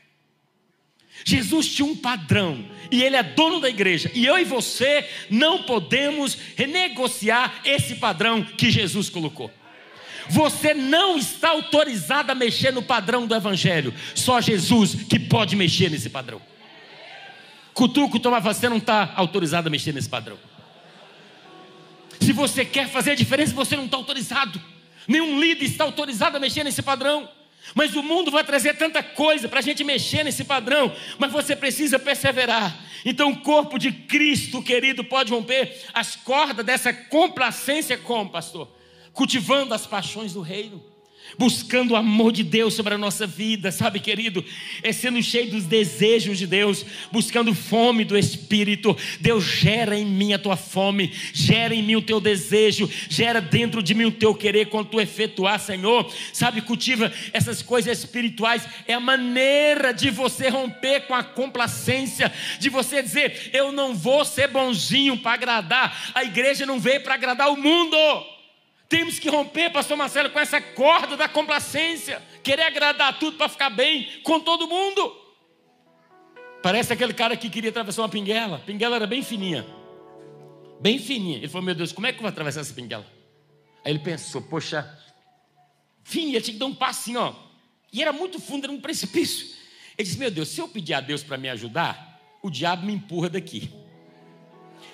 Jesus 1.24 1.68
tinha 1.68 1.86
um 1.86 1.96
padrão 1.96 2.66
e 2.90 3.04
ele 3.04 3.16
é 3.16 3.24
dono 3.24 3.60
da 3.60 3.70
igreja. 3.70 4.10
E 4.14 4.26
eu 4.26 4.40
e 4.40 4.44
você 4.44 5.08
não 5.30 5.64
podemos 5.64 6.36
renegociar 6.56 7.62
esse 7.64 7.96
padrão 7.96 8.44
que 8.44 8.72
Jesus 8.72 9.10
colocou. 9.10 9.52
Você 10.30 10.74
não 10.74 11.18
está 11.18 11.50
autorizado 11.50 12.32
a 12.32 12.36
mexer 12.36 12.72
no 12.72 12.82
padrão 12.82 13.26
do 13.26 13.36
Evangelho. 13.36 13.94
Só 14.16 14.40
Jesus 14.40 14.96
que 15.10 15.20
pode 15.20 15.56
mexer 15.56 15.90
nesse 15.90 16.10
padrão. 16.10 16.42
Cutuco, 17.74 18.20
toma, 18.20 18.40
você 18.40 18.70
não 18.70 18.78
está 18.78 19.14
autorizado 19.16 19.68
a 19.68 19.72
mexer 19.72 19.94
nesse 19.94 20.10
padrão. 20.10 20.38
Se 22.20 22.34
você 22.34 22.64
quer 22.64 22.88
fazer 22.88 23.12
a 23.12 23.16
diferença, 23.16 23.54
você 23.54 23.76
não 23.76 23.86
está 23.86 23.98
autorizado. 23.98 24.62
Nenhum 25.08 25.40
líder 25.40 25.66
está 25.66 25.84
autorizado 25.84 26.38
a 26.38 26.40
mexer 26.40 26.64
nesse 26.64 26.82
padrão. 26.82 27.28
Mas 27.76 27.96
o 27.96 28.04
mundo 28.04 28.32
vai 28.32 28.44
trazer 28.44 28.76
tanta 28.76 29.02
coisa 29.04 29.48
para 29.48 29.60
a 29.60 29.62
gente 29.62 29.84
mexer 29.84 30.24
nesse 30.24 30.44
padrão, 30.44 30.94
mas 31.18 31.32
você 31.32 31.56
precisa 31.56 32.00
perseverar. 32.00 32.76
Então, 33.06 33.32
o 33.32 33.38
corpo 33.38 33.78
de 33.78 33.92
Cristo, 33.92 34.62
querido, 34.62 35.04
pode 35.04 35.32
romper 35.32 35.80
as 35.94 36.16
cordas 36.16 36.66
dessa 36.66 36.92
complacência, 36.92 37.98
como, 37.98 38.30
pastor? 38.30 38.68
Cultivando 39.14 39.74
as 39.74 39.86
paixões 39.86 40.34
do 40.34 40.42
reino, 40.42 40.82
buscando 41.38 41.92
o 41.92 41.96
amor 41.96 42.32
de 42.32 42.44
Deus 42.44 42.74
sobre 42.74 42.94
a 42.94 42.98
nossa 42.98 43.26
vida, 43.26 43.72
sabe, 43.72 44.00
querido? 44.00 44.44
É 44.84 44.92
sendo 44.92 45.22
cheio 45.22 45.52
dos 45.52 45.66
desejos 45.66 46.38
de 46.38 46.48
Deus, 46.48 46.86
buscando 47.12 47.54
fome 47.54 48.04
do 48.04 48.18
Espírito. 48.18 48.96
Deus 49.20 49.44
gera 49.44 49.98
em 49.98 50.06
mim 50.06 50.34
a 50.34 50.40
tua 50.40 50.58
fome, 50.58 51.12
gera 51.34 51.74
em 51.74 51.82
mim 51.82 51.96
o 51.96 52.02
teu 52.02 52.20
desejo, 52.20 52.90
gera 53.10 53.40
dentro 53.40 53.82
de 53.82 53.94
mim 53.94 54.06
o 54.06 54.12
teu 54.12 54.34
querer 54.36 54.68
quando 54.68 54.90
tu 54.90 55.00
efetuar, 55.00 55.60
Senhor. 55.60 56.12
Sabe, 56.34 56.62
cultiva 56.62 57.12
essas 57.34 57.62
coisas 57.62 58.00
espirituais, 58.00 58.68
é 58.88 58.94
a 58.94 59.00
maneira 59.00 59.94
de 59.94 60.10
você 60.10 60.50
romper 60.50 61.02
com 61.02 61.14
a 61.14 61.24
complacência, 61.24 62.32
de 62.60 62.70
você 62.70 63.02
dizer: 63.02 63.52
Eu 63.54 63.72
não 63.72 63.96
vou 63.96 64.26
ser 64.26 64.48
bonzinho 64.48 65.18
para 65.18 65.34
agradar, 65.34 66.12
a 66.14 66.24
igreja 66.24 66.66
não 66.66 66.80
veio 66.80 67.02
para 67.02 67.14
agradar 67.14 67.50
o 67.52 67.58
mundo. 67.58 67.98
Temos 68.92 69.18
que 69.20 69.30
romper, 69.30 69.72
pastor 69.72 69.96
Marcelo, 69.96 70.30
com 70.32 70.40
essa 70.40 70.60
corda 70.60 71.16
da 71.16 71.30
complacência, 71.30 72.22
querer 72.44 72.64
agradar 72.64 73.18
tudo 73.18 73.38
para 73.38 73.48
ficar 73.48 73.70
bem 73.70 74.20
com 74.22 74.38
todo 74.38 74.68
mundo. 74.68 75.16
Parece 76.62 76.92
aquele 76.92 77.14
cara 77.14 77.38
que 77.38 77.50
queria 77.50 77.70
atravessar 77.70 78.02
uma 78.02 78.10
pinguela. 78.10 78.58
A 78.58 78.60
pinguela 78.60 78.98
era 78.98 79.08
bem 79.08 79.24
fininha. 79.24 79.66
Bem 80.82 81.00
fininha. 81.00 81.38
Ele 81.38 81.48
falou: 81.48 81.64
Meu 81.64 81.74
Deus, 81.74 81.94
como 81.94 82.06
é 82.06 82.12
que 82.12 82.18
eu 82.18 82.24
vou 82.24 82.28
atravessar 82.28 82.60
essa 82.60 82.74
pinguela? 82.74 83.06
Aí 83.86 83.94
ele 83.94 84.00
pensou: 84.00 84.42
Poxa, 84.42 84.86
ele 86.14 86.42
tinha 86.42 86.54
que 86.54 86.60
dar 86.60 86.66
um 86.66 86.76
passinho, 86.76 87.22
ó. 87.22 87.34
E 87.94 88.02
era 88.02 88.12
muito 88.12 88.42
fundo, 88.42 88.66
era 88.66 88.74
um 88.74 88.82
precipício. 88.82 89.56
Ele 89.98 90.06
disse: 90.06 90.20
Meu 90.20 90.30
Deus, 90.30 90.50
se 90.50 90.60
eu 90.60 90.68
pedir 90.68 90.96
a 90.96 91.00
Deus 91.00 91.24
para 91.24 91.38
me 91.38 91.48
ajudar, 91.48 92.20
o 92.44 92.50
diabo 92.50 92.86
me 92.86 92.92
empurra 92.92 93.30
daqui. 93.30 93.72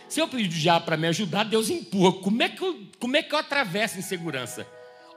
Se 0.07 0.19
eu 0.19 0.27
pedir 0.27 0.45
o 0.45 0.59
diabo 0.59 0.85
para 0.85 0.97
me 0.97 1.07
ajudar, 1.07 1.43
Deus 1.43 1.69
empurra. 1.69 2.13
Como 2.21 2.41
é, 2.41 2.49
que 2.49 2.61
eu, 2.61 2.79
como 2.99 3.17
é 3.17 3.23
que 3.23 3.33
eu 3.33 3.39
atravesso 3.39 3.99
em 3.99 4.01
segurança? 4.01 4.65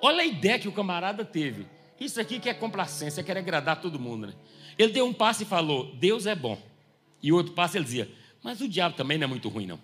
Olha 0.03 0.23
a 0.23 0.27
ideia 0.27 0.59
que 0.59 0.69
o 0.69 0.73
camarada 0.73 1.25
teve. 1.25 1.67
Isso 1.99 2.21
aqui 2.21 2.41
que 2.41 2.49
é 2.49 2.55
complacência, 2.55 3.23
quer 3.23 3.37
agradar 3.37 3.81
todo 3.81 3.99
mundo. 3.99 4.29
Né? 4.29 4.33
Ele 4.79 4.93
deu 4.93 5.07
um 5.07 5.13
passo 5.13 5.43
e 5.43 5.47
falou: 5.47 5.95
Deus 5.97 6.27
é 6.27 6.35
bom. 6.35 6.61
E 7.23 7.31
outro 7.33 7.53
passo 7.53 7.77
ele 7.77 7.85
dizia: 7.85 8.11
Mas 8.43 8.61
o 8.61 8.69
diabo 8.69 8.97
também 8.97 9.19
não 9.19 9.25
é 9.25 9.29
muito 9.29 9.49
ruim, 9.49 9.67
não. 9.67 9.79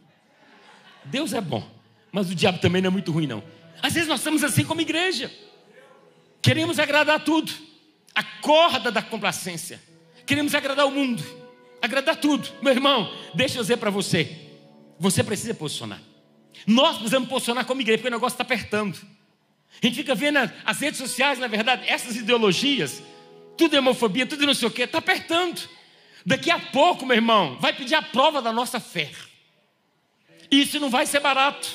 Deus 1.05 1.33
é 1.35 1.41
bom, 1.41 1.63
mas 2.11 2.31
o 2.31 2.35
diabo 2.35 2.59
também 2.59 2.83
não 2.83 2.89
é 2.89 2.91
muito 2.91 3.13
ruim, 3.13 3.27
não. 3.27 3.43
Às 3.83 3.93
vezes 3.93 4.09
nós 4.09 4.21
estamos 4.21 4.43
assim 4.43 4.65
como 4.65 4.81
igreja. 4.81 5.31
Queremos 6.41 6.79
agradar 6.79 7.23
tudo. 7.23 7.53
A 8.15 8.23
corda 8.23 8.91
da 8.91 9.03
complacência. 9.03 9.81
Queremos 10.25 10.55
agradar 10.55 10.87
o 10.87 10.91
mundo. 10.91 11.23
Agradar 11.83 12.17
tudo. 12.17 12.49
Meu 12.63 12.73
irmão, 12.73 13.13
deixa 13.35 13.59
eu 13.59 13.63
dizer 13.63 13.77
para 13.77 13.91
você. 13.91 14.46
Você 14.99 15.23
precisa 15.23 15.55
posicionar. 15.55 16.01
Nós 16.67 16.97
precisamos 16.97 17.29
posicionar 17.29 17.65
como 17.65 17.81
igreja, 17.81 17.99
porque 17.99 18.09
o 18.09 18.11
negócio 18.11 18.35
está 18.35 18.43
apertando. 18.43 18.99
A 19.83 19.87
gente 19.87 19.97
fica 19.97 20.15
vendo 20.15 20.39
as 20.65 20.81
redes 20.81 20.99
sociais, 20.99 21.39
na 21.39 21.47
verdade, 21.47 21.87
essas 21.87 22.17
ideologias, 22.17 23.03
tudo 23.57 23.77
é 23.77 23.79
homofobia, 23.79 24.27
tudo 24.27 24.47
não 24.47 24.55
sei 24.55 24.69
o 24.69 24.71
quê, 24.71 24.83
está 24.83 24.99
apertando. 24.99 25.61
Daqui 26.25 26.51
a 26.51 26.59
pouco, 26.59 27.05
meu 27.07 27.17
irmão, 27.17 27.57
vai 27.61 27.73
pedir 27.73 27.95
a 27.95 28.03
prova 28.03 28.41
da 28.41 28.53
nossa 28.53 28.81
fé. 28.81 29.11
E 30.51 30.63
isso 30.63 30.81
não 30.81 30.91
vai 30.91 31.07
ser 31.07 31.21
barato. 31.21 31.69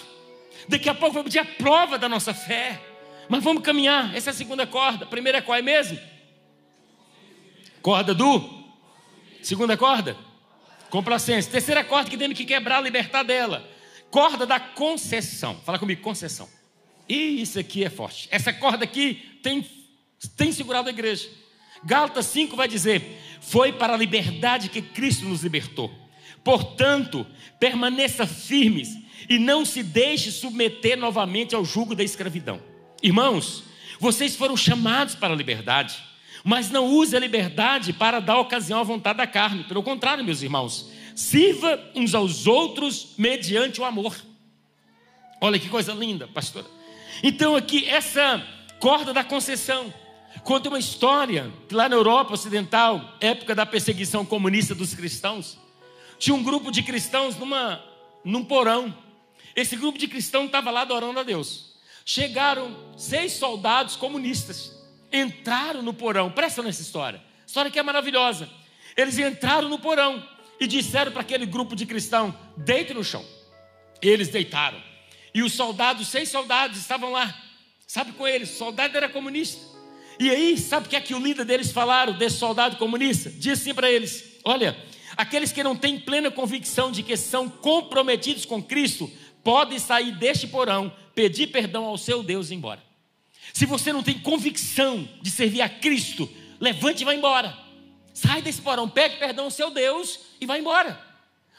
Daqui 0.67 0.89
a 0.89 0.95
pouco 0.95 1.13
vai 1.13 1.23
pedir 1.23 1.39
a 1.39 1.45
prova 1.45 1.97
da 1.97 2.09
nossa 2.09 2.33
fé. 2.33 2.81
Mas 3.29 3.43
vamos 3.43 3.63
caminhar. 3.63 4.15
Essa 4.15 4.29
é 4.29 4.31
a 4.31 4.33
segunda 4.33 4.67
corda. 4.67 5.05
A 5.05 5.07
primeira 5.07 5.37
é 5.37 5.41
qual 5.41 5.57
é 5.57 5.61
mesmo? 5.61 5.97
Corda 7.81 8.13
do? 8.13 8.61
Segunda 9.41 9.77
corda? 9.77 10.17
Complacência. 10.91 11.49
Terceira 11.49 11.83
corda 11.85 12.09
que 12.09 12.17
temos 12.17 12.37
que 12.37 12.45
quebrar, 12.45 12.83
libertar 12.83 13.23
dela. 13.23 13.67
Corda 14.11 14.45
da 14.45 14.59
concessão. 14.59 15.59
Fala 15.65 15.79
comigo, 15.79 16.01
concessão. 16.01 16.47
E 17.07 17.41
isso 17.41 17.57
aqui 17.57 17.83
é 17.83 17.89
forte. 17.89 18.27
Essa 18.29 18.51
corda 18.51 18.83
aqui 18.83 19.39
tem, 19.41 19.65
tem 20.35 20.51
segurado 20.51 20.89
a 20.89 20.91
igreja. 20.91 21.29
Gálatas 21.83 22.25
5 22.27 22.55
vai 22.55 22.67
dizer: 22.67 23.17
Foi 23.39 23.71
para 23.71 23.93
a 23.93 23.97
liberdade 23.97 24.69
que 24.69 24.81
Cristo 24.81 25.25
nos 25.25 25.43
libertou. 25.43 25.89
Portanto, 26.43 27.25
permaneça 27.57 28.27
firmes 28.27 28.89
e 29.29 29.39
não 29.39 29.63
se 29.63 29.81
deixe 29.81 30.29
submeter 30.29 30.97
novamente 30.97 31.55
ao 31.55 31.63
jugo 31.63 31.95
da 31.95 32.03
escravidão. 32.03 32.61
Irmãos, 33.01 33.63
vocês 33.97 34.35
foram 34.35 34.57
chamados 34.57 35.15
para 35.15 35.33
a 35.33 35.37
liberdade, 35.37 36.03
mas 36.43 36.69
não 36.69 36.87
use 36.87 37.15
a 37.15 37.19
liberdade 37.19 37.93
para 37.93 38.19
dar 38.19 38.39
ocasião 38.39 38.79
à 38.79 38.83
vontade 38.83 39.17
da 39.17 39.27
carne. 39.27 39.63
Pelo 39.63 39.83
contrário, 39.83 40.23
meus 40.23 40.41
irmãos, 40.41 40.89
sirva 41.15 41.79
uns 41.95 42.13
aos 42.15 42.47
outros 42.47 43.13
mediante 43.17 43.79
o 43.79 43.85
amor. 43.85 44.15
Olha 45.39 45.59
que 45.59 45.69
coisa 45.69 45.93
linda, 45.93 46.27
pastora. 46.27 46.67
Então, 47.23 47.55
aqui, 47.55 47.87
essa 47.87 48.45
corda 48.79 49.13
da 49.13 49.23
concessão 49.23 49.93
conta 50.43 50.69
uma 50.69 50.79
história 50.79 51.51
que 51.67 51.75
lá 51.75 51.89
na 51.89 51.95
Europa 51.95 52.33
Ocidental, 52.33 53.17
época 53.19 53.53
da 53.53 53.65
perseguição 53.65 54.25
comunista 54.25 54.73
dos 54.73 54.93
cristãos, 54.93 55.57
tinha 56.17 56.35
um 56.35 56.43
grupo 56.43 56.71
de 56.71 56.83
cristãos 56.83 57.35
numa, 57.35 57.83
num 58.23 58.43
porão. 58.43 58.95
Esse 59.55 59.75
grupo 59.75 59.97
de 59.97 60.07
cristãos 60.07 60.45
estava 60.45 60.71
lá 60.71 60.81
adorando 60.81 61.19
a 61.19 61.23
Deus. 61.23 61.71
Chegaram 62.05 62.75
seis 62.95 63.33
soldados 63.33 63.95
comunistas, 63.95 64.71
entraram 65.11 65.81
no 65.81 65.93
porão. 65.93 66.31
Presta 66.31 66.61
nessa 66.61 66.81
história. 66.81 67.21
História 67.45 67.71
que 67.71 67.79
é 67.79 67.83
maravilhosa. 67.83 68.49
Eles 68.95 69.17
entraram 69.17 69.69
no 69.69 69.79
porão 69.79 70.25
e 70.59 70.67
disseram 70.67 71.11
para 71.11 71.21
aquele 71.21 71.45
grupo 71.45 71.75
de 71.75 71.85
cristãos: 71.85 72.33
deite 72.57 72.93
no 72.93 73.03
chão. 73.03 73.25
Eles 74.01 74.29
deitaram. 74.29 74.81
E 75.33 75.41
os 75.41 75.53
soldados, 75.53 76.07
seis 76.07 76.29
soldados, 76.29 76.77
estavam 76.77 77.11
lá. 77.11 77.33
Sabe 77.87 78.11
com 78.13 78.27
eles? 78.27 78.51
O 78.53 78.57
soldado 78.57 78.95
era 78.95 79.09
comunista. 79.09 79.61
E 80.19 80.29
aí, 80.29 80.57
sabe 80.57 80.87
o 80.87 80.89
que 80.89 80.95
é 80.95 81.01
que 81.01 81.15
o 81.15 81.19
líder 81.19 81.45
deles 81.45 81.71
falaram, 81.71 82.13
desse 82.13 82.37
soldado 82.37 82.77
comunista? 82.77 83.29
Disse 83.29 83.69
assim 83.69 83.73
para 83.73 83.89
eles: 83.89 84.39
Olha, 84.43 84.75
Aqueles 85.17 85.51
que 85.51 85.63
não 85.63 85.75
têm 85.75 85.99
plena 85.99 86.31
convicção 86.31 86.91
de 86.91 87.03
que 87.03 87.17
são 87.17 87.49
comprometidos 87.49 88.45
com 88.45 88.61
Cristo, 88.61 89.11
podem 89.43 89.79
sair 89.79 90.13
deste 90.13 90.47
porão, 90.47 90.91
pedir 91.13 91.47
perdão 91.47 91.85
ao 91.85 91.97
seu 91.97 92.23
Deus 92.23 92.49
e 92.49 92.53
ir 92.53 92.57
embora. 92.57 92.81
Se 93.53 93.65
você 93.65 93.91
não 93.91 94.03
tem 94.03 94.19
convicção 94.19 95.07
de 95.21 95.29
servir 95.29 95.61
a 95.61 95.69
Cristo, 95.69 96.29
levante 96.59 97.01
e 97.01 97.05
vá 97.05 97.13
embora. 97.13 97.57
Sai 98.13 98.41
desse 98.41 98.61
porão, 98.61 98.89
pede 98.89 99.17
perdão 99.17 99.45
ao 99.45 99.51
seu 99.51 99.71
Deus 99.71 100.19
e 100.39 100.45
vá 100.45 100.57
embora. 100.57 100.99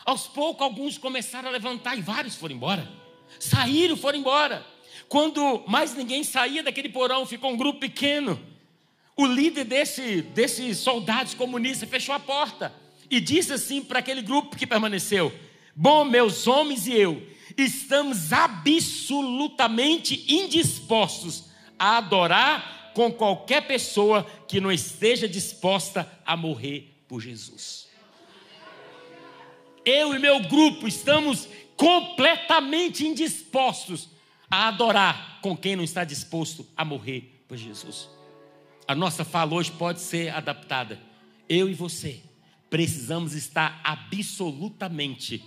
Aos 0.04 0.26
poucos, 0.26 0.62
alguns 0.62 0.98
começaram 0.98 1.48
a 1.48 1.52
levantar 1.52 1.96
e 1.96 2.02
vários 2.02 2.36
foram 2.36 2.54
embora. 2.54 2.88
Saíram, 3.38 3.96
foram 3.96 4.18
embora. 4.18 4.66
Quando 5.08 5.62
mais 5.66 5.94
ninguém 5.94 6.24
saía 6.24 6.62
daquele 6.62 6.88
porão, 6.88 7.26
ficou 7.26 7.52
um 7.52 7.56
grupo 7.56 7.80
pequeno. 7.80 8.40
O 9.16 9.26
líder 9.26 9.64
desse, 9.64 10.22
desses 10.22 10.78
soldados 10.78 11.34
comunistas 11.34 11.88
fechou 11.88 12.14
a 12.14 12.20
porta 12.20 12.74
e 13.10 13.20
disse 13.20 13.52
assim 13.52 13.82
para 13.82 13.98
aquele 13.98 14.22
grupo 14.22 14.56
que 14.56 14.66
permaneceu: 14.66 15.32
Bom, 15.76 16.04
meus 16.04 16.46
homens 16.46 16.86
e 16.86 16.94
eu, 16.94 17.22
estamos 17.56 18.32
absolutamente 18.32 20.24
indispostos 20.32 21.51
a 21.78 21.98
adorar 21.98 22.92
com 22.94 23.10
qualquer 23.10 23.66
pessoa 23.66 24.24
que 24.46 24.60
não 24.60 24.70
esteja 24.70 25.28
disposta 25.28 26.10
a 26.24 26.36
morrer 26.36 27.02
por 27.08 27.20
Jesus. 27.20 27.88
Eu 29.84 30.14
e 30.14 30.18
meu 30.18 30.40
grupo 30.40 30.86
estamos 30.86 31.48
completamente 31.76 33.06
indispostos 33.06 34.08
a 34.50 34.68
adorar 34.68 35.40
com 35.40 35.56
quem 35.56 35.74
não 35.74 35.82
está 35.82 36.04
disposto 36.04 36.66
a 36.76 36.84
morrer 36.84 37.44
por 37.48 37.56
Jesus. 37.56 38.08
A 38.86 38.94
nossa 38.94 39.24
fala 39.24 39.54
hoje 39.54 39.70
pode 39.72 40.00
ser 40.00 40.28
adaptada. 40.28 41.00
Eu 41.48 41.68
e 41.68 41.74
você 41.74 42.20
precisamos 42.70 43.34
estar 43.34 43.80
absolutamente, 43.84 45.44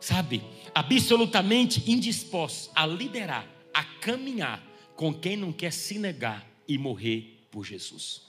sabe, 0.00 0.42
absolutamente 0.74 1.90
indispostos 1.90 2.70
a 2.74 2.86
liderar, 2.86 3.46
a 3.74 3.84
caminhar 3.84 4.62
com 4.96 5.12
quem 5.14 5.36
não 5.36 5.52
quer 5.52 5.72
se 5.72 5.98
negar 5.98 6.44
e 6.66 6.76
morrer 6.76 7.46
por 7.50 7.64
Jesus. 7.64 8.22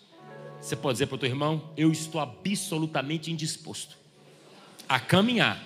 Você 0.62 0.76
pode 0.76 0.96
dizer 0.96 1.08
para 1.08 1.16
o 1.16 1.18
teu 1.18 1.30
irmão: 1.30 1.72
Eu 1.76 1.92
estou 1.92 2.20
absolutamente 2.22 3.32
indisposto 3.32 3.98
a 4.88 5.00
caminhar 5.00 5.64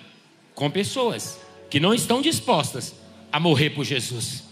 com 0.54 0.70
pessoas 0.70 1.40
que 1.68 1.80
não 1.80 1.92
estão 1.92 2.22
dispostas 2.22 2.94
a 3.30 3.40
morrer 3.40 3.70
por 3.70 3.84
Jesus. 3.84 4.44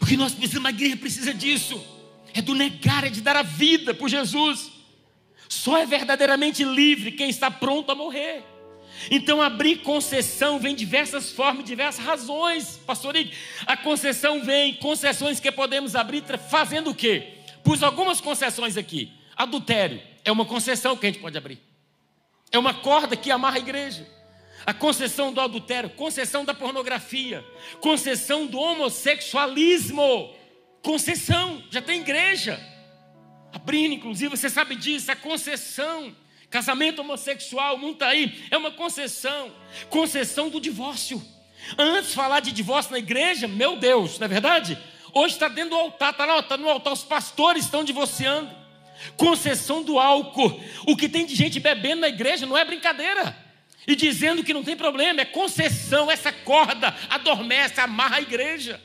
O 0.00 0.06
que 0.06 0.16
nós 0.16 0.34
precisamos, 0.34 0.66
a 0.66 0.70
igreja 0.70 0.96
precisa 0.96 1.32
disso 1.32 1.80
é 2.34 2.40
do 2.40 2.54
negar, 2.54 3.04
é 3.04 3.10
de 3.10 3.20
dar 3.20 3.36
a 3.36 3.42
vida 3.42 3.92
por 3.92 4.08
Jesus. 4.08 4.70
Só 5.48 5.76
é 5.76 5.84
verdadeiramente 5.84 6.64
livre 6.64 7.12
quem 7.12 7.28
está 7.28 7.50
pronto 7.50 7.92
a 7.92 7.94
morrer. 7.94 8.42
Então, 9.10 9.40
abrir 9.42 9.76
concessão 9.78 10.58
vem 10.58 10.74
diversas 10.74 11.32
formas, 11.32 11.64
diversas 11.64 12.04
razões, 12.04 12.80
pastor. 12.86 13.14
A 13.66 13.76
concessão 13.76 14.42
vem, 14.44 14.74
concessões 14.74 15.40
que 15.40 15.50
podemos 15.50 15.94
abrir 15.94 16.22
fazendo 16.48 16.90
o 16.90 16.94
quê? 16.94 17.34
Pus 17.64 17.82
algumas 17.82 18.20
concessões 18.20 18.76
aqui. 18.76 19.12
Adultério 19.36 20.00
é 20.24 20.30
uma 20.30 20.44
concessão 20.44 20.96
que 20.96 21.06
a 21.06 21.10
gente 21.10 21.20
pode 21.20 21.36
abrir. 21.36 21.60
É 22.50 22.58
uma 22.58 22.74
corda 22.74 23.16
que 23.16 23.30
amarra 23.30 23.56
a 23.56 23.60
igreja. 23.60 24.06
A 24.64 24.72
concessão 24.72 25.32
do 25.32 25.40
adultério, 25.40 25.90
concessão 25.90 26.44
da 26.44 26.54
pornografia, 26.54 27.44
concessão 27.80 28.46
do 28.46 28.58
homossexualismo 28.58 30.32
concessão, 30.82 31.62
já 31.70 31.80
tem 31.80 32.00
igreja. 32.00 32.60
Abrindo, 33.52 33.94
inclusive, 33.94 34.36
você 34.36 34.50
sabe 34.50 34.74
disso, 34.74 35.10
a 35.10 35.16
concessão. 35.16 36.14
Casamento 36.52 37.00
homossexual, 37.00 37.76
o 37.76 37.78
mundo 37.78 37.94
está 37.94 38.08
aí, 38.08 38.44
é 38.50 38.58
uma 38.58 38.70
concessão. 38.70 39.50
Concessão 39.88 40.50
do 40.50 40.60
divórcio. 40.60 41.20
Antes 41.78 42.12
falar 42.12 42.40
de 42.40 42.52
divórcio 42.52 42.92
na 42.92 42.98
igreja, 42.98 43.48
meu 43.48 43.74
Deus, 43.76 44.18
não 44.18 44.26
é 44.26 44.28
verdade? 44.28 44.78
Hoje 45.14 45.32
está 45.32 45.48
dentro 45.48 45.70
do 45.70 45.76
altar, 45.76 46.10
está 46.10 46.42
tá 46.42 46.56
no 46.58 46.68
altar, 46.68 46.92
os 46.92 47.04
pastores 47.04 47.64
estão 47.64 47.82
divorciando. 47.82 48.50
Concessão 49.16 49.82
do 49.82 49.98
álcool. 49.98 50.60
O 50.86 50.94
que 50.94 51.08
tem 51.08 51.24
de 51.24 51.34
gente 51.34 51.58
bebendo 51.58 52.02
na 52.02 52.08
igreja 52.08 52.44
não 52.44 52.56
é 52.56 52.66
brincadeira. 52.66 53.34
E 53.86 53.96
dizendo 53.96 54.44
que 54.44 54.52
não 54.52 54.62
tem 54.62 54.76
problema, 54.76 55.22
é 55.22 55.24
concessão, 55.24 56.10
essa 56.10 56.30
corda 56.30 56.94
adormece, 57.08 57.80
amarra 57.80 58.16
a 58.16 58.20
igreja. 58.20 58.78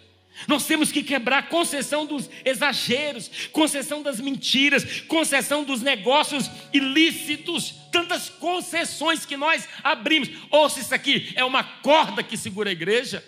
Nós 0.45 0.65
temos 0.65 0.91
que 0.91 1.01
quebrar 1.01 1.49
concessão 1.49 2.05
dos 2.05 2.29
exageros, 2.43 3.29
concessão 3.51 4.01
das 4.03 4.19
mentiras, 4.19 5.01
concessão 5.01 5.63
dos 5.63 5.81
negócios 5.81 6.49
ilícitos, 6.73 7.73
tantas 7.91 8.29
concessões 8.29 9.25
que 9.25 9.37
nós 9.37 9.67
abrimos. 9.83 10.29
Ouça 10.51 10.79
isso 10.79 10.93
aqui, 10.93 11.31
é 11.35 11.43
uma 11.43 11.63
corda 11.63 12.21
que 12.21 12.37
segura 12.37 12.69
a 12.69 12.73
igreja. 12.73 13.23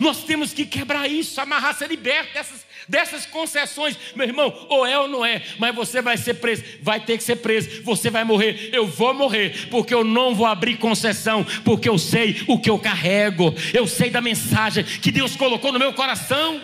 Nós 0.00 0.24
temos 0.24 0.52
que 0.52 0.64
quebrar 0.64 1.08
isso, 1.08 1.40
amarrar, 1.40 1.74
ser 1.74 1.88
liberto 1.88 2.34
dessas, 2.34 2.66
dessas 2.88 3.26
concessões. 3.26 3.96
Meu 4.14 4.26
irmão, 4.26 4.66
ou 4.68 4.86
é 4.86 4.98
ou 4.98 5.08
não 5.08 5.24
é, 5.24 5.42
mas 5.58 5.74
você 5.74 6.02
vai 6.02 6.16
ser 6.16 6.34
preso, 6.34 6.64
vai 6.82 7.00
ter 7.00 7.16
que 7.16 7.24
ser 7.24 7.36
preso, 7.36 7.82
você 7.82 8.10
vai 8.10 8.24
morrer, 8.24 8.70
eu 8.72 8.86
vou 8.86 9.14
morrer, 9.14 9.68
porque 9.70 9.94
eu 9.94 10.04
não 10.04 10.34
vou 10.34 10.46
abrir 10.46 10.78
concessão, 10.78 11.44
porque 11.64 11.88
eu 11.88 11.98
sei 11.98 12.42
o 12.48 12.58
que 12.58 12.70
eu 12.70 12.78
carrego, 12.78 13.54
eu 13.72 13.86
sei 13.86 14.10
da 14.10 14.20
mensagem 14.20 14.84
que 14.84 15.12
Deus 15.12 15.36
colocou 15.36 15.72
no 15.72 15.78
meu 15.78 15.92
coração. 15.92 16.60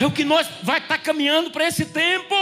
É 0.00 0.06
o 0.06 0.10
que 0.12 0.24
nós 0.24 0.48
vai 0.62 0.78
estar 0.78 0.96
tá 0.96 1.02
caminhando 1.02 1.50
para 1.50 1.66
esse 1.66 1.86
tempo. 1.86 2.34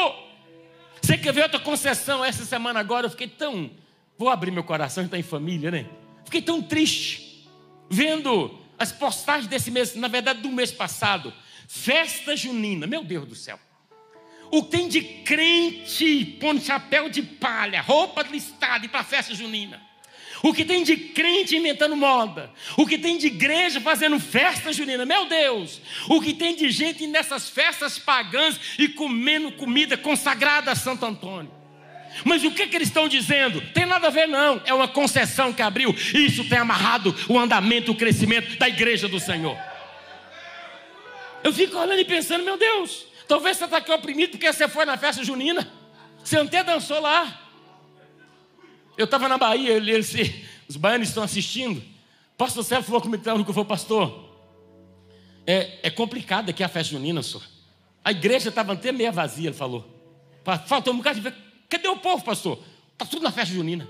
Você 1.01 1.17
quer 1.17 1.33
ver 1.33 1.45
outra 1.45 1.61
concessão? 1.61 2.25
Essa 2.25 2.45
semana 2.45 2.81
agora 2.81 3.07
eu 3.07 3.11
fiquei 3.11 3.29
tão. 3.29 3.71
Vou 4.19 4.29
abrir 4.29 4.51
meu 4.51 4.65
coração, 4.65 5.05
está 5.05 5.19
em 5.19 5.23
família, 5.23 5.71
né? 5.71 5.87
Fiquei 6.25 6.43
tão 6.43 6.61
triste 6.61 7.49
vendo 7.89 8.66
as 8.79 8.93
postagens 8.93 9.47
desse 9.47 9.71
mês, 9.71 9.95
na 9.95 10.09
verdade 10.09 10.41
do 10.41 10.51
mês 10.51 10.71
passado, 10.71 11.33
festa 11.69 12.37
junina, 12.37 12.87
meu 12.87 13.05
Deus 13.05 13.27
do 13.27 13.35
céu. 13.35 13.59
O 14.51 14.63
que 14.63 14.71
tem 14.71 14.89
de 14.89 15.03
crente 15.03 16.37
pondo 16.41 16.61
chapéu 16.61 17.09
de 17.09 17.23
palha, 17.23 17.81
roupa 17.81 18.23
listada 18.23 18.89
para 18.89 19.01
a 19.01 19.05
festa 19.05 19.35
junina. 19.35 19.81
O 20.43 20.53
que 20.53 20.65
tem 20.65 20.85
de 20.85 20.97
crente 20.97 21.57
inventando 21.57 21.97
moda. 21.97 22.53
O 22.77 22.87
que 22.87 22.99
tem 22.99 23.17
de 23.17 23.27
igreja 23.27 23.81
fazendo 23.81 24.21
festa 24.21 24.73
junina. 24.73 25.07
Meu 25.07 25.27
Deus. 25.27 25.81
O 26.09 26.21
que 26.21 26.35
tem 26.35 26.55
de 26.55 26.71
gente 26.71 27.07
nessas 27.07 27.49
festas 27.49 27.99
pagãs 27.99 28.61
e 28.79 28.87
comendo 28.87 29.53
comida 29.53 29.97
consagrada 29.97 30.71
a 30.71 30.77
Santo 30.77 31.07
Antônio. 31.07 31.56
Mas 32.25 32.45
o 32.45 32.51
que, 32.51 32.67
que 32.67 32.77
eles 32.77 32.89
estão 32.89 33.09
dizendo? 33.09 33.61
Tem 33.73 33.87
nada 33.87 34.09
a 34.09 34.11
ver, 34.11 34.27
não. 34.27 34.61
É 34.65 34.73
uma 34.73 34.89
concessão 34.89 35.53
que 35.53 35.63
abriu. 35.63 35.95
Isso 36.15 36.49
tem 36.49 36.59
amarrado 36.59 37.15
o 37.29 37.39
andamento, 37.39 37.93
o 37.93 37.95
crescimento 37.95 38.59
da 38.59 38.69
igreja 38.69 39.09
do 39.09 39.21
Senhor. 39.21 39.57
Eu 41.43 41.53
fico 41.53 41.77
olhando 41.77 42.01
e 42.01 42.05
pensando, 42.05 42.45
meu 42.45 42.59
Deus, 42.59 43.07
talvez 43.29 43.57
você 43.57 43.65
está 43.65 43.77
aqui 43.77 43.93
oprimido 43.93 44.33
porque 44.33 44.53
você 44.53 44.69
foi 44.69 44.85
na 44.85 44.97
festa 44.97 45.23
junina. 45.23 45.71
Você 46.25 46.39
até 46.39 46.65
dançou 46.65 47.01
lá. 47.01 47.43
Eu 48.97 49.05
estava 49.05 49.29
na 49.29 49.39
Bahia, 49.39 49.75
ele, 49.75 49.93
ele, 49.93 50.47
os 50.67 50.77
baianos 50.77 51.09
estão 51.09 51.23
assistindo. 51.23 51.83
Pastor 52.37 52.65
Sérgio 52.65 52.87
falou 52.87 53.01
comigo 53.01 53.45
que 53.45 53.53
foi 53.53 53.65
pastor. 53.65 54.27
É, 55.47 55.79
é 55.85 55.91
complicado 55.91 56.51
aqui 56.51 56.65
a 56.65 56.69
festa 56.69 56.93
junina, 56.93 57.23
senhor. 57.23 57.43
A 58.05 58.11
igreja 58.11 58.49
estava 58.49 58.73
até 58.73 58.91
meia 58.91 59.13
vazia, 59.13 59.49
ele 59.49 59.57
falou. 59.57 59.85
Faltou 60.67 60.93
um 60.93 60.99
bocado 60.99 61.21
de. 61.21 61.46
Cadê 61.69 61.89
o 61.89 61.97
povo, 61.97 62.25
pastor? 62.25 62.63
Está 62.93 63.05
tudo 63.05 63.23
na 63.23 63.31
festa 63.31 63.55
junina. 63.55 63.87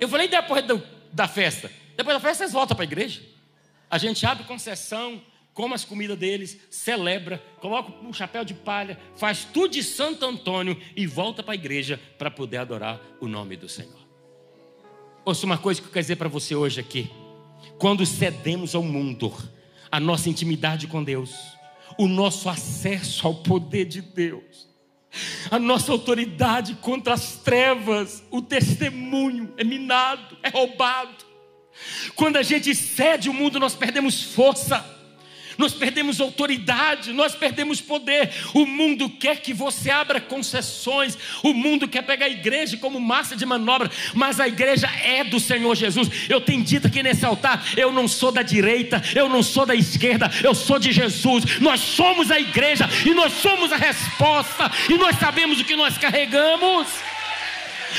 Eu 0.00 0.08
falei, 0.08 0.28
depois 0.28 0.64
da 1.12 1.28
festa? 1.28 1.70
Depois 1.96 2.16
da 2.16 2.20
festa, 2.20 2.44
vocês 2.44 2.52
voltam 2.52 2.76
para 2.76 2.84
a 2.84 2.86
igreja. 2.86 3.22
A 3.90 3.98
gente 3.98 4.24
abre 4.24 4.44
concessão, 4.44 5.20
come 5.54 5.74
as 5.74 5.84
comidas 5.84 6.18
deles, 6.18 6.58
celebra, 6.70 7.42
coloca 7.60 7.92
um 8.04 8.12
chapéu 8.12 8.44
de 8.44 8.54
palha, 8.54 8.98
faz 9.16 9.44
tudo 9.44 9.72
de 9.72 9.82
Santo 9.82 10.24
Antônio 10.24 10.80
e 10.96 11.06
volta 11.06 11.42
para 11.42 11.52
a 11.52 11.54
igreja 11.54 12.00
para 12.16 12.30
poder 12.30 12.58
adorar 12.58 13.00
o 13.20 13.28
nome 13.28 13.56
do 13.56 13.68
Senhor. 13.68 14.00
Ouça 15.24 15.46
uma 15.46 15.58
coisa 15.58 15.80
que 15.80 15.86
eu 15.86 15.92
quero 15.92 16.02
dizer 16.02 16.16
para 16.16 16.28
você 16.28 16.54
hoje 16.54 16.80
aqui. 16.80 17.10
Quando 17.78 18.04
cedemos 18.06 18.74
ao 18.74 18.82
mundo, 18.82 19.32
a 19.90 20.00
nossa 20.00 20.28
intimidade 20.28 20.86
com 20.86 21.04
Deus, 21.04 21.32
o 21.98 22.08
nosso 22.08 22.48
acesso 22.48 23.26
ao 23.26 23.34
poder 23.34 23.84
de 23.84 24.00
Deus, 24.00 24.66
a 25.50 25.58
nossa 25.58 25.92
autoridade 25.92 26.74
contra 26.76 27.14
as 27.14 27.36
trevas, 27.36 28.22
o 28.30 28.40
testemunho 28.40 29.52
é 29.56 29.64
minado, 29.64 30.36
é 30.42 30.48
roubado. 30.48 31.24
Quando 32.14 32.36
a 32.36 32.42
gente 32.42 32.74
cede 32.74 33.28
o 33.28 33.34
mundo, 33.34 33.58
nós 33.58 33.74
perdemos 33.74 34.22
força 34.22 35.01
nós 35.62 35.72
perdemos 35.72 36.20
autoridade, 36.20 37.12
nós 37.12 37.36
perdemos 37.36 37.80
poder. 37.80 38.30
O 38.52 38.66
mundo 38.66 39.08
quer 39.08 39.40
que 39.40 39.54
você 39.54 39.90
abra 39.90 40.20
concessões, 40.20 41.16
o 41.40 41.54
mundo 41.54 41.86
quer 41.86 42.02
pegar 42.02 42.26
a 42.26 42.30
igreja 42.30 42.76
como 42.76 43.00
massa 43.00 43.36
de 43.36 43.46
manobra, 43.46 43.88
mas 44.12 44.40
a 44.40 44.48
igreja 44.48 44.88
é 45.04 45.22
do 45.22 45.38
Senhor 45.38 45.74
Jesus. 45.76 46.10
Eu 46.28 46.40
tenho 46.40 46.64
dito 46.64 46.88
aqui 46.88 47.00
nesse 47.00 47.24
altar: 47.24 47.64
eu 47.76 47.92
não 47.92 48.08
sou 48.08 48.32
da 48.32 48.42
direita, 48.42 49.00
eu 49.14 49.28
não 49.28 49.40
sou 49.42 49.64
da 49.64 49.74
esquerda, 49.74 50.28
eu 50.42 50.52
sou 50.52 50.80
de 50.80 50.90
Jesus. 50.90 51.60
Nós 51.60 51.78
somos 51.78 52.32
a 52.32 52.40
igreja 52.40 52.88
e 53.06 53.14
nós 53.14 53.32
somos 53.34 53.70
a 53.72 53.76
resposta, 53.76 54.68
e 54.90 54.94
nós 54.98 55.16
sabemos 55.16 55.60
o 55.60 55.64
que 55.64 55.76
nós 55.76 55.96
carregamos. 55.96 56.88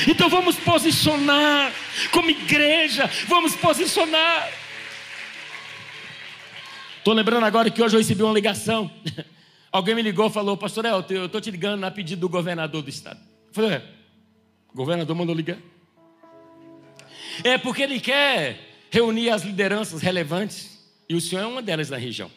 Então 0.06 0.28
vamos 0.28 0.56
posicionar 0.56 1.72
como 2.10 2.28
igreja, 2.28 3.08
vamos 3.26 3.56
posicionar. 3.56 4.63
Estou 7.04 7.12
lembrando 7.12 7.44
agora 7.44 7.70
que 7.70 7.82
hoje 7.82 7.94
eu 7.94 8.00
recebi 8.00 8.22
uma 8.22 8.32
ligação. 8.32 8.90
Alguém 9.70 9.94
me 9.94 10.00
ligou 10.00 10.28
e 10.28 10.30
falou, 10.30 10.56
pastor 10.56 10.86
Elton, 10.86 11.12
eu 11.12 11.26
estou 11.26 11.38
te 11.38 11.50
ligando 11.50 11.78
na 11.78 11.90
pedido 11.90 12.20
do 12.20 12.30
governador 12.30 12.80
do 12.80 12.88
estado. 12.88 13.20
Eu 13.48 13.52
falei, 13.52 13.72
é, 13.72 13.84
o 14.72 14.74
governador 14.74 15.14
mandou 15.14 15.34
ligar. 15.34 15.58
É 17.44 17.58
porque 17.58 17.82
ele 17.82 18.00
quer 18.00 18.86
reunir 18.90 19.28
as 19.28 19.42
lideranças 19.42 20.00
relevantes, 20.00 20.82
e 21.06 21.14
o 21.14 21.20
senhor 21.20 21.42
é 21.42 21.46
uma 21.46 21.60
delas 21.60 21.90
na 21.90 21.98
região. 21.98 22.30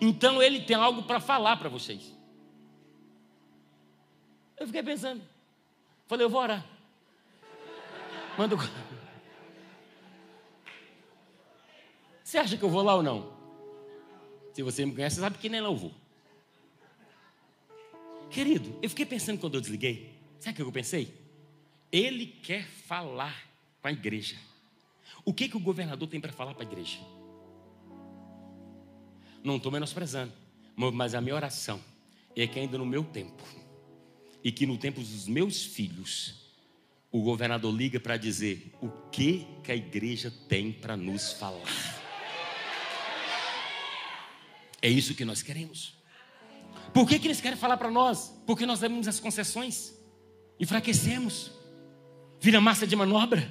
Então 0.00 0.42
ele 0.42 0.60
tem 0.60 0.76
algo 0.76 1.02
para 1.02 1.20
falar 1.20 1.58
para 1.58 1.68
vocês. 1.68 2.16
Eu 4.58 4.66
fiquei 4.66 4.82
pensando. 4.82 5.20
Falei, 6.06 6.24
eu 6.24 6.30
vou 6.30 6.40
orar. 6.40 6.64
Manda. 8.38 8.56
Você 12.24 12.38
acha 12.38 12.56
que 12.56 12.62
eu 12.62 12.70
vou 12.70 12.82
lá 12.82 12.94
ou 12.94 13.02
não? 13.02 13.39
Se 14.60 14.62
você 14.62 14.84
me 14.84 14.92
conhece, 14.92 15.18
sabe 15.18 15.38
que 15.38 15.48
nem 15.48 15.58
eu 15.58 15.74
vou. 15.74 15.90
Querido, 18.28 18.78
eu 18.82 18.90
fiquei 18.90 19.06
pensando 19.06 19.40
quando 19.40 19.54
eu 19.54 19.60
desliguei. 19.62 20.14
Sabe 20.38 20.52
o 20.52 20.56
que 20.56 20.60
eu 20.60 20.70
pensei? 20.70 21.14
Ele 21.90 22.26
quer 22.26 22.66
falar 22.66 23.48
com 23.80 23.88
a 23.88 23.90
igreja. 23.90 24.36
O 25.24 25.32
que, 25.32 25.48
que 25.48 25.56
o 25.56 25.60
governador 25.60 26.06
tem 26.06 26.20
para 26.20 26.30
falar 26.30 26.52
para 26.52 26.62
a 26.62 26.66
igreja? 26.66 26.98
Não 29.42 29.56
estou 29.56 29.72
menosprezando, 29.72 30.34
mas 30.76 31.14
a 31.14 31.22
minha 31.22 31.36
oração 31.36 31.80
é 32.36 32.46
que 32.46 32.58
ainda 32.58 32.76
no 32.76 32.84
meu 32.84 33.02
tempo, 33.02 33.42
e 34.44 34.52
que 34.52 34.66
no 34.66 34.76
tempo 34.76 35.00
dos 35.00 35.26
meus 35.26 35.64
filhos, 35.64 36.52
o 37.10 37.22
governador 37.22 37.74
liga 37.74 37.98
para 37.98 38.18
dizer 38.18 38.74
o 38.82 38.90
que, 39.10 39.46
que 39.64 39.72
a 39.72 39.76
igreja 39.76 40.30
tem 40.50 40.70
para 40.70 40.98
nos 40.98 41.32
falar. 41.32 41.99
É 44.82 44.88
isso 44.88 45.14
que 45.14 45.24
nós 45.24 45.42
queremos. 45.42 45.94
Por 46.92 47.08
que, 47.08 47.18
que 47.18 47.26
eles 47.26 47.40
querem 47.40 47.56
falar 47.56 47.76
para 47.76 47.90
nós? 47.90 48.32
Porque 48.46 48.66
nós 48.66 48.80
damos 48.80 49.06
as 49.06 49.20
concessões, 49.20 49.94
enfraquecemos, 50.58 51.52
vira 52.40 52.60
massa 52.60 52.86
de 52.86 52.96
manobra, 52.96 53.50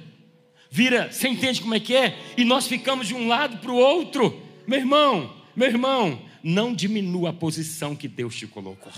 vira, 0.70 1.10
você 1.10 1.28
entende 1.28 1.60
como 1.60 1.74
é 1.74 1.80
que 1.80 1.94
é? 1.94 2.18
E 2.36 2.44
nós 2.44 2.66
ficamos 2.66 3.08
de 3.08 3.14
um 3.14 3.28
lado 3.28 3.58
para 3.58 3.70
o 3.70 3.76
outro. 3.76 4.42
Meu 4.66 4.78
irmão, 4.78 5.34
meu 5.56 5.68
irmão, 5.68 6.22
não 6.42 6.74
diminua 6.74 7.30
a 7.30 7.32
posição 7.32 7.96
que 7.96 8.08
Deus 8.08 8.36
te 8.36 8.46
colocou. 8.46 8.92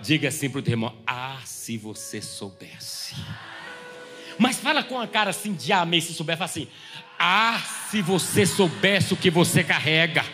Diga 0.00 0.28
assim 0.28 0.48
para 0.48 0.60
o 0.60 0.62
teu 0.62 0.72
irmão: 0.72 0.94
Ah, 1.06 1.40
se 1.44 1.76
você 1.76 2.20
soubesse. 2.20 3.14
Mas 4.38 4.58
fala 4.58 4.82
com 4.82 5.00
a 5.00 5.08
cara 5.08 5.30
assim 5.30 5.54
de 5.54 5.72
amém, 5.72 6.00
se 6.00 6.12
souber, 6.12 6.36
fala 6.36 6.50
assim: 6.50 6.68
Ah, 7.18 7.60
se 7.90 8.02
você 8.02 8.44
soubesse 8.44 9.14
o 9.14 9.16
que 9.16 9.30
você 9.30 9.64
carrega. 9.64 10.24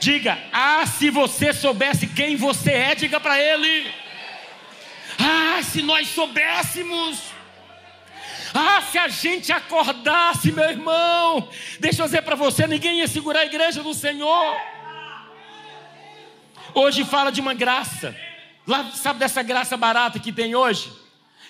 Diga: 0.00 0.38
Ah, 0.52 0.86
se 0.86 1.10
você 1.10 1.52
soubesse 1.52 2.06
quem 2.06 2.36
você 2.36 2.72
é, 2.72 2.94
diga 2.94 3.18
para 3.18 3.40
ele. 3.40 3.92
Ah, 5.18 5.62
se 5.62 5.82
nós 5.82 6.08
soubéssemos. 6.08 7.20
Ah, 8.54 8.80
se 8.80 8.98
a 8.98 9.08
gente 9.08 9.52
acordasse, 9.52 10.52
meu 10.52 10.64
irmão. 10.70 11.48
Deixa 11.80 12.02
eu 12.02 12.06
dizer 12.06 12.22
para 12.22 12.36
você: 12.36 12.66
ninguém 12.66 12.98
ia 12.98 13.08
segurar 13.08 13.40
a 13.40 13.46
igreja 13.46 13.82
do 13.82 13.92
Senhor. 13.92 14.56
Hoje 16.74 17.04
fala 17.04 17.30
de 17.30 17.40
uma 17.40 17.54
graça. 17.54 18.16
Lá, 18.66 18.90
sabe 18.92 19.18
dessa 19.18 19.42
graça 19.42 19.76
barata 19.76 20.18
que 20.18 20.32
tem 20.32 20.54
hoje? 20.54 20.88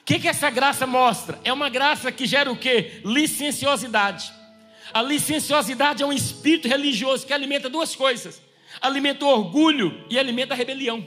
O 0.00 0.04
que, 0.04 0.18
que 0.18 0.28
essa 0.28 0.48
graça 0.48 0.86
mostra? 0.86 1.38
É 1.44 1.52
uma 1.52 1.68
graça 1.68 2.10
que 2.10 2.26
gera 2.26 2.50
o 2.50 2.56
que? 2.56 3.02
Licenciosidade. 3.04 4.32
A 4.92 5.02
licenciosidade 5.02 6.02
é 6.02 6.06
um 6.06 6.12
espírito 6.12 6.68
religioso 6.68 7.26
que 7.26 7.32
alimenta 7.32 7.68
duas 7.68 7.94
coisas: 7.94 8.42
alimenta 8.80 9.24
o 9.24 9.28
orgulho 9.28 10.04
e 10.08 10.18
alimenta 10.18 10.54
a 10.54 10.56
rebelião. 10.56 11.06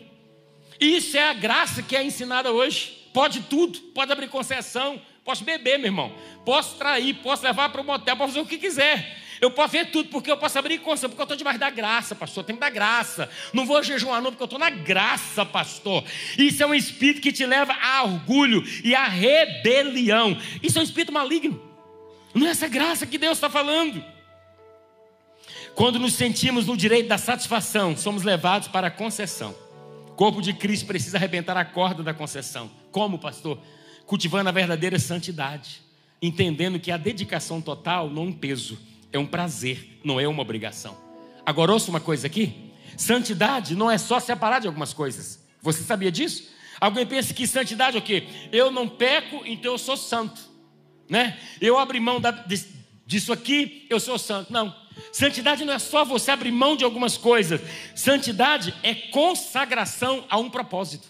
E 0.79 0.97
isso 0.97 1.15
é 1.15 1.29
a 1.29 1.33
graça 1.33 1.83
que 1.83 1.95
é 1.95 2.03
ensinada 2.03 2.51
hoje. 2.51 2.97
Pode 3.13 3.41
tudo, 3.41 3.77
pode 3.93 4.11
abrir 4.11 4.29
concessão, 4.29 4.99
posso 5.23 5.43
beber, 5.43 5.77
meu 5.77 5.87
irmão, 5.87 6.13
posso 6.45 6.77
trair, 6.77 7.13
posso 7.15 7.43
levar 7.43 7.69
para 7.69 7.81
o 7.81 7.83
motel, 7.83 8.15
posso 8.15 8.33
fazer 8.33 8.45
o 8.45 8.47
que 8.47 8.57
quiser. 8.57 9.19
Eu 9.41 9.49
posso 9.49 9.71
ver 9.71 9.89
tudo, 9.89 10.09
porque 10.09 10.31
eu 10.31 10.37
posso 10.37 10.57
abrir 10.59 10.77
concessão, 10.77 11.09
porque 11.09 11.21
eu 11.21 11.25
estou 11.25 11.35
debaixo 11.35 11.59
da 11.59 11.69
graça, 11.71 12.13
pastor. 12.13 12.43
Tem 12.43 12.55
que 12.55 12.61
dar 12.61 12.69
graça. 12.69 13.27
Não 13.51 13.65
vou 13.65 13.81
jejuar, 13.81 14.21
não, 14.21 14.29
porque 14.29 14.43
eu 14.43 14.45
estou 14.45 14.59
na 14.59 14.69
graça, 14.69 15.43
pastor. 15.43 16.03
Isso 16.37 16.61
é 16.61 16.65
um 16.67 16.75
espírito 16.75 17.21
que 17.21 17.31
te 17.31 17.43
leva 17.43 17.73
a 17.73 18.03
orgulho 18.03 18.63
e 18.83 18.93
a 18.93 19.05
rebelião. 19.05 20.37
Isso 20.61 20.77
é 20.77 20.81
um 20.81 20.83
espírito 20.83 21.11
maligno. 21.11 21.70
Não 22.33 22.47
é 22.47 22.51
essa 22.51 22.67
graça 22.67 23.05
que 23.05 23.17
Deus 23.17 23.37
está 23.37 23.49
falando. 23.49 24.03
Quando 25.75 25.99
nos 25.99 26.13
sentimos 26.13 26.65
no 26.65 26.75
direito 26.75 27.07
da 27.07 27.17
satisfação, 27.17 27.95
somos 27.95 28.23
levados 28.23 28.67
para 28.67 28.87
a 28.87 28.91
concessão. 28.91 29.55
O 30.09 30.11
corpo 30.13 30.41
de 30.41 30.53
Cristo 30.53 30.85
precisa 30.85 31.17
arrebentar 31.17 31.57
a 31.57 31.65
corda 31.65 32.03
da 32.03 32.13
concessão. 32.13 32.69
Como, 32.91 33.17
pastor? 33.17 33.57
Cultivando 34.05 34.49
a 34.49 34.51
verdadeira 34.51 34.99
santidade, 34.99 35.81
entendendo 36.21 36.79
que 36.79 36.91
a 36.91 36.97
dedicação 36.97 37.61
total 37.61 38.09
não 38.09 38.23
é 38.23 38.25
um 38.27 38.33
peso, 38.33 38.77
é 39.11 39.17
um 39.17 39.25
prazer, 39.25 39.99
não 40.03 40.19
é 40.19 40.27
uma 40.27 40.41
obrigação. 40.41 40.97
Agora 41.45 41.71
ouça 41.71 41.89
uma 41.89 42.01
coisa 42.01 42.27
aqui: 42.27 42.71
santidade 42.97 43.75
não 43.75 43.89
é 43.89 43.97
só 43.97 44.19
separar 44.19 44.59
de 44.59 44.67
algumas 44.67 44.93
coisas. 44.93 45.41
Você 45.61 45.83
sabia 45.83 46.11
disso? 46.11 46.49
Alguém 46.79 47.05
pensa 47.05 47.33
que 47.33 47.47
santidade 47.47 47.95
é 47.95 47.99
o 47.99 48.03
quê? 48.03 48.27
Eu 48.51 48.71
não 48.71 48.87
peco, 48.87 49.43
então 49.45 49.71
eu 49.71 49.77
sou 49.77 49.95
santo 49.95 50.50
né? 51.11 51.37
Eu 51.59 51.77
abri 51.77 51.99
mão 51.99 52.21
da, 52.21 52.31
disso 53.05 53.33
aqui, 53.33 53.85
eu 53.89 53.99
sou 53.99 54.17
santo. 54.17 54.51
Não. 54.51 54.73
Santidade 55.11 55.65
não 55.65 55.73
é 55.73 55.79
só 55.79 56.05
você 56.05 56.31
abrir 56.31 56.53
mão 56.53 56.77
de 56.77 56.85
algumas 56.85 57.17
coisas. 57.17 57.59
Santidade 57.93 58.73
é 58.81 58.95
consagração 58.95 60.23
a 60.29 60.37
um 60.37 60.49
propósito. 60.49 61.09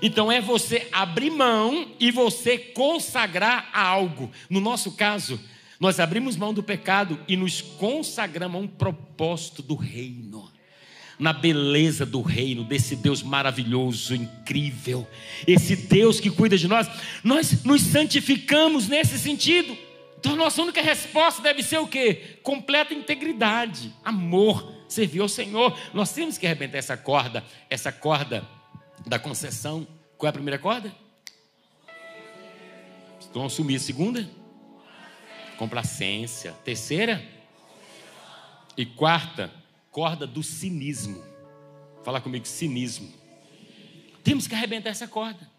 Então 0.00 0.30
é 0.30 0.40
você 0.40 0.86
abrir 0.92 1.30
mão 1.30 1.90
e 1.98 2.12
você 2.12 2.56
consagrar 2.58 3.68
a 3.72 3.82
algo. 3.82 4.30
No 4.48 4.60
nosso 4.60 4.92
caso, 4.92 5.40
nós 5.80 5.98
abrimos 5.98 6.36
mão 6.36 6.54
do 6.54 6.62
pecado 6.62 7.18
e 7.26 7.36
nos 7.36 7.60
consagramos 7.60 8.60
a 8.60 8.64
um 8.64 8.68
propósito 8.68 9.62
do 9.62 9.74
reino 9.74 10.48
na 11.18 11.32
beleza 11.32 12.06
do 12.06 12.22
reino, 12.22 12.62
desse 12.62 12.94
Deus 12.94 13.22
maravilhoso, 13.22 14.14
incrível, 14.14 15.06
esse 15.46 15.74
Deus 15.74 16.20
que 16.20 16.30
cuida 16.30 16.56
de 16.56 16.68
nós, 16.68 16.88
nós 17.24 17.64
nos 17.64 17.82
santificamos 17.82 18.86
nesse 18.86 19.18
sentido. 19.18 19.76
Então, 20.18 20.36
nossa 20.36 20.62
única 20.62 20.80
resposta 20.80 21.42
deve 21.42 21.62
ser 21.62 21.78
o 21.78 21.86
quê? 21.86 22.38
Completa 22.42 22.94
integridade, 22.94 23.92
amor, 24.04 24.72
servir 24.88 25.20
ao 25.20 25.28
Senhor. 25.28 25.76
Nós 25.92 26.12
temos 26.12 26.38
que 26.38 26.46
arrebentar 26.46 26.78
essa 26.78 26.96
corda, 26.96 27.44
essa 27.70 27.92
corda 27.92 28.46
da 29.06 29.18
concessão. 29.18 29.86
Qual 30.16 30.26
é 30.28 30.30
a 30.30 30.32
primeira 30.32 30.58
corda? 30.58 30.92
Estão 33.20 33.44
assumir 33.44 33.78
segunda? 33.78 34.28
Complacência. 35.56 36.52
Terceira? 36.64 37.24
E 38.76 38.86
quarta? 38.86 39.52
Corda 39.98 40.28
do 40.28 40.44
cinismo. 40.44 41.20
Fala 42.04 42.20
comigo, 42.20 42.46
cinismo. 42.46 43.12
Temos 44.22 44.46
que 44.46 44.54
arrebentar 44.54 44.90
essa 44.90 45.08
corda. 45.08 45.50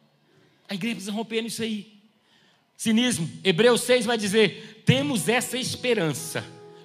A 0.66 0.74
igreja 0.74 0.96
precisa 0.96 1.12
romper 1.12 1.42
nisso 1.42 1.62
aí. 1.62 2.00
Cinismo. 2.78 3.30
Hebreus 3.44 3.82
6 3.82 4.06
vai 4.06 4.18
dizer: 4.18 4.82
temos 4.86 5.28
essa 5.28 5.58
esperança 5.58 6.42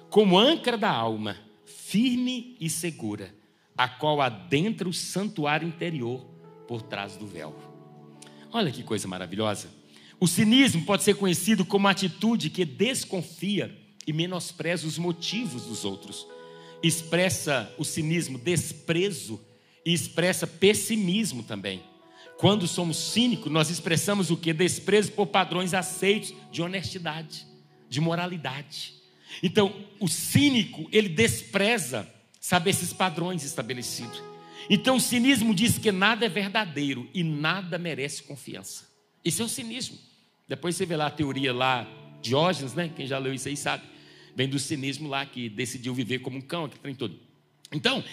como 0.09 0.37
âncora 0.37 0.77
da 0.77 0.91
alma, 0.91 1.37
firme 1.65 2.57
e 2.59 2.69
segura, 2.69 3.33
a 3.77 3.87
qual 3.87 4.19
adentra 4.19 4.89
o 4.89 4.93
santuário 4.93 5.65
interior 5.65 6.25
por 6.67 6.81
trás 6.81 7.15
do 7.15 7.25
véu. 7.25 7.55
Olha 8.51 8.69
que 8.69 8.83
coisa 8.83 9.07
maravilhosa. 9.07 9.69
O 10.19 10.27
cinismo 10.27 10.83
pode 10.83 11.03
ser 11.03 11.15
conhecido 11.15 11.63
como 11.63 11.87
atitude 11.87 12.49
que 12.49 12.65
desconfia 12.65 13.73
e 14.05 14.11
menospreza 14.11 14.85
os 14.85 14.97
motivos 14.97 15.63
dos 15.63 15.85
outros. 15.85 16.34
Expressa 16.83 17.73
o 17.77 17.83
cinismo 17.83 18.37
desprezo 18.37 19.39
e 19.85 19.93
expressa 19.93 20.45
pessimismo 20.45 21.43
também. 21.43 21.81
Quando 22.37 22.67
somos 22.67 22.97
cínicos, 22.97 23.51
nós 23.51 23.69
expressamos 23.69 24.29
o 24.29 24.37
que? 24.37 24.51
Desprezo 24.53 25.11
por 25.13 25.27
padrões 25.27 25.73
aceitos 25.73 26.33
de 26.51 26.61
honestidade, 26.61 27.45
de 27.89 28.01
moralidade. 28.01 28.93
Então, 29.41 29.73
o 29.99 30.07
cínico, 30.07 30.87
ele 30.91 31.09
despreza, 31.09 32.07
sabe, 32.39 32.69
esses 32.69 32.91
padrões 32.91 33.43
estabelecidos. 33.43 34.21
Então, 34.69 34.97
o 34.97 35.01
cinismo 35.01 35.53
diz 35.53 35.77
que 35.77 35.91
nada 35.91 36.25
é 36.25 36.29
verdadeiro 36.29 37.09
e 37.13 37.23
nada 37.23 37.77
merece 37.77 38.23
confiança. 38.23 38.85
Isso 39.23 39.41
é 39.41 39.45
o 39.45 39.49
cinismo. 39.49 39.97
Depois 40.47 40.75
você 40.75 40.85
vê 40.85 40.95
lá 40.95 41.07
a 41.07 41.11
teoria 41.11 41.53
lá, 41.53 41.87
Diógenes, 42.21 42.73
né? 42.73 42.91
Quem 42.95 43.05
já 43.05 43.19
leu 43.19 43.33
isso 43.33 43.47
aí 43.47 43.55
sabe. 43.55 43.83
Vem 44.35 44.49
do 44.49 44.59
cinismo 44.59 45.07
lá 45.07 45.25
que 45.25 45.47
decidiu 45.47 45.93
viver 45.93 46.19
como 46.19 46.37
um 46.37 46.41
cão, 46.41 46.65
aquele 46.65 46.81
trem 46.81 46.95
todo. 46.95 47.17
Então, 47.71 48.03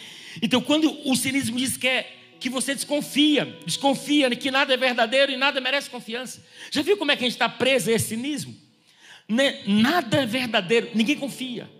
então 0.41 0.61
quando 0.61 0.97
o 1.09 1.17
cinismo 1.17 1.59
diz 1.59 1.77
que 1.77 1.89
é 1.89 2.19
que 2.39 2.49
você 2.49 2.75
desconfia, 2.75 3.59
desconfia 3.65 4.35
que 4.35 4.51
nada 4.51 4.75
é 4.75 4.77
verdadeiro 4.77 5.31
e 5.31 5.37
nada 5.37 5.61
merece 5.61 5.91
confiança. 5.91 6.45
Já 6.71 6.83
viu 6.83 6.97
como 6.97 7.13
é 7.13 7.17
que 7.17 7.25
a 7.25 7.27
gente 7.27 7.35
está 7.35 7.49
preso 7.49 7.91
a 7.91 7.93
esse 7.93 8.09
cinismo? 8.09 8.55
Né? 9.29 9.63
Nada 9.67 10.23
é 10.23 10.27
verdadeiro, 10.27 10.91
ninguém 10.95 11.17
confia. 11.17 11.71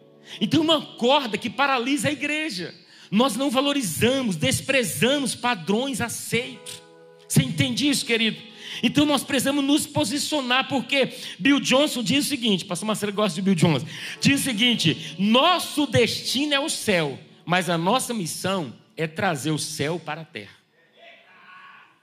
Então, 0.41 0.63
uma 0.63 0.81
corda 0.81 1.37
que 1.37 1.51
paralisa 1.51 2.09
a 2.09 2.13
igreja. 2.13 2.75
Nós 3.11 3.37
não 3.37 3.51
valorizamos, 3.51 4.37
desprezamos 4.37 5.35
padrões 5.35 6.01
aceitos. 6.01 6.81
Você 7.29 7.43
entende 7.43 7.89
isso, 7.89 8.07
querido? 8.07 8.41
Então 8.83 9.07
nós 9.07 9.23
precisamos 9.23 9.65
nos 9.65 9.87
posicionar, 9.87 10.69
porque 10.69 11.13
Bill 11.39 11.61
Johnson 11.61 12.03
diz 12.03 12.27
o 12.27 12.29
seguinte: 12.29 12.65
Pastor 12.65 12.87
Marcelo 12.87 13.13
gosta 13.13 13.37
de 13.37 13.43
Bill 13.43 13.55
Johnson. 13.55 13.87
Diz 14.21 14.41
o 14.41 14.45
seguinte: 14.45 15.15
nosso 15.19 15.87
destino 15.87 16.55
é 16.55 16.61
o 16.61 16.69
céu, 16.69 17.19
mas 17.45 17.71
a 17.71 17.79
nossa 17.79 18.13
missão 18.13 18.75
é 18.97 19.07
trazer 19.07 19.51
o 19.51 19.59
céu 19.59 20.01
para 20.05 20.23
a 20.23 20.25
terra. 20.25 20.57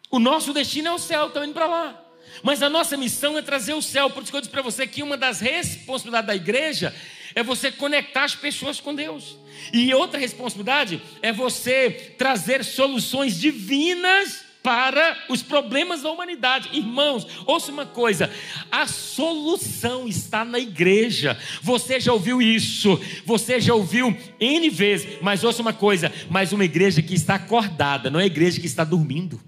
O 0.10 0.20
nosso 0.20 0.54
destino 0.54 0.88
é 0.88 0.92
o 0.92 1.00
céu, 1.00 1.28
estamos 1.28 1.50
indo 1.50 1.54
para 1.54 1.68
lá. 1.68 2.06
Mas 2.42 2.64
a 2.64 2.70
nossa 2.70 2.96
missão 2.96 3.38
é 3.38 3.42
trazer 3.42 3.74
o 3.74 3.82
céu. 3.82 4.10
Por 4.10 4.24
isso 4.24 4.32
que 4.32 4.38
eu 4.38 4.42
disse 4.42 4.52
para 4.52 4.62
você 4.62 4.88
que 4.88 5.04
uma 5.04 5.18
das 5.18 5.40
responsabilidades 5.40 6.28
da 6.28 6.36
igreja 6.36 6.96
é 7.36 7.44
você 7.44 7.72
conectar 7.72 8.24
as 8.24 8.36
pessoas 8.36 8.80
com 8.80 8.96
Deus. 8.96 9.38
E 9.74 9.94
outra 9.94 10.20
responsabilidade 10.20 11.02
é 11.22 11.32
você 11.32 12.14
trazer 12.18 12.64
soluções 12.64 13.40
divinas 13.40 14.49
para 14.70 15.17
os 15.28 15.41
problemas 15.41 16.03
da 16.03 16.11
humanidade. 16.11 16.70
Irmãos, 16.72 17.26
ouça 17.47 17.72
uma 17.72 17.88
coisa: 17.88 18.32
a 18.72 18.86
solução 18.86 20.07
está 20.07 20.45
na 20.45 20.59
igreja. 20.59 21.36
Você 21.63 21.99
já 21.99 22.13
ouviu 22.13 22.39
isso, 22.39 23.01
você 23.26 23.59
já 23.59 23.74
ouviu 23.74 24.15
N 24.39 24.70
vezes, 24.70 25.17
mas 25.24 25.43
ouça 25.43 25.63
uma 25.63 25.74
coisa: 25.74 26.13
mas 26.30 26.53
uma 26.53 26.63
igreja 26.63 27.01
que 27.01 27.15
está 27.15 27.34
acordada, 27.34 28.11
não 28.11 28.20
é 28.20 28.28
igreja 28.28 28.61
que 28.61 28.67
está 28.67 28.84
dormindo. 28.84 29.41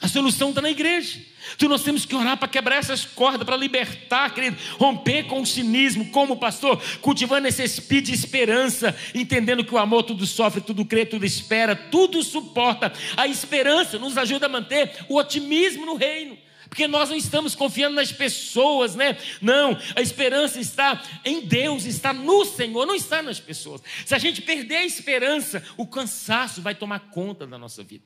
A 0.00 0.06
solução 0.06 0.50
está 0.50 0.62
na 0.62 0.70
igreja. 0.70 1.18
Então 1.54 1.68
nós 1.68 1.82
temos 1.82 2.04
que 2.04 2.14
orar 2.14 2.36
para 2.36 2.48
quebrar 2.48 2.76
essas 2.76 3.04
cordas, 3.04 3.44
para 3.44 3.56
libertar, 3.56 4.34
querido, 4.34 4.56
romper 4.78 5.24
com 5.24 5.40
o 5.42 5.46
cinismo, 5.46 6.10
como 6.10 6.36
pastor, 6.36 6.80
cultivando 7.00 7.46
esse 7.48 7.62
espírito 7.62 8.06
de 8.06 8.14
esperança, 8.14 8.96
entendendo 9.14 9.64
que 9.64 9.74
o 9.74 9.78
amor 9.78 10.02
tudo 10.02 10.26
sofre, 10.26 10.60
tudo 10.60 10.84
crê, 10.84 11.04
tudo 11.04 11.24
espera, 11.24 11.76
tudo 11.76 12.22
suporta. 12.22 12.92
A 13.16 13.26
esperança 13.26 13.98
nos 13.98 14.16
ajuda 14.16 14.46
a 14.46 14.48
manter 14.48 15.04
o 15.08 15.16
otimismo 15.16 15.86
no 15.86 15.96
reino. 15.96 16.38
Porque 16.68 16.88
nós 16.88 17.08
não 17.08 17.16
estamos 17.16 17.54
confiando 17.54 17.94
nas 17.94 18.10
pessoas, 18.10 18.96
né? 18.96 19.16
Não, 19.40 19.78
a 19.94 20.00
esperança 20.00 20.58
está 20.58 21.00
em 21.24 21.42
Deus, 21.42 21.84
está 21.84 22.12
no 22.12 22.44
Senhor, 22.44 22.84
não 22.84 22.96
está 22.96 23.22
nas 23.22 23.38
pessoas. 23.38 23.80
Se 24.04 24.12
a 24.12 24.18
gente 24.18 24.42
perder 24.42 24.78
a 24.78 24.84
esperança, 24.84 25.62
o 25.76 25.86
cansaço 25.86 26.60
vai 26.60 26.74
tomar 26.74 27.10
conta 27.10 27.46
da 27.46 27.56
nossa 27.56 27.84
vida. 27.84 28.04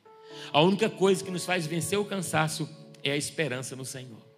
A 0.53 0.61
única 0.61 0.91
coisa 0.91 1.24
que 1.24 1.30
nos 1.30 1.47
faz 1.47 1.66
vencer 1.66 1.99
o 1.99 2.05
cansaço 2.05 2.68
é 3.03 3.12
a 3.12 3.16
esperança 3.16 3.74
no 3.76 3.84
Senhor. 3.84 4.28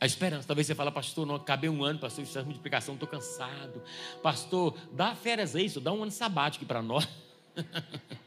A 0.00 0.06
esperança. 0.06 0.46
Talvez 0.46 0.66
você 0.66 0.74
fale, 0.74 0.90
pastor, 0.90 1.26
não 1.26 1.36
acabei 1.36 1.70
um 1.70 1.82
ano, 1.82 1.98
pastor, 1.98 2.24
isso 2.24 2.38
é 2.38 2.42
multiplicação, 2.42 2.94
estou 2.94 3.08
cansado. 3.08 3.82
Pastor, 4.22 4.76
dá 4.92 5.14
férias 5.14 5.56
aí, 5.56 5.64
isso, 5.66 5.80
dá 5.80 5.92
um 5.92 6.02
ano 6.02 6.12
sabático 6.12 6.66
para 6.66 6.82
nós. 6.82 7.08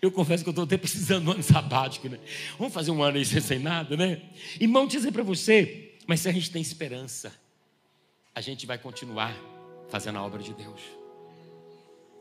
Eu 0.00 0.10
confesso 0.10 0.42
que 0.42 0.48
eu 0.48 0.52
estou 0.52 0.64
até 0.64 0.78
precisando 0.78 1.24
de 1.24 1.28
um 1.28 1.32
ano 1.32 1.42
sabático, 1.42 2.08
né? 2.08 2.18
Vamos 2.58 2.72
fazer 2.72 2.90
um 2.90 3.02
ano 3.02 3.18
aí 3.18 3.24
sem 3.26 3.58
nada, 3.58 3.94
né? 3.94 4.22
Irmão, 4.58 4.86
dizer 4.86 5.12
para 5.12 5.22
você, 5.22 5.98
mas 6.06 6.20
se 6.20 6.28
a 6.30 6.32
gente 6.32 6.50
tem 6.50 6.62
esperança, 6.62 7.30
a 8.34 8.40
gente 8.40 8.66
vai 8.66 8.78
continuar 8.78 9.36
fazendo 9.90 10.16
a 10.16 10.24
obra 10.24 10.42
de 10.42 10.54
Deus. 10.54 10.80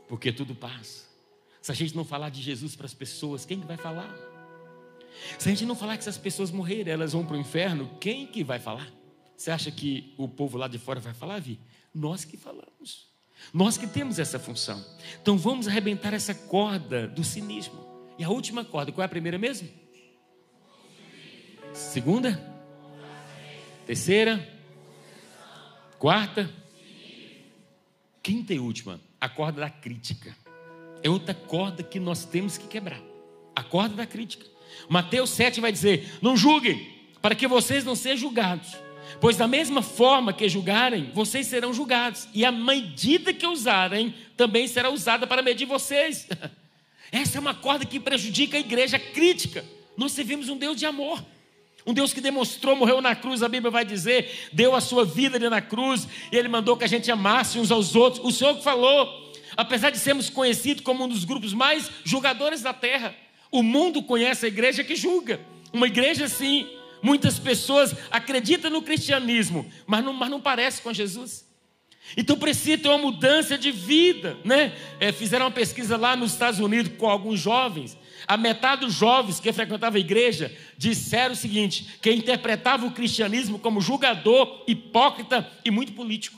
Porque 0.08 0.34
tudo 0.34 0.54
passa. 0.54 1.08
Se 1.62 1.72
a 1.72 1.76
gente 1.76 1.96
não 1.96 2.04
falar 2.04 2.30
de 2.30 2.42
Jesus 2.42 2.76
para 2.76 2.86
as 2.86 2.94
pessoas, 2.94 3.46
quem 3.46 3.62
que 3.62 3.68
vai 3.68 3.78
falar? 3.78 4.14
Se 5.38 5.50
a 5.50 5.52
gente 5.52 5.66
não 5.66 5.76
falar 5.76 5.98
que 5.98 6.02
essas 6.02 6.18
pessoas 6.18 6.52
morrerem, 6.52 6.94
elas 6.94 7.14
vão 7.14 7.26
para 7.26 7.36
o 7.36 7.40
inferno, 7.40 7.90
quem 8.00 8.28
que 8.28 8.44
vai 8.44 8.60
falar? 8.60 8.92
Você 9.36 9.52
acha 9.52 9.72
que 9.72 10.14
o 10.18 10.28
povo 10.28 10.58
lá 10.58 10.68
de 10.68 10.78
fora 10.78 11.00
vai 11.00 11.14
falar, 11.14 11.40
Vi? 11.40 11.60
Nós 11.94 12.26
que 12.26 12.38
falamos. 12.38 13.08
Nós 13.54 13.78
que 13.78 13.88
temos 13.88 14.20
essa 14.20 14.38
função. 14.38 14.84
Então 15.22 15.38
vamos 15.38 15.68
arrebentar 15.68 16.14
essa 16.14 16.34
corda 16.34 17.08
do 17.08 17.24
cinismo. 17.24 17.88
E 18.18 18.24
a 18.24 18.30
última 18.30 18.66
corda, 18.66 18.92
qual 18.92 19.02
é 19.02 19.06
a 19.06 19.10
primeira 19.10 19.38
mesmo? 19.38 19.70
Segunda? 21.74 22.38
Terceira? 23.86 24.46
Quarta? 25.98 26.54
Quinta 28.22 28.54
e 28.54 28.60
última, 28.60 29.00
a 29.20 29.30
corda 29.30 29.62
da 29.62 29.70
crítica. 29.70 30.36
É 31.02 31.10
outra 31.10 31.34
corda 31.34 31.82
que 31.82 32.00
nós 32.00 32.26
temos 32.26 32.58
que 32.58 32.68
quebrar. 32.68 33.02
A 33.56 33.64
corda 33.64 33.96
da 33.96 34.06
crítica. 34.06 34.46
Mateus 34.88 35.30
7 35.32 35.60
vai 35.62 35.72
dizer: 35.72 36.18
Não 36.22 36.36
julguem, 36.36 36.88
para 37.22 37.36
que 37.36 37.48
vocês 37.48 37.84
não 37.84 37.96
sejam 37.96 38.30
julgados. 38.30 38.76
Pois 39.20 39.36
da 39.36 39.48
mesma 39.48 39.82
forma 39.82 40.32
que 40.32 40.48
julgarem, 40.48 41.12
vocês 41.14 41.48
serão 41.48 41.74
julgados. 41.74 42.28
E 42.34 42.46
a 42.46 42.52
medida 42.52 43.34
que 43.34 43.46
usarem 43.46 44.14
também 44.38 44.68
será 44.68 44.90
usada 44.90 45.28
para 45.28 45.42
medir 45.42 45.66
vocês. 45.66 46.28
Essa 47.12 47.38
é 47.38 47.42
uma 47.42 47.54
corda 47.54 47.86
que 47.86 48.00
prejudica 48.00 48.58
a 48.58 48.60
igreja 48.60 49.00
crítica. 49.00 49.66
Nós 49.98 50.12
servimos 50.12 50.48
um 50.48 50.58
Deus 50.58 50.78
de 50.78 50.86
amor. 50.86 51.24
Um 51.86 51.94
Deus 51.94 52.14
que 52.14 52.22
demonstrou, 52.22 52.76
morreu 52.76 53.02
na 53.02 53.16
cruz, 53.16 53.42
a 53.42 53.48
Bíblia 53.48 53.72
vai 53.72 53.84
dizer, 53.84 54.50
deu 54.54 54.76
a 54.76 54.82
sua 54.82 55.06
vida 55.06 55.38
ali 55.38 55.50
na 55.50 55.62
cruz, 55.62 56.08
e 56.32 56.36
Ele 56.36 56.48
mandou 56.48 56.78
que 56.78 56.84
a 56.84 56.88
gente 56.88 57.10
amasse 57.10 57.58
uns 57.58 57.72
aos 57.72 57.96
outros. 57.96 58.24
O 58.24 58.32
Senhor 58.32 58.56
que 58.56 58.64
falou, 58.64 59.34
apesar 59.58 59.90
de 59.90 59.98
sermos 59.98 60.30
conhecidos 60.30 60.84
como 60.84 61.06
um 61.06 61.08
dos 61.08 61.24
grupos 61.24 61.54
mais 61.54 61.90
julgadores 62.04 62.62
da 62.62 62.74
terra, 62.74 63.16
o 63.52 63.64
mundo 63.64 64.04
conhece 64.04 64.46
a 64.46 64.50
igreja 64.50 64.84
que 64.84 64.96
julga. 64.96 65.40
Uma 65.72 65.88
igreja 65.88 66.26
assim. 66.26 66.68
Muitas 67.02 67.40
pessoas 67.40 67.96
acreditam 68.12 68.70
no 68.70 68.82
cristianismo, 68.82 69.66
mas 69.88 70.04
não, 70.04 70.12
mas 70.12 70.30
não 70.30 70.42
parece 70.42 70.82
com 70.82 70.94
Jesus. 70.94 71.48
Então 72.18 72.38
precisa 72.38 72.78
ter 72.78 72.90
uma 72.90 72.98
mudança 72.98 73.58
de 73.58 73.72
vida, 73.72 74.38
né? 74.44 74.74
É, 75.00 75.12
fizeram 75.12 75.46
uma 75.46 75.52
pesquisa 75.52 75.96
lá 75.96 76.16
nos 76.16 76.34
Estados 76.34 76.60
Unidos 76.60 76.92
com 76.98 77.08
alguns 77.08 77.40
jovens. 77.40 77.98
A 78.28 78.36
metade 78.36 78.82
dos 78.82 78.94
jovens 78.94 79.40
que 79.40 79.54
frequentavam 79.54 79.98
a 79.98 80.00
igreja 80.00 80.56
disseram 80.78 81.34
o 81.34 81.38
seguinte: 81.38 82.00
que 82.02 82.12
interpretava 82.12 82.86
o 82.86 82.92
cristianismo 82.92 83.60
como 83.60 83.80
julgador, 83.80 84.64
hipócrita 84.68 85.50
e 85.64 85.72
muito 85.72 85.94
político. 85.94 86.38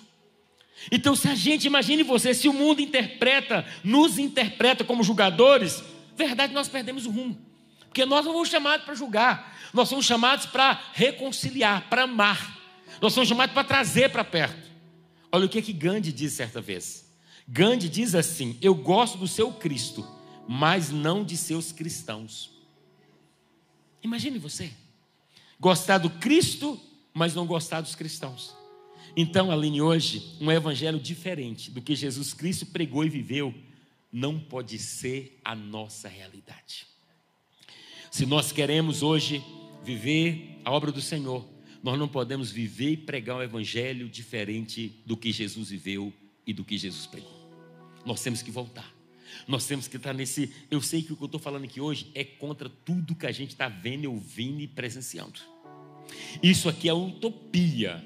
Então, 0.91 1.15
se 1.15 1.27
a 1.27 1.35
gente, 1.35 1.65
imagine 1.65 2.01
você, 2.01 2.33
se 2.33 2.47
o 2.47 2.53
mundo 2.53 2.81
interpreta, 2.81 3.65
nos 3.83 4.17
interpreta 4.17 4.83
como 4.83 5.03
julgadores, 5.03 5.83
verdade, 6.21 6.53
nós 6.53 6.67
perdemos 6.67 7.05
o 7.05 7.11
rumo. 7.11 7.39
Porque 7.87 8.05
nós 8.05 8.25
não 8.25 8.33
fomos 8.33 8.49
chamados 8.49 8.85
para 8.85 8.95
julgar, 8.95 9.57
nós 9.73 9.89
somos 9.89 10.05
chamados 10.05 10.45
para 10.45 10.81
reconciliar, 10.93 11.89
para 11.89 12.03
amar. 12.03 12.59
Nós 13.01 13.13
somos 13.13 13.27
chamados 13.27 13.53
para 13.53 13.63
trazer 13.63 14.09
para 14.09 14.23
perto. 14.23 14.69
Olha 15.31 15.45
o 15.45 15.49
que, 15.49 15.61
que 15.61 15.73
Gandhi 15.73 16.11
diz 16.11 16.33
certa 16.33 16.61
vez. 16.61 17.11
Gandhi 17.47 17.89
diz 17.89 18.15
assim: 18.15 18.57
Eu 18.61 18.73
gosto 18.75 19.17
do 19.17 19.27
seu 19.27 19.51
Cristo, 19.51 20.07
mas 20.47 20.89
não 20.89 21.23
de 21.23 21.35
seus 21.35 21.71
cristãos. 21.71 22.51
Imagine 24.03 24.39
você 24.39 24.71
gostar 25.59 25.99
do 25.99 26.09
Cristo, 26.09 26.79
mas 27.13 27.35
não 27.35 27.45
gostar 27.45 27.81
dos 27.81 27.93
cristãos. 27.93 28.55
Então, 29.15 29.51
Aline, 29.51 29.81
hoje, 29.81 30.37
um 30.39 30.51
evangelho 30.51 30.99
diferente 30.99 31.69
do 31.69 31.81
que 31.81 31.95
Jesus 31.95 32.33
Cristo 32.33 32.65
pregou 32.65 33.03
e 33.03 33.09
viveu 33.09 33.53
não 34.11 34.39
pode 34.39 34.77
ser 34.77 35.39
a 35.43 35.55
nossa 35.55 36.07
realidade. 36.07 36.87
Se 38.11 38.25
nós 38.25 38.51
queremos 38.51 39.01
hoje 39.01 39.43
viver 39.83 40.59
a 40.65 40.71
obra 40.71 40.91
do 40.91 41.01
Senhor, 41.01 41.47
nós 41.81 41.97
não 41.97 42.07
podemos 42.07 42.51
viver 42.51 42.91
e 42.91 42.97
pregar 42.97 43.37
um 43.37 43.41
evangelho 43.41 44.09
diferente 44.09 45.01
do 45.05 45.15
que 45.15 45.31
Jesus 45.31 45.69
viveu 45.69 46.13
e 46.45 46.53
do 46.53 46.63
que 46.63 46.77
Jesus 46.77 47.07
pregou. 47.07 47.49
Nós 48.05 48.21
temos 48.21 48.41
que 48.41 48.51
voltar. 48.51 48.93
Nós 49.47 49.65
temos 49.65 49.87
que 49.87 49.95
estar 49.95 50.13
nesse. 50.13 50.53
Eu 50.69 50.81
sei 50.81 51.01
que 51.01 51.13
o 51.13 51.15
que 51.15 51.23
eu 51.23 51.27
estou 51.27 51.39
falando 51.39 51.63
aqui 51.63 51.79
hoje 51.79 52.11
é 52.13 52.23
contra 52.23 52.69
tudo 52.69 53.15
que 53.15 53.25
a 53.25 53.31
gente 53.31 53.51
está 53.51 53.69
vendo, 53.69 54.11
ouvindo 54.11 54.61
e 54.61 54.67
presenciando. 54.67 55.39
Isso 56.43 56.67
aqui 56.67 56.89
é 56.89 56.93
utopia. 56.93 58.03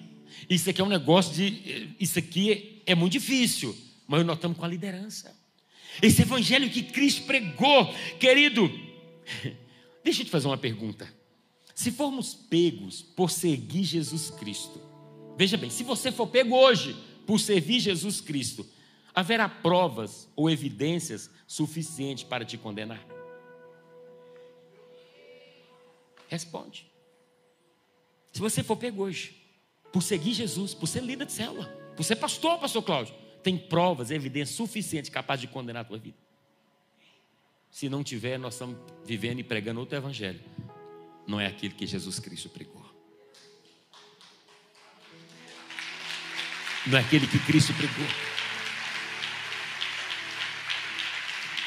Isso 0.50 0.70
aqui 0.70 0.82
é 0.82 0.84
um 0.84 0.90
negócio 0.90 1.34
de. 1.34 1.96
Isso 2.00 2.20
aqui 2.20 2.82
é 2.86 2.94
muito 2.94 3.14
difícil, 3.14 3.76
mas 4.08 4.26
nós 4.26 4.38
estamos 4.38 4.58
com 4.58 4.66
a 4.66 4.68
liderança. 4.68 5.36
Esse 6.02 6.22
evangelho 6.22 6.70
que 6.70 6.84
Cristo 6.84 7.24
pregou, 7.24 7.94
querido, 8.20 8.70
deixa 10.04 10.22
eu 10.22 10.26
te 10.26 10.32
fazer 10.32 10.48
uma 10.48 10.58
pergunta. 10.58 11.12
Se 11.74 11.92
formos 11.92 12.34
pegos 12.34 13.02
por 13.02 13.30
seguir 13.30 13.84
Jesus 13.84 14.30
Cristo, 14.30 14.82
veja 15.38 15.58
bem, 15.58 15.70
se 15.70 15.84
você 15.84 16.12
for 16.12 16.28
pego 16.28 16.56
hoje 16.56 16.96
por 17.26 17.40
servir 17.40 17.80
Jesus 17.80 18.22
Cristo, 18.22 18.66
haverá 19.14 19.48
provas 19.48 20.30
ou 20.36 20.50
evidências 20.50 21.30
suficientes 21.48 22.24
para 22.24 22.46
te 22.46 22.58
condenar? 22.58 23.06
Responde. 26.28 26.92
Se 28.32 28.40
você 28.42 28.62
for 28.64 28.76
pego 28.76 29.04
hoje, 29.04 29.42
por 29.94 30.02
seguir 30.04 30.34
Jesus, 30.34 30.74
por 30.74 30.88
ser 30.88 31.02
líder 31.02 31.26
de 31.26 31.32
célula, 31.32 31.68
por 31.96 32.04
ser 32.04 32.18
pastor, 32.18 32.60
pastor 32.60 32.84
Cláudio, 32.84 33.16
tem 33.46 33.60
provas, 33.60 34.10
evidências 34.10 34.58
suficientes 34.58 35.12
capazes 35.12 35.42
de 35.42 35.48
condenar 35.48 35.84
a 35.84 35.86
tua 35.86 36.00
vida. 36.00 36.18
Se 37.70 37.88
não 37.88 38.04
tiver, 38.04 38.40
nós 38.40 38.56
estamos 38.56 38.76
vivendo 39.06 39.38
e 39.38 39.44
pregando 39.44 39.80
outro 39.80 39.96
evangelho. 39.96 40.42
Não 41.28 41.40
é 41.40 41.46
aquele 41.46 41.76
que 41.76 41.86
Jesus 41.86 42.20
Cristo 42.20 42.50
pregou. 42.50 42.84
Não 46.88 46.98
é 46.98 47.02
aquele 47.02 47.28
que 47.28 47.38
Cristo 47.38 47.72
pregou. 47.76 48.08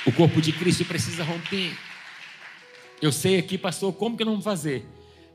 O 0.05 0.13
corpo 0.13 0.43
de 0.43 0.53
Cristo 0.53 0.85
precisa 0.85 1.23
romper. 1.23 1.79
Eu 3.01 3.13
sei 3.13 3.39
aqui, 3.39 3.57
pastor, 3.57 3.93
como 3.93 4.17
que 4.17 4.25
não 4.25 4.33
vamos 4.33 4.45
fazer? 4.45 4.85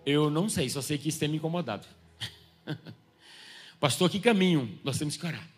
Eu 0.06 0.30
não 0.30 0.50
sei, 0.50 0.70
só 0.70 0.82
sei 0.82 0.98
que 0.98 1.08
isso 1.08 1.20
tem 1.20 1.30
me 1.30 1.38
incomodado. 1.38 1.88
pastor, 3.80 4.10
que 4.10 4.20
caminho 4.20 4.78
nós 4.84 4.98
temos 4.98 5.16
que 5.16 5.26
orar? 5.26 5.53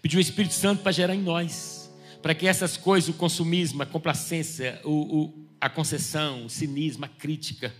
Pedir 0.00 0.16
o 0.16 0.20
Espírito 0.20 0.54
Santo 0.54 0.82
para 0.82 0.92
gerar 0.92 1.14
em 1.14 1.22
nós, 1.22 1.90
para 2.22 2.34
que 2.34 2.46
essas 2.46 2.76
coisas, 2.76 3.10
o 3.10 3.14
consumismo, 3.14 3.82
a 3.82 3.86
complacência, 3.86 4.80
o, 4.84 4.90
o, 4.90 5.46
a 5.60 5.68
concessão, 5.68 6.46
o 6.46 6.50
cinismo, 6.50 7.04
a 7.04 7.08
crítica, 7.08 7.74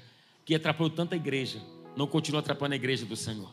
que 0.44 0.54
atrapalhou 0.54 0.90
tanta 0.90 1.16
igreja, 1.16 1.61
não 1.96 2.06
continue 2.06 2.40
atrapalhando 2.40 2.74
a 2.74 2.76
igreja 2.76 3.04
do 3.04 3.16
Senhor. 3.16 3.50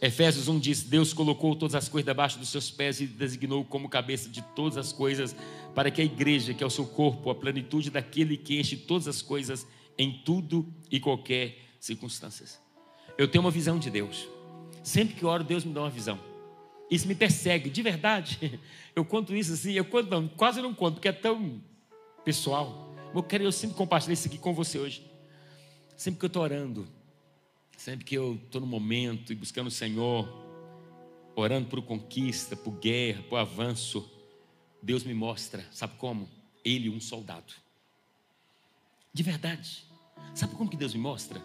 Efésios 0.00 0.46
1 0.46 0.58
diz: 0.58 0.82
Deus 0.82 1.12
colocou 1.12 1.56
todas 1.56 1.74
as 1.74 1.88
coisas 1.88 2.06
debaixo 2.06 2.38
dos 2.38 2.50
seus 2.50 2.70
pés 2.70 3.00
e 3.00 3.06
designou 3.06 3.64
como 3.64 3.88
cabeça 3.88 4.28
de 4.28 4.42
todas 4.54 4.78
as 4.78 4.92
coisas, 4.92 5.34
para 5.74 5.90
que 5.90 6.00
a 6.00 6.04
igreja, 6.04 6.54
que 6.54 6.62
é 6.62 6.66
o 6.66 6.70
seu 6.70 6.86
corpo, 6.86 7.30
a 7.30 7.34
plenitude 7.34 7.90
daquele 7.90 8.36
que 8.36 8.60
enche 8.60 8.76
todas 8.76 9.08
as 9.08 9.22
coisas 9.22 9.66
em 9.96 10.22
tudo 10.24 10.66
e 10.90 11.00
qualquer 11.00 11.58
circunstâncias. 11.80 12.60
Eu 13.16 13.26
tenho 13.26 13.42
uma 13.42 13.50
visão 13.50 13.78
de 13.78 13.90
Deus. 13.90 14.28
Sempre 14.84 15.16
que 15.16 15.26
oro, 15.26 15.42
Deus 15.42 15.64
me 15.64 15.72
dá 15.72 15.80
uma 15.80 15.90
visão. 15.90 16.27
Isso 16.90 17.06
me 17.06 17.14
persegue, 17.14 17.68
de 17.70 17.82
verdade. 17.82 18.60
Eu 18.96 19.04
conto 19.04 19.34
isso 19.36 19.52
assim, 19.52 19.74
eu 19.74 19.84
conto, 19.84 20.10
não, 20.10 20.26
quase 20.26 20.60
não 20.60 20.74
conto, 20.74 20.94
porque 20.94 21.06
é 21.06 21.12
tão 21.12 21.62
pessoal. 22.24 22.92
Eu 23.14 23.22
quero 23.22 23.44
eu 23.44 23.52
sempre 23.52 23.76
compartilhar 23.76 24.14
isso 24.14 24.26
aqui 24.26 24.38
com 24.38 24.52
você 24.52 24.76
hoje. 24.76 25.08
Sempre 25.96 26.18
que 26.18 26.24
eu 26.24 26.28
estou 26.28 26.42
orando, 26.42 26.88
sempre 27.76 28.04
que 28.04 28.16
eu 28.16 28.34
estou 28.44 28.60
no 28.60 28.66
momento 28.66 29.32
e 29.32 29.36
buscando 29.36 29.68
o 29.68 29.70
Senhor, 29.70 30.28
orando 31.36 31.68
por 31.68 31.80
conquista, 31.82 32.56
por 32.56 32.72
guerra, 32.72 33.22
por 33.28 33.36
avanço, 33.36 34.10
Deus 34.82 35.04
me 35.04 35.14
mostra, 35.14 35.64
sabe 35.70 35.94
como? 35.96 36.28
Ele, 36.64 36.90
um 36.90 37.00
soldado. 37.00 37.52
De 39.12 39.22
verdade. 39.22 39.84
Sabe 40.34 40.54
como 40.54 40.68
que 40.68 40.76
Deus 40.76 40.92
me 40.92 41.00
mostra? 41.00 41.40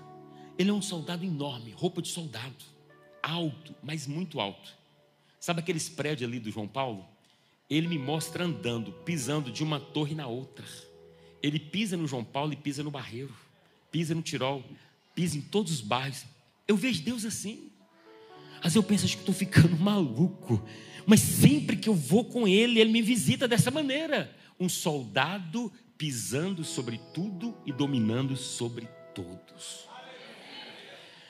Ele 0.57 0.69
é 0.69 0.73
um 0.73 0.81
soldado 0.81 1.23
enorme, 1.23 1.71
roupa 1.71 2.01
de 2.01 2.09
soldado, 2.09 2.65
alto, 3.21 3.75
mas 3.83 4.07
muito 4.07 4.39
alto. 4.39 4.75
Sabe 5.43 5.59
aqueles 5.59 5.89
prédios 5.89 6.29
ali 6.29 6.39
do 6.39 6.49
João 6.49 6.69
Paulo? 6.69 7.05
Ele 7.69 7.89
me 7.89 7.97
mostra 7.97 8.45
andando, 8.45 8.93
pisando 8.93 9.51
de 9.51 9.61
uma 9.61 9.77
torre 9.77 10.15
na 10.15 10.25
outra. 10.25 10.63
Ele 11.41 11.59
pisa 11.59 11.97
no 11.97 12.07
João 12.07 12.23
Paulo 12.23 12.53
e 12.53 12.55
pisa 12.55 12.81
no 12.81 12.89
Barreiro, 12.89 13.35
pisa 13.91 14.15
no 14.15 14.21
Tirol, 14.21 14.63
pisa 15.13 15.37
em 15.37 15.41
todos 15.41 15.73
os 15.73 15.81
bairros. 15.81 16.23
Eu 16.65 16.77
vejo 16.77 17.03
Deus 17.03 17.25
assim. 17.25 17.69
Às 18.59 18.61
vezes 18.61 18.75
eu 18.77 18.83
penso, 18.83 19.03
acho 19.03 19.17
que 19.17 19.21
estou 19.23 19.35
ficando 19.35 19.75
maluco. 19.75 20.65
Mas 21.05 21.19
sempre 21.19 21.75
que 21.75 21.89
eu 21.89 21.93
vou 21.93 22.23
com 22.23 22.47
Ele, 22.47 22.79
Ele 22.79 22.93
me 22.93 23.01
visita 23.01 23.45
dessa 23.45 23.69
maneira. 23.69 24.33
Um 24.57 24.69
soldado 24.69 25.69
pisando 25.97 26.63
sobre 26.63 27.01
tudo 27.13 27.53
e 27.65 27.73
dominando 27.73 28.37
sobre 28.37 28.87
todos. 29.13 29.89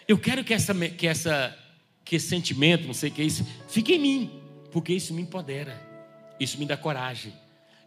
Eu 0.08 0.20
quero 0.20 0.44
que 0.44 0.54
essa, 0.54 0.76
que 0.90 1.08
essa 1.08 1.63
que 2.04 2.20
sentimento, 2.20 2.86
não 2.86 2.94
sei 2.94 3.10
o 3.10 3.14
que 3.14 3.22
é 3.22 3.26
isso, 3.26 3.46
fique 3.68 3.94
em 3.94 4.00
mim, 4.00 4.42
porque 4.72 4.94
isso 4.94 5.14
me 5.14 5.22
empodera, 5.22 5.80
isso 6.40 6.58
me 6.58 6.66
dá 6.66 6.76
coragem, 6.76 7.34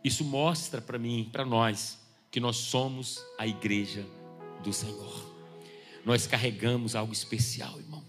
isso 0.02 0.24
mostra 0.24 0.80
para 0.80 0.98
mim, 0.98 1.28
para 1.30 1.44
nós, 1.44 1.98
que 2.30 2.40
nós 2.40 2.56
somos 2.56 3.22
a 3.38 3.46
igreja 3.46 4.04
do 4.62 4.72
Senhor. 4.72 5.34
Nós 6.04 6.26
carregamos 6.26 6.94
algo 6.94 7.12
especial, 7.12 7.78
irmão. 7.78 8.04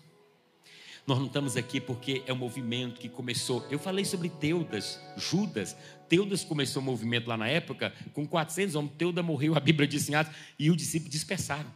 Nós 1.08 1.18
não 1.20 1.28
estamos 1.28 1.56
aqui 1.56 1.80
porque 1.80 2.22
é 2.28 2.34
um 2.34 2.38
movimento 2.38 3.00
que 3.00 3.08
começou. 3.08 3.66
Eu 3.72 3.80
falei 3.80 4.04
sobre 4.04 4.28
Teudas, 4.28 5.00
Judas. 5.16 5.76
Teudas 6.10 6.44
começou 6.44 6.82
o 6.82 6.84
um 6.84 6.86
movimento 6.86 7.28
lá 7.28 7.38
na 7.38 7.48
época, 7.48 7.94
com 8.14 8.28
400 8.28 8.76
homens. 8.76 8.94
Teuda 8.98 9.24
morreu, 9.24 9.56
a 9.56 9.60
Bíblia 9.62 9.88
diz 9.88 10.10
em 10.10 10.16
Atos, 10.16 10.36
e 10.60 10.70
os 10.70 10.76
discípulos 10.76 11.12
dispersaram. 11.12 11.72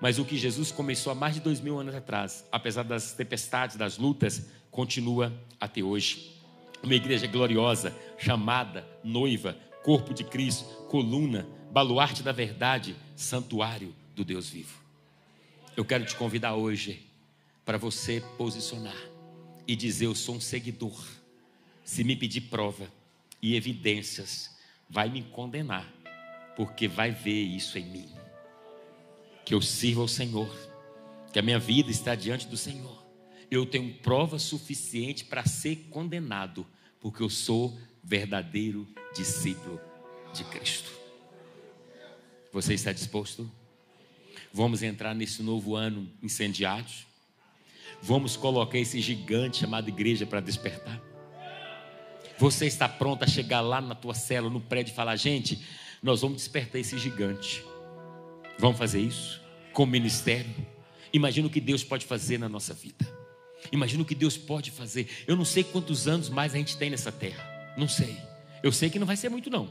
Mas 0.00 0.18
o 0.18 0.24
que 0.24 0.36
Jesus 0.36 0.70
começou 0.70 1.10
há 1.10 1.14
mais 1.14 1.34
de 1.34 1.40
dois 1.40 1.60
mil 1.60 1.78
anos 1.78 1.94
atrás, 1.94 2.46
apesar 2.52 2.84
das 2.84 3.12
tempestades, 3.12 3.76
das 3.76 3.98
lutas, 3.98 4.46
continua 4.70 5.32
até 5.60 5.82
hoje. 5.82 6.36
Uma 6.82 6.94
igreja 6.94 7.26
gloriosa, 7.26 7.94
chamada, 8.16 8.86
noiva, 9.02 9.58
corpo 9.82 10.14
de 10.14 10.22
Cristo, 10.22 10.64
coluna, 10.88 11.48
baluarte 11.72 12.22
da 12.22 12.30
verdade, 12.30 12.94
santuário 13.16 13.94
do 14.14 14.24
Deus 14.24 14.48
vivo. 14.48 14.78
Eu 15.76 15.84
quero 15.84 16.04
te 16.04 16.14
convidar 16.14 16.54
hoje 16.54 17.04
para 17.64 17.76
você 17.76 18.22
posicionar 18.36 18.96
e 19.66 19.74
dizer: 19.74 20.06
Eu 20.06 20.14
sou 20.14 20.36
um 20.36 20.40
seguidor. 20.40 21.04
Se 21.82 22.04
me 22.04 22.14
pedir 22.14 22.42
prova 22.42 22.86
e 23.42 23.56
evidências, 23.56 24.56
vai 24.88 25.08
me 25.08 25.22
condenar, 25.22 25.90
porque 26.54 26.86
vai 26.86 27.10
ver 27.10 27.42
isso 27.42 27.78
em 27.78 27.84
mim 27.86 28.17
que 29.48 29.54
eu 29.54 29.62
sirva 29.62 30.02
ao 30.02 30.08
Senhor, 30.08 30.54
que 31.32 31.38
a 31.38 31.42
minha 31.42 31.58
vida 31.58 31.90
está 31.90 32.14
diante 32.14 32.46
do 32.46 32.56
Senhor. 32.58 33.02
Eu 33.50 33.64
tenho 33.64 33.94
prova 33.94 34.38
suficiente 34.38 35.24
para 35.24 35.42
ser 35.46 35.86
condenado, 35.88 36.66
porque 37.00 37.22
eu 37.22 37.30
sou 37.30 37.74
verdadeiro 38.04 38.86
discípulo 39.14 39.80
de 40.34 40.44
Cristo. 40.44 40.92
Você 42.52 42.74
está 42.74 42.92
disposto? 42.92 43.50
Vamos 44.52 44.82
entrar 44.82 45.14
nesse 45.14 45.42
novo 45.42 45.74
ano 45.74 46.06
incendiados? 46.22 47.06
Vamos 48.02 48.36
colocar 48.36 48.76
esse 48.76 49.00
gigante 49.00 49.60
chamado 49.60 49.88
igreja 49.88 50.26
para 50.26 50.40
despertar? 50.42 51.00
Você 52.36 52.66
está 52.66 52.86
pronto 52.86 53.22
a 53.22 53.26
chegar 53.26 53.62
lá 53.62 53.80
na 53.80 53.94
tua 53.94 54.12
cela, 54.12 54.50
no 54.50 54.60
prédio 54.60 54.92
e 54.92 54.94
falar: 54.94 55.16
gente, 55.16 55.58
nós 56.02 56.20
vamos 56.20 56.36
despertar 56.36 56.78
esse 56.78 56.98
gigante. 56.98 57.64
Vamos 58.58 58.76
fazer 58.76 59.00
isso? 59.00 59.40
Como 59.72 59.92
ministério. 59.92 60.54
Imagina 61.12 61.46
o 61.46 61.50
que 61.50 61.60
Deus 61.60 61.84
pode 61.84 62.04
fazer 62.04 62.38
na 62.38 62.48
nossa 62.48 62.74
vida. 62.74 63.06
Imagina 63.70 64.02
o 64.02 64.06
que 64.06 64.14
Deus 64.14 64.36
pode 64.36 64.70
fazer. 64.70 65.08
Eu 65.26 65.36
não 65.36 65.44
sei 65.44 65.62
quantos 65.62 66.08
anos 66.08 66.28
mais 66.28 66.54
a 66.54 66.58
gente 66.58 66.76
tem 66.76 66.90
nessa 66.90 67.12
terra. 67.12 67.44
Não 67.76 67.88
sei. 67.88 68.16
Eu 68.62 68.72
sei 68.72 68.90
que 68.90 68.98
não 68.98 69.06
vai 69.06 69.16
ser 69.16 69.28
muito, 69.28 69.48
não. 69.48 69.68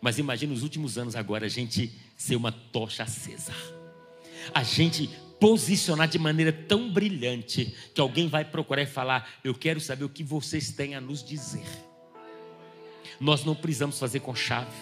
Mas 0.00 0.18
imagina 0.18 0.52
os 0.52 0.62
últimos 0.62 0.96
anos 0.96 1.14
agora 1.14 1.46
a 1.46 1.48
gente 1.48 1.92
ser 2.16 2.36
uma 2.36 2.50
tocha 2.50 3.02
acesa. 3.02 3.52
A 4.54 4.62
gente 4.62 5.08
posicionar 5.38 6.08
de 6.08 6.18
maneira 6.18 6.52
tão 6.52 6.90
brilhante 6.90 7.74
que 7.94 8.00
alguém 8.00 8.28
vai 8.28 8.44
procurar 8.44 8.82
e 8.82 8.86
falar: 8.86 9.38
Eu 9.44 9.54
quero 9.54 9.80
saber 9.80 10.04
o 10.04 10.08
que 10.08 10.24
vocês 10.24 10.70
têm 10.70 10.94
a 10.94 11.00
nos 11.00 11.22
dizer. 11.22 11.66
Nós 13.20 13.44
não 13.44 13.54
precisamos 13.54 13.98
fazer 13.98 14.20
com 14.20 14.34
chave, 14.34 14.76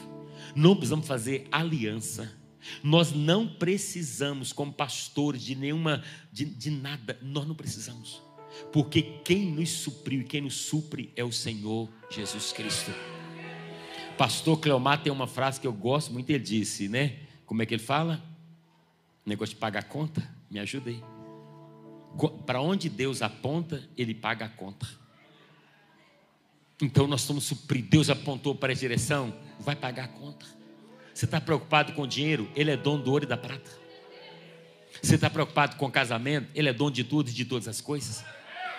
não 0.54 0.74
precisamos 0.74 1.06
fazer 1.06 1.46
aliança 1.52 2.43
nós 2.82 3.12
não 3.12 3.46
precisamos, 3.46 4.52
como 4.52 4.72
pastores, 4.72 5.42
de 5.42 5.54
nenhuma, 5.54 6.02
de, 6.32 6.44
de 6.44 6.70
nada, 6.70 7.18
nós 7.22 7.46
não 7.46 7.54
precisamos, 7.54 8.22
porque 8.72 9.02
quem 9.24 9.46
nos 9.50 9.70
supriu 9.70 10.20
e 10.20 10.24
quem 10.24 10.40
nos 10.40 10.54
supre 10.54 11.12
é 11.16 11.24
o 11.24 11.32
Senhor 11.32 11.88
Jesus 12.10 12.52
Cristo. 12.52 12.92
Pastor 14.16 14.58
Cleomar 14.60 15.02
tem 15.02 15.12
uma 15.12 15.26
frase 15.26 15.60
que 15.60 15.66
eu 15.66 15.72
gosto 15.72 16.12
muito, 16.12 16.30
ele 16.30 16.42
disse, 16.42 16.88
né? 16.88 17.18
Como 17.44 17.62
é 17.62 17.66
que 17.66 17.74
ele 17.74 17.82
fala? 17.82 18.22
Negócio 19.26 19.54
de 19.54 19.60
pagar 19.60 19.84
conta? 19.84 20.28
Me 20.50 20.60
ajuda 20.60 20.90
aí. 20.90 21.02
Para 22.46 22.60
onde 22.60 22.88
Deus 22.88 23.22
aponta, 23.22 23.82
ele 23.96 24.14
paga 24.14 24.44
a 24.44 24.48
conta. 24.48 24.86
Então 26.80 27.06
nós 27.06 27.22
somos 27.22 27.44
supridos. 27.44 27.90
Deus 27.90 28.10
apontou 28.10 28.54
para 28.54 28.72
a 28.72 28.76
direção, 28.76 29.34
vai 29.58 29.74
pagar 29.74 30.04
a 30.04 30.08
conta. 30.08 30.46
Você 31.14 31.26
está 31.26 31.40
preocupado 31.40 31.92
com 31.92 32.06
dinheiro? 32.06 32.50
Ele 32.56 32.72
é 32.72 32.76
dono 32.76 33.04
do 33.04 33.12
ouro 33.12 33.24
e 33.24 33.26
da 33.26 33.36
prata. 33.36 33.70
Você 35.00 35.14
está 35.14 35.30
preocupado 35.30 35.76
com 35.76 35.88
casamento? 35.90 36.48
Ele 36.54 36.68
é 36.68 36.72
dono 36.72 36.90
de 36.90 37.04
tudo 37.04 37.30
e 37.30 37.32
de 37.32 37.44
todas 37.44 37.68
as 37.68 37.80
coisas. 37.80 38.24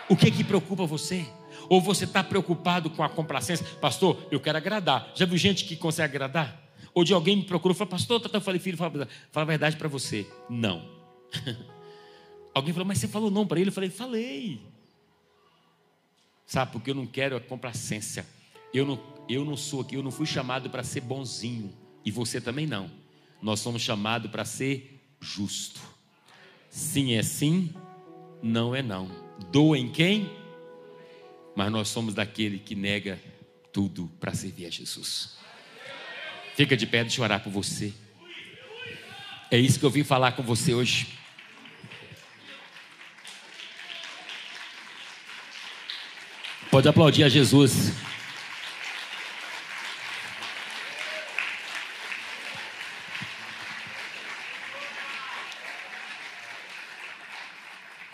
O 0.09 0.17
que 0.17 0.29
que 0.29 0.43
preocupa 0.43 0.85
você? 0.85 1.25
Ou 1.69 1.79
você 1.79 2.03
está 2.03 2.23
preocupado 2.23 2.89
com 2.89 3.03
a 3.03 3.09
complacência? 3.09 3.65
Pastor, 3.79 4.27
eu 4.29 4.39
quero 4.39 4.57
agradar. 4.57 5.11
Já 5.15 5.25
viu 5.25 5.37
gente 5.37 5.63
que 5.63 5.77
consegue 5.77 6.13
agradar? 6.13 6.61
Ou 6.93 7.03
de 7.03 7.13
alguém 7.13 7.37
me 7.37 7.43
procurou 7.43 7.73
e 7.73 7.77
falou, 7.77 7.91
pastor, 7.91 8.21
eu 8.31 8.41
falei, 8.41 8.59
filho, 8.59 8.77
fala, 8.77 9.07
fala 9.31 9.43
a 9.43 9.47
verdade 9.47 9.77
para 9.77 9.87
você. 9.87 10.27
Não. 10.49 10.87
alguém 12.53 12.73
falou, 12.73 12.87
mas 12.87 12.97
você 12.97 13.07
falou 13.07 13.31
não 13.31 13.47
para 13.47 13.59
ele? 13.59 13.69
Eu 13.69 13.73
falei, 13.73 13.89
falei. 13.89 14.61
Sabe, 16.45 16.73
porque 16.73 16.91
eu 16.91 16.95
não 16.95 17.05
quero 17.05 17.35
a 17.35 17.39
complacência. 17.39 18.25
Eu 18.73 18.85
não, 18.85 18.99
eu 19.27 19.45
não 19.45 19.55
sou 19.55 19.81
aqui, 19.81 19.95
eu 19.95 20.03
não 20.03 20.11
fui 20.11 20.25
chamado 20.25 20.69
para 20.69 20.83
ser 20.83 21.01
bonzinho. 21.01 21.84
E 22.05 22.11
você 22.11 22.39
também 22.39 22.67
não. 22.67 22.89
Nós 23.41 23.59
somos 23.59 23.81
chamados 23.81 24.29
para 24.29 24.45
ser 24.45 25.01
justo. 25.19 25.81
Sim 26.69 27.13
é 27.13 27.23
sim, 27.23 27.73
não 28.41 28.75
é 28.75 28.81
não. 28.81 29.09
Doa 29.51 29.77
em 29.77 29.91
quem? 29.91 30.29
Mas 31.55 31.71
nós 31.71 31.87
somos 31.87 32.13
daquele 32.13 32.59
que 32.59 32.75
nega 32.75 33.19
tudo 33.73 34.11
para 34.19 34.33
servir 34.33 34.67
a 34.67 34.69
Jesus. 34.69 35.37
Fica 36.55 36.77
de 36.77 36.85
pé, 36.85 37.03
deixa 37.03 37.19
eu 37.19 37.23
orar 37.23 37.41
por 37.41 37.51
você. 37.51 37.93
É 39.49 39.57
isso 39.57 39.79
que 39.79 39.85
eu 39.85 39.89
vim 39.89 40.03
falar 40.03 40.33
com 40.33 40.43
você 40.43 40.73
hoje. 40.73 41.07
Pode 46.69 46.87
aplaudir 46.87 47.23
a 47.23 47.29
Jesus. 47.29 47.93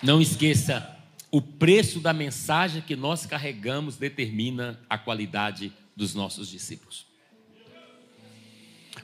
Não 0.04 0.20
esqueça, 0.20 0.98
o 1.30 1.40
preço 1.40 2.00
da 2.00 2.12
mensagem 2.12 2.82
que 2.82 2.96
nós 2.96 3.28
carregamos 3.28 3.98
determina 3.98 4.80
a 4.90 4.98
qualidade 4.98 5.72
dos 5.96 6.16
nossos 6.16 6.50
discípulos. 6.50 7.06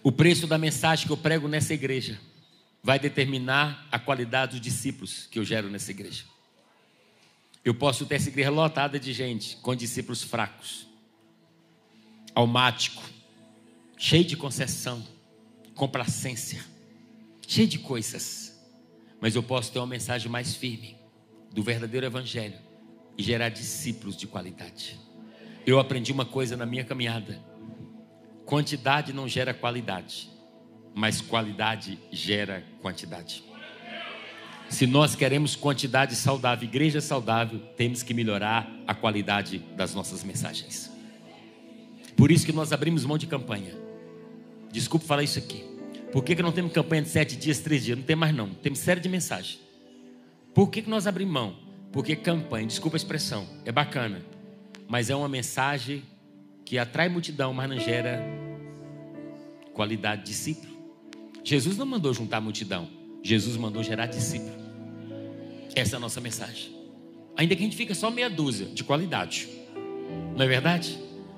O 0.02 0.12
preço 0.12 0.48
da 0.48 0.58
mensagem 0.58 1.06
que 1.06 1.14
eu 1.14 1.18
prego 1.18 1.48
nessa 1.48 1.74
igreja 1.74 2.20
vai 2.82 2.98
determinar 2.98 3.88
a 3.92 4.00
qualidade 4.00 4.54
dos 4.54 4.62
discípulos 4.62 5.28
que 5.30 5.38
eu 5.38 5.46
gero 5.46 5.70
nessa 5.70 5.92
igreja. 5.92 6.24
Eu 7.64 7.76
posso 7.76 8.06
ter 8.06 8.16
essa 8.16 8.30
igreja 8.30 8.50
lotada 8.50 9.00
de 9.00 9.14
gente 9.14 9.58
com 9.58 9.76
discípulos 9.76 10.24
fracos, 10.24 10.88
almático, 12.34 13.04
cheio 13.98 14.26
de 14.26 14.36
concessão, 14.36 15.06
complacência, 15.76 16.66
cheio 17.46 17.68
de 17.68 17.78
coisas 17.78 18.57
mas 19.22 19.36
eu 19.36 19.44
posso 19.44 19.72
ter 19.72 19.80
uma 19.80 19.88
mensagem 19.88 20.30
mais 20.30 20.56
firme 20.56 20.98
do 21.52 21.64
verdadeiro 21.64 22.06
evangelho 22.06 22.58
e 23.18 23.24
gerar 23.24 23.50
discípulos 23.50 24.16
de 24.16 24.28
qualidade. 24.28 25.00
Eu 25.66 25.80
aprendi 25.80 26.12
uma 26.12 26.26
coisa 26.26 26.56
na 26.56 26.66
minha 26.66 26.84
caminhada: 26.84 27.40
quantidade 28.46 29.12
não 29.12 29.28
gera 29.28 29.54
qualidade, 29.54 30.30
mas 30.94 31.22
qualidade 31.22 32.00
gera 32.12 32.64
quantidade. 32.82 33.44
Se 34.70 34.86
nós 34.86 35.16
queremos 35.16 35.56
quantidade 35.56 36.16
saudável, 36.16 36.68
igreja 36.68 37.00
saudável, 37.00 37.60
temos 37.78 38.04
que 38.04 38.14
melhorar 38.14 38.70
a 38.86 38.94
qualidade 38.94 39.60
das 39.76 39.96
nossas 39.96 40.24
mensagens. 40.24 40.92
Por 42.18 42.32
isso 42.32 42.46
que 42.46 42.52
nós 42.52 42.74
abrimos 42.74 43.06
mão 43.06 43.18
de 43.18 43.28
campanha. 43.28 43.74
Desculpe 44.72 45.06
falar 45.06 45.24
isso 45.24 45.40
aqui. 45.40 45.77
Por 46.18 46.24
que, 46.24 46.36
que 46.36 46.42
não 46.42 46.52
temos 46.52 46.74
campanha 46.74 47.04
de 47.04 47.10
sete 47.10 47.36
dias, 47.36 47.60
três 47.60 47.86
dias? 47.86 47.96
Não 47.96 48.04
tem 48.04 48.16
mais 48.16 48.34
não. 48.34 48.50
Temos 48.50 48.80
série 48.80 49.00
de 49.00 49.08
mensagens. 49.08 49.60
Por 50.52 50.72
que, 50.72 50.82
que 50.82 50.90
nós 50.90 51.06
abrimos 51.06 51.32
mão? 51.32 51.56
Porque 51.92 52.16
campanha, 52.16 52.66
desculpa 52.66 52.96
a 52.96 52.98
expressão, 52.98 53.48
é 53.64 53.72
bacana. 53.72 54.26
Mas 54.88 55.12
é 55.12 55.16
uma 55.16 55.30
mensagem 55.30 56.02
que 56.66 56.80
atrai 56.80 57.08
multidão, 57.08 57.54
mas 57.54 57.70
não 57.70 57.80
gera 57.80 58.20
qualidade 59.76 60.24
de 60.24 60.30
discípulo. 60.30 60.76
Jesus 61.44 61.78
não 61.78 61.86
mandou 61.86 62.12
juntar 62.16 62.42
multidão. 62.42 62.90
Jesus 63.22 63.56
mandou 63.56 63.84
gerar 63.84 64.08
discípulo. 64.08 64.56
Essa 65.76 65.96
é 65.96 65.98
a 65.98 66.00
nossa 66.00 66.20
mensagem. 66.20 66.76
Ainda 67.36 67.56
que 67.56 67.62
a 67.62 67.66
gente 67.66 67.78
fica 67.78 67.94
só 67.94 68.10
meia 68.10 68.28
dúzia 68.28 68.66
de 68.66 68.84
qualidade. 68.84 69.48
Não 70.36 70.44
é 70.44 70.48
verdade? 70.48 70.98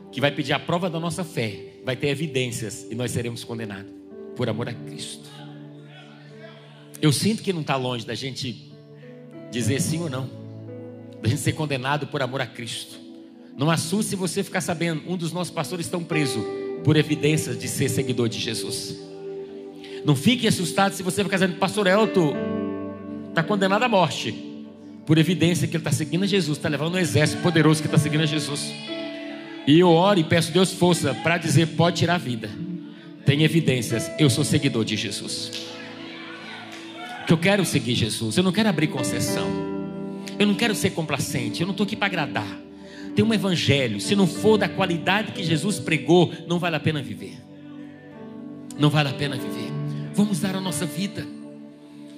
Que 0.09 0.21
vai 0.21 0.32
pedir 0.32 0.53
a 0.53 0.59
prova 0.59 0.89
da 0.89 1.01
nossa 1.01 1.25
fé, 1.25 1.82
vai 1.84 1.97
ter 1.97 2.07
evidências 2.07 2.88
e 2.89 2.95
nós 2.95 3.11
seremos 3.11 3.43
condenados 3.43 3.99
por 4.40 4.48
amor 4.48 4.70
a 4.70 4.74
Cristo. 4.74 5.30
Eu 7.02 7.12
sinto 7.12 7.44
que 7.44 7.52
não 7.52 7.60
está 7.60 7.76
longe 7.76 8.06
da 8.06 8.16
gente 8.16 8.72
dizer 9.52 9.82
sim 9.82 10.00
ou 10.00 10.10
não, 10.10 10.30
da 11.22 11.28
gente 11.28 11.42
ser 11.42 11.52
condenado 11.52 12.08
por 12.08 12.22
amor 12.22 12.40
a 12.40 12.46
Cristo. 12.46 12.98
Não 13.58 13.70
assuste 13.70 14.12
se 14.12 14.16
você 14.16 14.42
ficar 14.42 14.62
sabendo, 14.62 15.04
um 15.12 15.18
dos 15.18 15.34
nossos 15.34 15.54
pastores 15.54 15.88
estão 15.88 16.02
preso 16.02 16.42
por 16.86 16.96
evidências 16.96 17.60
de 17.60 17.68
ser 17.68 17.90
seguidor 17.90 18.30
de 18.30 18.40
Jesus. 18.40 18.98
Não 20.06 20.16
fique 20.16 20.48
assustado 20.48 20.94
se 20.94 21.04
você 21.04 21.22
ficar 21.22 21.36
dizendo, 21.36 21.58
pastor 21.58 21.86
Elton 21.88 22.34
está 23.28 23.44
condenado 23.44 23.84
à 23.84 23.90
morte, 23.90 24.32
por 25.06 25.18
evidência 25.18 25.68
que 25.68 25.76
ele 25.76 25.82
está 25.82 25.92
seguindo 25.92 26.24
a 26.24 26.28
Jesus, 26.28 26.58
está 26.58 26.70
levando 26.70 26.96
um 26.96 26.98
exército 26.98 27.42
poderoso 27.42 27.82
que 27.82 27.90
está 27.90 27.98
seguindo 27.98 28.22
a 28.22 28.26
Jesus. 28.26 28.72
E 29.68 29.78
eu 29.78 29.90
oro 29.90 30.18
e 30.18 30.24
peço 30.24 30.50
a 30.52 30.54
Deus 30.54 30.72
força 30.72 31.14
para 31.14 31.38
dizer: 31.38 31.76
pode 31.76 31.98
tirar 31.98 32.16
a 32.16 32.18
vida 32.18 32.50
tem 33.30 33.43
evidências, 33.43 34.11
eu 34.17 34.27
sou 34.27 34.43
seguidor 34.43 34.84
de 34.84 34.97
Jesus. 34.97 35.51
Que 37.27 37.32
eu 37.32 37.38
quero 37.38 37.63
seguir 37.63 37.93
Jesus, 37.93 38.36
eu 38.36 38.43
não 38.43 38.51
quero 38.51 38.69
abrir 38.69 38.88
concessão. 38.88 39.47
Eu 40.39 40.47
não 40.47 40.55
quero 40.55 40.73
ser 40.73 40.89
complacente, 40.89 41.61
eu 41.61 41.67
não 41.67 41.73
estou 41.73 41.84
aqui 41.84 41.95
para 41.95 42.07
agradar. 42.07 42.59
Tem 43.15 43.23
um 43.23 43.32
evangelho, 43.32 44.01
se 44.01 44.15
não 44.15 44.25
for 44.25 44.57
da 44.57 44.67
qualidade 44.67 45.32
que 45.32 45.43
Jesus 45.43 45.77
pregou, 45.77 46.34
não 46.47 46.57
vale 46.57 46.77
a 46.77 46.80
pena 46.80 47.03
viver. 47.03 47.39
Não 48.80 48.89
vale 48.89 49.09
a 49.09 49.13
pena 49.13 49.36
viver. 49.36 49.71
Vamos 50.15 50.39
dar 50.39 50.55
a 50.55 50.59
nossa 50.59 50.88
vida. 50.88 51.27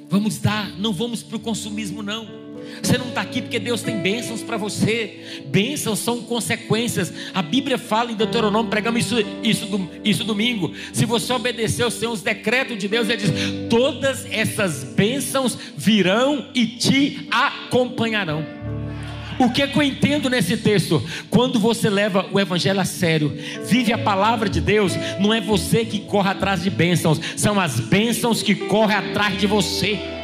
Vamos 0.07 0.37
dar, 0.37 0.69
não 0.79 0.93
vamos 0.93 1.21
para 1.21 1.35
o 1.35 1.41
consumismo, 1.41 2.01
não. 2.01 2.25
Você 2.81 2.97
não 2.97 3.09
está 3.09 3.21
aqui 3.21 3.41
porque 3.41 3.59
Deus 3.59 3.81
tem 3.81 3.99
bênçãos 3.99 4.41
para 4.41 4.57
você. 4.57 5.41
Bênçãos 5.45 5.99
são 5.99 6.21
consequências. 6.21 7.13
A 7.33 7.41
Bíblia 7.41 7.77
fala 7.77 8.11
em 8.11 8.15
Deuteronômio, 8.15 8.69
pregamos 8.69 9.05
isso, 9.05 9.15
isso, 9.43 9.89
isso 10.03 10.23
domingo. 10.23 10.73
Se 10.91 11.05
você 11.05 11.31
obedecer 11.33 11.83
aos 11.83 11.93
seus 11.93 12.21
decretos 12.21 12.77
de 12.77 12.87
Deus, 12.87 13.07
ele 13.07 13.17
diz: 13.17 13.31
todas 13.69 14.25
essas 14.31 14.83
bênçãos 14.83 15.57
virão 15.77 16.49
e 16.53 16.65
te 16.65 17.27
acompanharão. 17.31 18.45
O 19.39 19.49
que, 19.49 19.63
é 19.63 19.67
que 19.67 19.77
eu 19.77 19.81
entendo 19.81 20.29
nesse 20.29 20.55
texto? 20.55 21.03
Quando 21.29 21.59
você 21.59 21.89
leva 21.89 22.27
o 22.31 22.39
Evangelho 22.39 22.79
a 22.79 22.85
sério, 22.85 23.35
vive 23.65 23.91
a 23.91 23.97
palavra 23.97 24.47
de 24.47 24.61
Deus, 24.61 24.93
não 25.19 25.33
é 25.33 25.41
você 25.41 25.83
que 25.83 25.99
corre 25.99 26.29
atrás 26.29 26.61
de 26.61 26.69
bênçãos, 26.69 27.19
são 27.35 27.59
as 27.59 27.79
bênçãos 27.79 28.43
que 28.43 28.53
correm 28.53 28.97
atrás 28.97 29.39
de 29.39 29.47
você 29.47 30.20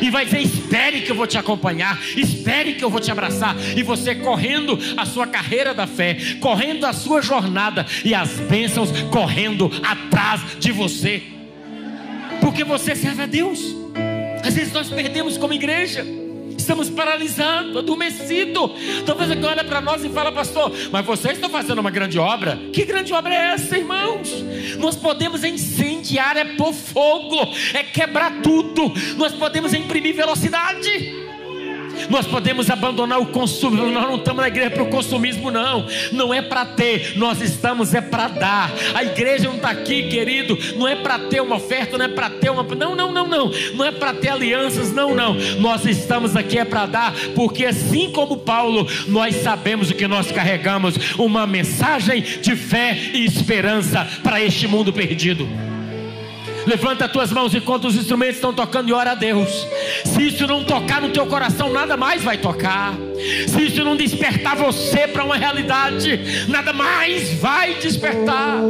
e 0.00 0.10
vai 0.10 0.24
dizer: 0.24 0.40
espere 0.40 1.02
que 1.02 1.10
eu 1.10 1.16
vou 1.16 1.26
te 1.26 1.38
acompanhar, 1.38 2.00
espere 2.16 2.74
que 2.74 2.84
eu 2.84 2.90
vou 2.90 3.00
te 3.00 3.10
abraçar. 3.10 3.56
E 3.76 3.82
você 3.82 4.14
correndo 4.14 4.78
a 4.96 5.06
sua 5.06 5.26
carreira 5.26 5.72
da 5.74 5.86
fé, 5.86 6.16
correndo 6.40 6.84
a 6.86 6.92
sua 6.92 7.22
jornada 7.22 7.86
e 8.04 8.14
as 8.14 8.30
bênçãos 8.40 8.90
correndo 9.10 9.70
atrás 9.82 10.40
de 10.58 10.72
você, 10.72 11.22
porque 12.40 12.64
você 12.64 12.94
serve 12.94 13.22
a 13.22 13.26
Deus. 13.26 13.60
Às 14.42 14.54
vezes 14.54 14.72
nós 14.72 14.88
perdemos 14.88 15.36
como 15.36 15.52
igreja 15.52 16.19
estamos 16.70 16.88
paralisados, 16.88 17.76
adormecidos. 17.76 18.70
Talvez 19.04 19.28
alguém 19.28 19.44
olha 19.44 19.64
para 19.64 19.80
nós 19.80 20.04
e 20.04 20.08
fala, 20.08 20.30
pastor, 20.30 20.72
mas 20.92 21.04
vocês 21.04 21.34
estão 21.34 21.50
fazendo 21.50 21.80
uma 21.80 21.90
grande 21.90 22.16
obra. 22.16 22.60
Que 22.72 22.84
grande 22.84 23.12
obra 23.12 23.34
é 23.34 23.54
essa, 23.54 23.76
irmãos? 23.76 24.44
Nós 24.78 24.94
podemos 24.94 25.42
incendiar, 25.42 26.36
é 26.36 26.44
pôr 26.56 26.72
fogo, 26.72 27.36
é 27.74 27.82
quebrar 27.82 28.40
tudo. 28.40 28.92
Nós 29.16 29.32
podemos 29.32 29.74
imprimir 29.74 30.14
velocidade. 30.14 31.29
Nós 32.08 32.26
podemos 32.26 32.70
abandonar 32.70 33.20
o 33.20 33.26
consumo. 33.26 33.76
Nós 33.86 34.08
não 34.08 34.16
estamos 34.16 34.40
na 34.40 34.48
igreja 34.48 34.70
para 34.70 34.82
o 34.82 34.86
consumismo, 34.86 35.50
não. 35.50 35.86
Não 36.12 36.32
é 36.32 36.42
para 36.42 36.64
ter, 36.66 37.16
nós 37.16 37.40
estamos 37.40 37.94
é 37.94 38.00
para 38.00 38.28
dar. 38.28 38.72
A 38.94 39.04
igreja 39.04 39.44
não 39.44 39.56
está 39.56 39.70
aqui, 39.70 40.08
querido. 40.08 40.58
Não 40.76 40.86
é 40.86 40.96
para 40.96 41.18
ter 41.18 41.40
uma 41.40 41.56
oferta, 41.56 41.96
não 41.96 42.04
é 42.04 42.08
para 42.08 42.30
ter 42.30 42.50
uma. 42.50 42.62
Não, 42.62 42.94
não, 42.94 43.12
não, 43.12 43.26
não. 43.26 43.50
Não 43.74 43.84
é 43.84 43.92
para 43.92 44.14
ter 44.14 44.28
alianças, 44.28 44.92
não, 44.92 45.14
não. 45.14 45.34
Nós 45.58 45.84
estamos 45.84 46.36
aqui 46.36 46.58
é 46.58 46.64
para 46.64 46.86
dar, 46.86 47.14
porque 47.34 47.64
assim 47.64 48.10
como 48.10 48.38
Paulo, 48.38 48.86
nós 49.08 49.36
sabemos 49.36 49.90
o 49.90 49.94
que 49.94 50.06
nós 50.06 50.30
carregamos 50.30 50.96
uma 51.18 51.46
mensagem 51.46 52.22
de 52.22 52.56
fé 52.56 52.96
e 53.14 53.24
esperança 53.24 54.06
para 54.22 54.42
este 54.42 54.66
mundo 54.66 54.92
perdido. 54.92 55.48
Levanta 56.70 57.06
as 57.06 57.10
tuas 57.10 57.32
mãos 57.32 57.52
enquanto 57.52 57.88
os 57.88 57.96
instrumentos 57.96 58.36
estão 58.36 58.54
tocando 58.54 58.88
e 58.88 58.92
ora 58.92 59.10
a 59.10 59.14
Deus. 59.16 59.66
Se 60.04 60.28
isso 60.28 60.46
não 60.46 60.62
tocar 60.62 61.00
no 61.00 61.08
teu 61.08 61.26
coração, 61.26 61.72
nada 61.72 61.96
mais 61.96 62.22
vai 62.22 62.38
tocar. 62.38 62.94
Se 63.48 63.60
isso 63.66 63.82
não 63.82 63.96
despertar 63.96 64.54
você 64.54 65.08
para 65.08 65.24
uma 65.24 65.36
realidade, 65.36 66.46
nada 66.46 66.72
mais 66.72 67.32
vai 67.40 67.74
despertar. 67.74 68.60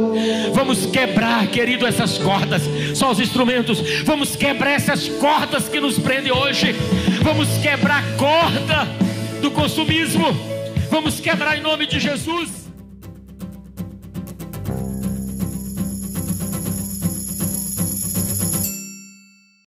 Vamos 0.51 0.87
quebrar, 0.87 1.45
querido, 1.45 1.85
essas 1.85 2.17
cordas. 2.17 2.63
Só 2.95 3.11
os 3.11 3.19
instrumentos. 3.19 3.79
Vamos 4.03 4.35
quebrar 4.35 4.71
essas 4.71 5.07
cordas 5.07 5.69
que 5.69 5.79
nos 5.79 5.99
prendem 5.99 6.31
hoje. 6.31 6.73
Vamos 7.21 7.49
quebrar 7.59 7.99
a 7.99 8.17
corda 8.17 8.87
do 9.43 9.51
consumismo. 9.51 10.25
Vamos 10.89 11.19
quebrar 11.19 11.55
em 11.55 11.61
nome 11.61 11.85
de 11.85 11.99
Jesus. 11.99 12.70